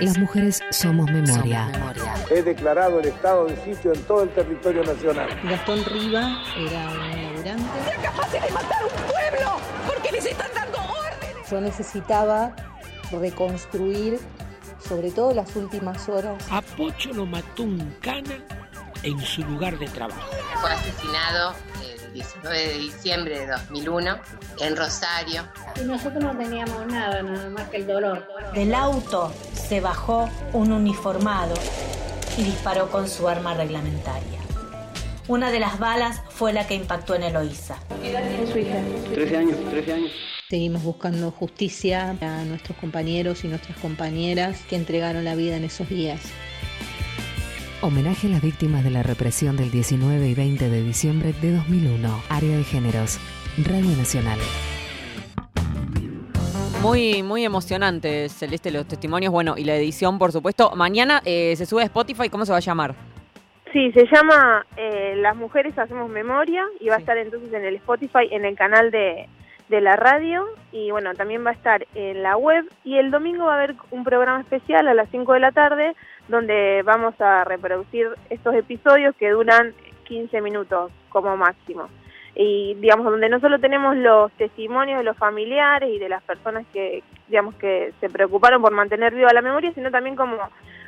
las 0.00 0.18
mujeres, 0.18 0.62
somos 0.70 1.08
memoria. 1.10 1.68
He 2.28 2.42
declarado 2.42 2.98
el 2.98 3.06
estado 3.06 3.46
de 3.46 3.56
sitio 3.58 3.92
en 3.92 4.02
todo 4.02 4.24
el 4.24 4.30
territorio 4.30 4.82
nacional. 4.82 5.28
Gastón 5.44 5.84
Riva 5.84 6.42
era 6.58 6.90
un 6.90 7.54
laburante. 7.54 7.64
Yo 11.48 11.60
necesitaba 11.60 12.56
reconstruir, 13.12 14.18
sobre 14.88 15.10
todo 15.10 15.34
las 15.34 15.54
últimas 15.56 16.08
horas, 16.08 16.42
A 16.50 16.62
Pocho 16.62 17.12
lo 17.12 17.26
mató 17.26 17.64
un 17.64 17.96
cana 18.00 18.38
en 19.02 19.18
su 19.20 19.42
lugar 19.42 19.78
de 19.78 19.86
trabajo. 19.88 20.30
Fue 20.60 20.70
asesinado 20.70 21.54
el 22.06 22.12
19 22.14 22.58
de 22.58 22.78
diciembre 22.78 23.40
de 23.40 23.46
2001 23.46 24.18
en 24.60 24.76
Rosario. 24.76 25.42
Y 25.80 25.84
nosotros 25.84 26.22
no 26.22 26.36
teníamos 26.36 26.86
nada, 26.86 27.22
nada 27.22 27.50
más 27.50 27.68
que 27.68 27.78
el 27.78 27.86
dolor. 27.86 28.26
Del 28.54 28.74
auto 28.74 29.32
se 29.52 29.80
bajó 29.80 30.28
un 30.52 30.72
uniformado 30.72 31.54
y 32.36 32.44
disparó 32.44 32.90
con 32.90 33.08
su 33.08 33.28
arma 33.28 33.54
reglamentaria. 33.54 34.40
Una 35.28 35.50
de 35.50 35.58
las 35.58 35.78
balas 35.78 36.22
fue 36.28 36.52
la 36.52 36.66
que 36.66 36.74
impactó 36.74 37.14
en 37.16 37.24
Eloísa. 37.24 37.76
¿Qué 38.00 38.12
edad 38.12 38.28
tiene 38.28 38.46
su 38.46 38.58
hija? 38.58 38.76
13 39.12 39.36
años, 39.36 39.56
13 39.70 39.92
años. 39.92 40.12
Seguimos 40.48 40.84
buscando 40.84 41.32
justicia 41.32 42.10
a 42.10 42.44
nuestros 42.44 42.78
compañeros 42.78 43.44
y 43.44 43.48
nuestras 43.48 43.76
compañeras 43.78 44.64
que 44.66 44.76
entregaron 44.76 45.24
la 45.24 45.34
vida 45.34 45.56
en 45.56 45.64
esos 45.64 45.88
días. 45.88 46.32
Homenaje 47.82 48.28
a 48.28 48.30
las 48.30 48.42
víctimas 48.42 48.84
de 48.84 48.90
la 48.90 49.02
represión 49.02 49.56
del 49.56 49.70
19 49.72 50.28
y 50.28 50.34
20 50.34 50.68
de 50.68 50.82
diciembre 50.82 51.32
de 51.42 51.52
2001. 51.52 52.22
Área 52.28 52.56
de 52.56 52.62
Géneros. 52.62 53.18
Radio 53.58 53.96
Nacional. 53.96 54.38
Muy, 56.80 57.22
muy 57.24 57.44
emocionante, 57.44 58.28
Celeste, 58.28 58.70
los 58.70 58.86
testimonios. 58.86 59.32
Bueno, 59.32 59.54
y 59.56 59.64
la 59.64 59.74
edición, 59.74 60.18
por 60.18 60.30
supuesto. 60.30 60.70
Mañana 60.76 61.22
eh, 61.24 61.54
se 61.56 61.66
sube 61.66 61.82
a 61.82 61.86
Spotify. 61.86 62.28
¿Cómo 62.28 62.44
se 62.44 62.52
va 62.52 62.58
a 62.58 62.60
llamar? 62.60 62.94
Sí, 63.72 63.90
se 63.92 64.06
llama 64.06 64.64
eh, 64.76 65.14
Las 65.16 65.36
Mujeres 65.36 65.76
Hacemos 65.76 66.08
Memoria 66.08 66.64
y 66.80 66.88
va 66.88 66.96
a 66.96 66.98
estar 66.98 67.18
entonces 67.18 67.52
en 67.52 67.64
el 67.64 67.76
Spotify, 67.76 68.28
en 68.30 68.44
el 68.44 68.56
canal 68.56 68.90
de, 68.90 69.28
de 69.68 69.80
la 69.80 69.96
radio 69.96 70.46
y 70.72 70.90
bueno, 70.90 71.14
también 71.14 71.44
va 71.44 71.50
a 71.50 71.54
estar 71.54 71.86
en 71.94 72.22
la 72.22 72.36
web 72.36 72.64
y 72.84 72.98
el 72.98 73.10
domingo 73.10 73.46
va 73.46 73.54
a 73.54 73.56
haber 73.56 73.74
un 73.90 74.04
programa 74.04 74.40
especial 74.40 74.86
a 74.88 74.94
las 74.94 75.08
5 75.10 75.32
de 75.32 75.40
la 75.40 75.52
tarde 75.52 75.94
donde 76.28 76.82
vamos 76.84 77.20
a 77.20 77.44
reproducir 77.44 78.08
estos 78.30 78.54
episodios 78.54 79.14
que 79.16 79.30
duran 79.30 79.74
15 80.04 80.40
minutos 80.40 80.92
como 81.08 81.36
máximo. 81.36 81.88
Y 82.34 82.74
digamos, 82.74 83.06
donde 83.06 83.30
no 83.30 83.40
solo 83.40 83.58
tenemos 83.58 83.96
los 83.96 84.30
testimonios 84.32 84.98
de 84.98 85.04
los 85.04 85.16
familiares 85.16 85.88
y 85.90 85.98
de 85.98 86.10
las 86.10 86.22
personas 86.22 86.66
que, 86.72 87.02
digamos, 87.28 87.54
que 87.54 87.94
se 87.98 88.10
preocuparon 88.10 88.60
por 88.60 88.72
mantener 88.72 89.14
viva 89.14 89.32
la 89.32 89.40
memoria, 89.40 89.72
sino 89.72 89.90
también 89.90 90.16
como 90.16 90.36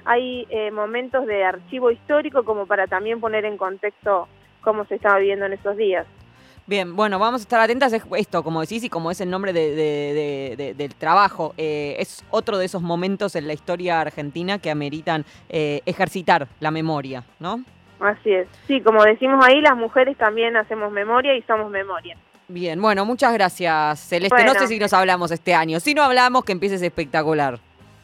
hay 0.04 0.46
eh, 0.50 0.70
momentos 0.70 1.26
de 1.26 1.44
archivo 1.44 1.90
histórico 1.90 2.44
como 2.44 2.66
para 2.66 2.86
también 2.86 3.20
poner 3.20 3.46
en 3.46 3.56
contexto 3.56 4.28
cómo 4.60 4.84
se 4.84 4.96
estaba 4.96 5.18
viviendo 5.18 5.46
en 5.46 5.54
esos 5.54 5.76
días. 5.76 6.06
Bien, 6.68 6.94
bueno, 6.94 7.18
vamos 7.18 7.40
a 7.40 7.44
estar 7.44 7.58
atentas. 7.60 7.94
Es 7.94 8.02
esto, 8.18 8.44
como 8.44 8.60
decís, 8.60 8.84
y 8.84 8.90
como 8.90 9.10
es 9.10 9.22
el 9.22 9.30
nombre 9.30 9.54
de- 9.54 9.74
de- 9.74 10.12
de- 10.14 10.56
de- 10.56 10.74
del 10.74 10.94
trabajo, 10.94 11.54
eh, 11.56 11.96
es 11.98 12.22
otro 12.30 12.58
de 12.58 12.66
esos 12.66 12.82
momentos 12.82 13.34
en 13.36 13.46
la 13.46 13.54
historia 13.54 14.02
argentina 14.02 14.58
que 14.58 14.70
ameritan 14.70 15.24
eh, 15.48 15.80
ejercitar 15.86 16.46
la 16.60 16.70
memoria, 16.70 17.24
¿no? 17.40 17.64
Así 18.00 18.30
es. 18.32 18.46
Sí, 18.66 18.82
como 18.82 19.02
decimos 19.02 19.42
ahí, 19.44 19.62
las 19.62 19.76
mujeres 19.78 20.18
también 20.18 20.58
hacemos 20.58 20.92
memoria 20.92 21.34
y 21.34 21.42
somos 21.42 21.70
memoria. 21.70 22.18
Bien, 22.48 22.80
bueno, 22.80 23.06
muchas 23.06 23.32
gracias, 23.32 24.00
Celeste. 24.00 24.44
No 24.44 24.52
sé 24.54 24.66
si 24.66 24.78
nos 24.78 24.92
hablamos 24.92 25.30
este 25.30 25.54
año. 25.54 25.80
Si 25.80 25.94
no 25.94 26.02
hablamos, 26.02 26.44
que 26.44 26.52
empieces 26.52 26.82
espectacular. 26.82 27.60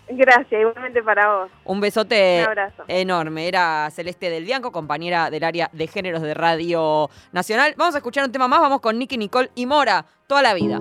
Gracias, 0.09 0.61
igualmente 0.61 1.03
para 1.03 1.35
vos. 1.35 1.51
Un 1.65 1.81
besote 1.81 2.41
Un 2.43 2.49
abrazo. 2.49 2.85
enorme. 2.89 3.49
Era 3.49 3.89
Celeste 3.91 4.29
del 4.31 4.45
Bianco, 4.45 4.71
compañera 4.71 5.31
del 5.31 5.45
área 5.45 5.71
de 5.73 5.87
géneros 5.87 6.23
de 6.23 6.35
Radio 6.35 7.09
Nacional. 7.33 7.75
Vamos 7.77 7.95
a 7.95 7.99
escuchar 7.99 8.25
un 8.25 8.33
tema 8.33 8.49
más. 8.49 8.61
Vamos 8.61 8.81
con 8.81 8.99
Nicky 8.99 9.17
Nicole 9.17 9.51
y 9.55 9.67
Mora, 9.67 10.05
toda 10.27 10.43
la 10.43 10.55
vida. 10.55 10.81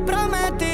Veces 0.00 0.65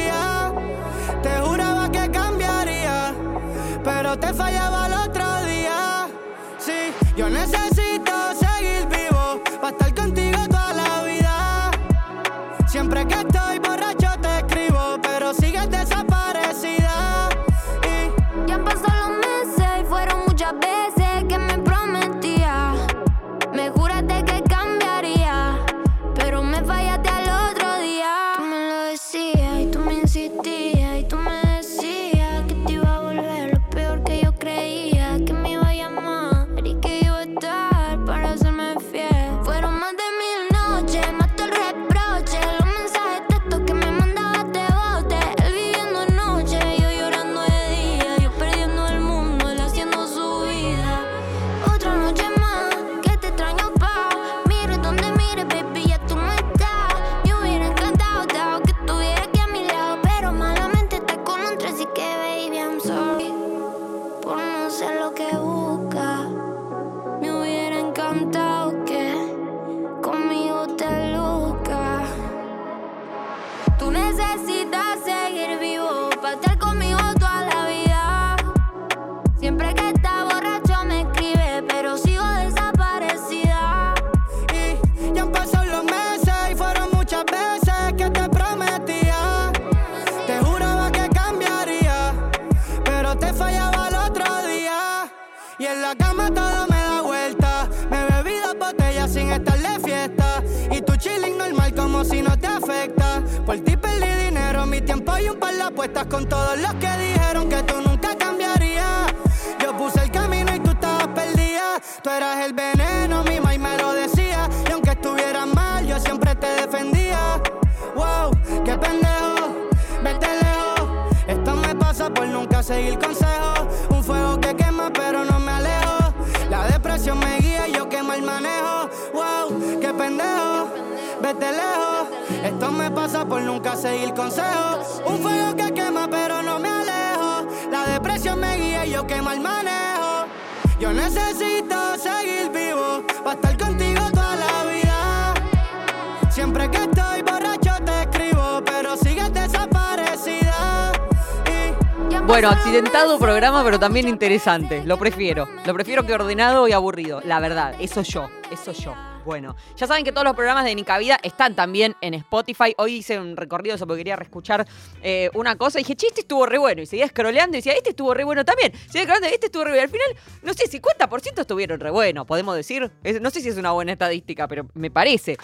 accidentado 152.72 153.18
programa, 153.18 153.62
pero 153.62 153.78
también 153.78 154.08
interesante. 154.08 154.82
Lo 154.86 154.98
prefiero. 154.98 155.46
Lo 155.66 155.74
prefiero 155.74 156.06
que 156.06 156.14
ordenado 156.14 156.66
y 156.68 156.72
aburrido. 156.72 157.20
La 157.22 157.38
verdad, 157.38 157.74
eso 157.78 158.00
yo. 158.00 158.30
Eso 158.50 158.72
yo. 158.72 158.94
Bueno, 159.26 159.56
ya 159.76 159.86
saben 159.86 160.04
que 160.04 160.10
todos 160.10 160.24
los 160.24 160.34
programas 160.34 160.64
de 160.64 160.74
Nica 160.74 160.96
Vida 160.96 161.18
están 161.22 161.54
también 161.54 161.94
en 162.00 162.14
Spotify. 162.14 162.72
Hoy 162.78 162.94
hice 162.94 163.18
un 163.18 163.36
recorrido 163.36 163.74
eso 163.74 163.86
porque 163.86 164.00
quería 164.00 164.16
reescuchar 164.16 164.66
eh, 165.02 165.28
una 165.34 165.56
cosa. 165.56 165.80
Y 165.80 165.82
dije, 165.82 165.96
che, 165.96 166.06
este 166.06 166.22
estuvo 166.22 166.46
re 166.46 166.56
bueno. 166.56 166.80
Y 166.80 166.86
seguía 166.86 167.06
scrolleando 167.08 167.58
y 167.58 167.58
decía, 167.58 167.74
este 167.74 167.90
estuvo 167.90 168.14
re 168.14 168.24
bueno 168.24 168.42
también. 168.42 168.72
Seguía 168.86 169.02
scrolleando, 169.02 169.26
este 169.26 169.46
estuvo 169.46 169.64
re 169.64 169.72
bueno. 169.72 169.82
Al 169.82 169.90
final, 169.90 170.08
no 170.42 170.54
sé, 170.54 170.64
50% 170.64 171.40
estuvieron 171.42 171.78
re 171.78 171.90
bueno, 171.90 172.24
podemos 172.24 172.56
decir. 172.56 172.90
No 173.20 173.28
sé 173.28 173.42
si 173.42 173.50
es 173.50 173.58
una 173.58 173.72
buena 173.72 173.92
estadística, 173.92 174.48
pero 174.48 174.66
me 174.72 174.90
parece. 174.90 175.36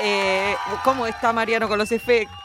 Eh, 0.00 0.54
¿Cómo 0.84 1.08
está 1.08 1.32
Mariano 1.32 1.68
con 1.68 1.76
los 1.76 1.90
efectos? 1.90 2.38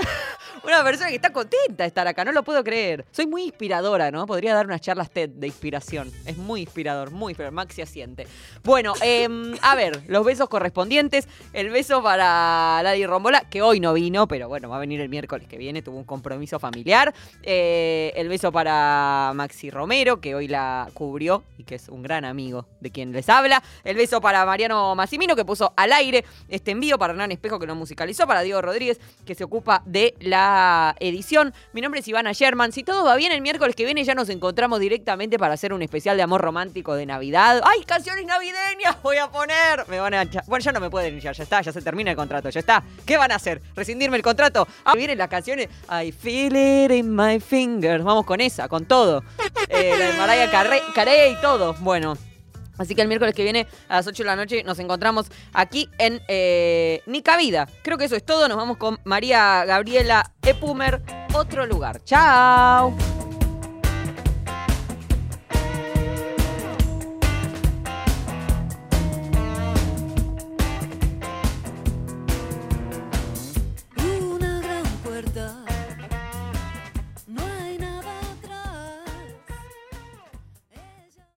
Una 0.65 0.81
persona 0.81 1.09
que 1.09 1.15
está 1.15 1.33
contenta 1.33 1.83
de 1.83 1.87
estar 1.87 2.07
acá, 2.07 2.23
no 2.23 2.31
lo 2.31 2.41
puedo 2.43 2.63
creer. 2.63 3.03
Soy 3.11 3.27
muy 3.27 3.43
inspiradora, 3.43 4.11
¿no? 4.11 4.25
Podría 4.25 4.55
dar 4.55 4.65
unas 4.65 4.79
charlas 4.79 5.11
TED 5.11 5.29
de 5.31 5.47
inspiración. 5.47 6.09
Es 6.25 6.37
muy 6.37 6.61
inspirador, 6.61 7.11
muy 7.11 7.31
inspirador. 7.31 7.53
Maxi 7.53 7.81
asiente. 7.81 8.27
Bueno, 8.63 8.93
em, 9.01 9.57
a 9.61 9.75
ver, 9.75 10.03
los 10.07 10.23
besos 10.23 10.47
correspondientes. 10.47 11.27
El 11.51 11.69
beso 11.69 12.01
para 12.01 12.79
Ladi 12.81 13.05
Rombola, 13.05 13.41
que 13.41 13.61
hoy 13.61 13.81
no 13.81 13.91
vino, 13.91 14.25
pero 14.25 14.47
bueno, 14.47 14.69
va 14.69 14.77
a 14.77 14.79
venir 14.79 15.01
el 15.01 15.09
miércoles 15.09 15.49
que 15.49 15.57
viene, 15.57 15.81
tuvo 15.81 15.97
un 15.97 16.05
compromiso 16.05 16.59
familiar. 16.59 17.13
Eh, 17.41 18.13
el 18.15 18.29
beso 18.29 18.49
para 18.53 19.33
Maxi 19.35 19.69
Romero, 19.69 20.21
que 20.21 20.33
hoy 20.33 20.47
la 20.47 20.89
cubrió 20.93 21.43
y 21.57 21.65
que 21.65 21.75
es 21.75 21.89
un 21.89 22.03
gran 22.03 22.23
amigo 22.23 22.67
de 22.79 22.89
quien 22.89 23.11
les 23.11 23.27
habla. 23.27 23.61
El 23.83 23.97
beso 23.97 24.21
para 24.21 24.45
Mariano 24.45 24.95
Massimino, 24.95 25.35
que 25.35 25.43
puso 25.43 25.73
al 25.75 25.91
aire 25.91 26.23
este 26.47 26.71
envío. 26.71 26.97
Para 26.97 27.11
Hernán 27.11 27.33
Espejo, 27.33 27.59
que 27.59 27.67
lo 27.67 27.75
musicalizó. 27.75 28.25
Para 28.25 28.43
Diego 28.43 28.61
Rodríguez, 28.61 29.01
que 29.25 29.35
se 29.35 29.43
ocupa 29.43 29.83
de 29.85 30.15
la 30.21 30.52
edición. 30.99 31.53
Mi 31.73 31.81
nombre 31.81 31.99
es 31.99 32.07
Ivana 32.07 32.31
Sherman. 32.31 32.71
Si 32.71 32.83
todo 32.83 33.03
va 33.03 33.15
bien, 33.15 33.31
el 33.31 33.41
miércoles 33.41 33.75
que 33.75 33.85
viene 33.85 34.03
ya 34.03 34.15
nos 34.15 34.29
encontramos 34.29 34.79
directamente 34.79 35.37
para 35.37 35.53
hacer 35.53 35.73
un 35.73 35.81
especial 35.81 36.17
de 36.17 36.23
amor 36.23 36.41
romántico 36.41 36.95
de 36.95 37.05
Navidad. 37.05 37.61
¡Ay, 37.63 37.83
canciones 37.83 38.25
navideñas! 38.25 39.01
Voy 39.01 39.17
a 39.17 39.29
poner. 39.29 39.87
Me 39.87 39.99
van 39.99 40.13
a 40.13 40.25
Bueno, 40.47 40.63
ya 40.63 40.71
no 40.71 40.79
me 40.79 40.89
pueden 40.89 41.19
ya, 41.19 41.31
ya 41.31 41.43
está, 41.43 41.61
ya 41.61 41.71
se 41.71 41.81
termina 41.81 42.11
el 42.11 42.17
contrato, 42.17 42.49
ya 42.49 42.59
está. 42.59 42.83
¿Qué 43.05 43.17
van 43.17 43.31
a 43.31 43.35
hacer? 43.35 43.61
¿Rescindirme 43.75 44.17
el 44.17 44.23
contrato? 44.23 44.67
Ah, 44.85 44.95
vienen 44.95 45.17
las 45.17 45.29
canciones. 45.29 45.69
I 45.89 46.11
feel 46.11 46.55
it 46.55 46.91
in 46.91 47.15
my 47.15 47.39
fingers. 47.39 48.03
Vamos 48.03 48.25
con 48.25 48.41
esa, 48.41 48.67
con 48.67 48.85
todo. 48.85 49.23
Eh, 49.69 50.13
Mariah 50.17 50.51
Carey 50.93 51.31
y 51.31 51.41
todo. 51.41 51.73
Bueno. 51.79 52.32
Así 52.77 52.95
que 52.95 53.01
el 53.01 53.07
miércoles 53.07 53.35
que 53.35 53.43
viene 53.43 53.67
a 53.87 53.97
las 53.97 54.07
8 54.07 54.23
de 54.23 54.27
la 54.27 54.35
noche 54.35 54.63
nos 54.63 54.79
encontramos 54.79 55.27
aquí 55.53 55.89
en 55.97 56.21
eh, 56.27 57.01
Nica 57.05 57.37
Vida. 57.37 57.67
Creo 57.83 57.97
que 57.97 58.05
eso 58.05 58.15
es 58.15 58.25
todo. 58.25 58.47
Nos 58.47 58.57
vamos 58.57 58.77
con 58.77 58.99
María 59.03 59.65
Gabriela 59.65 60.31
Epumer, 60.41 61.01
otro 61.33 61.65
lugar. 61.65 62.03
¡Chao! 62.03 62.95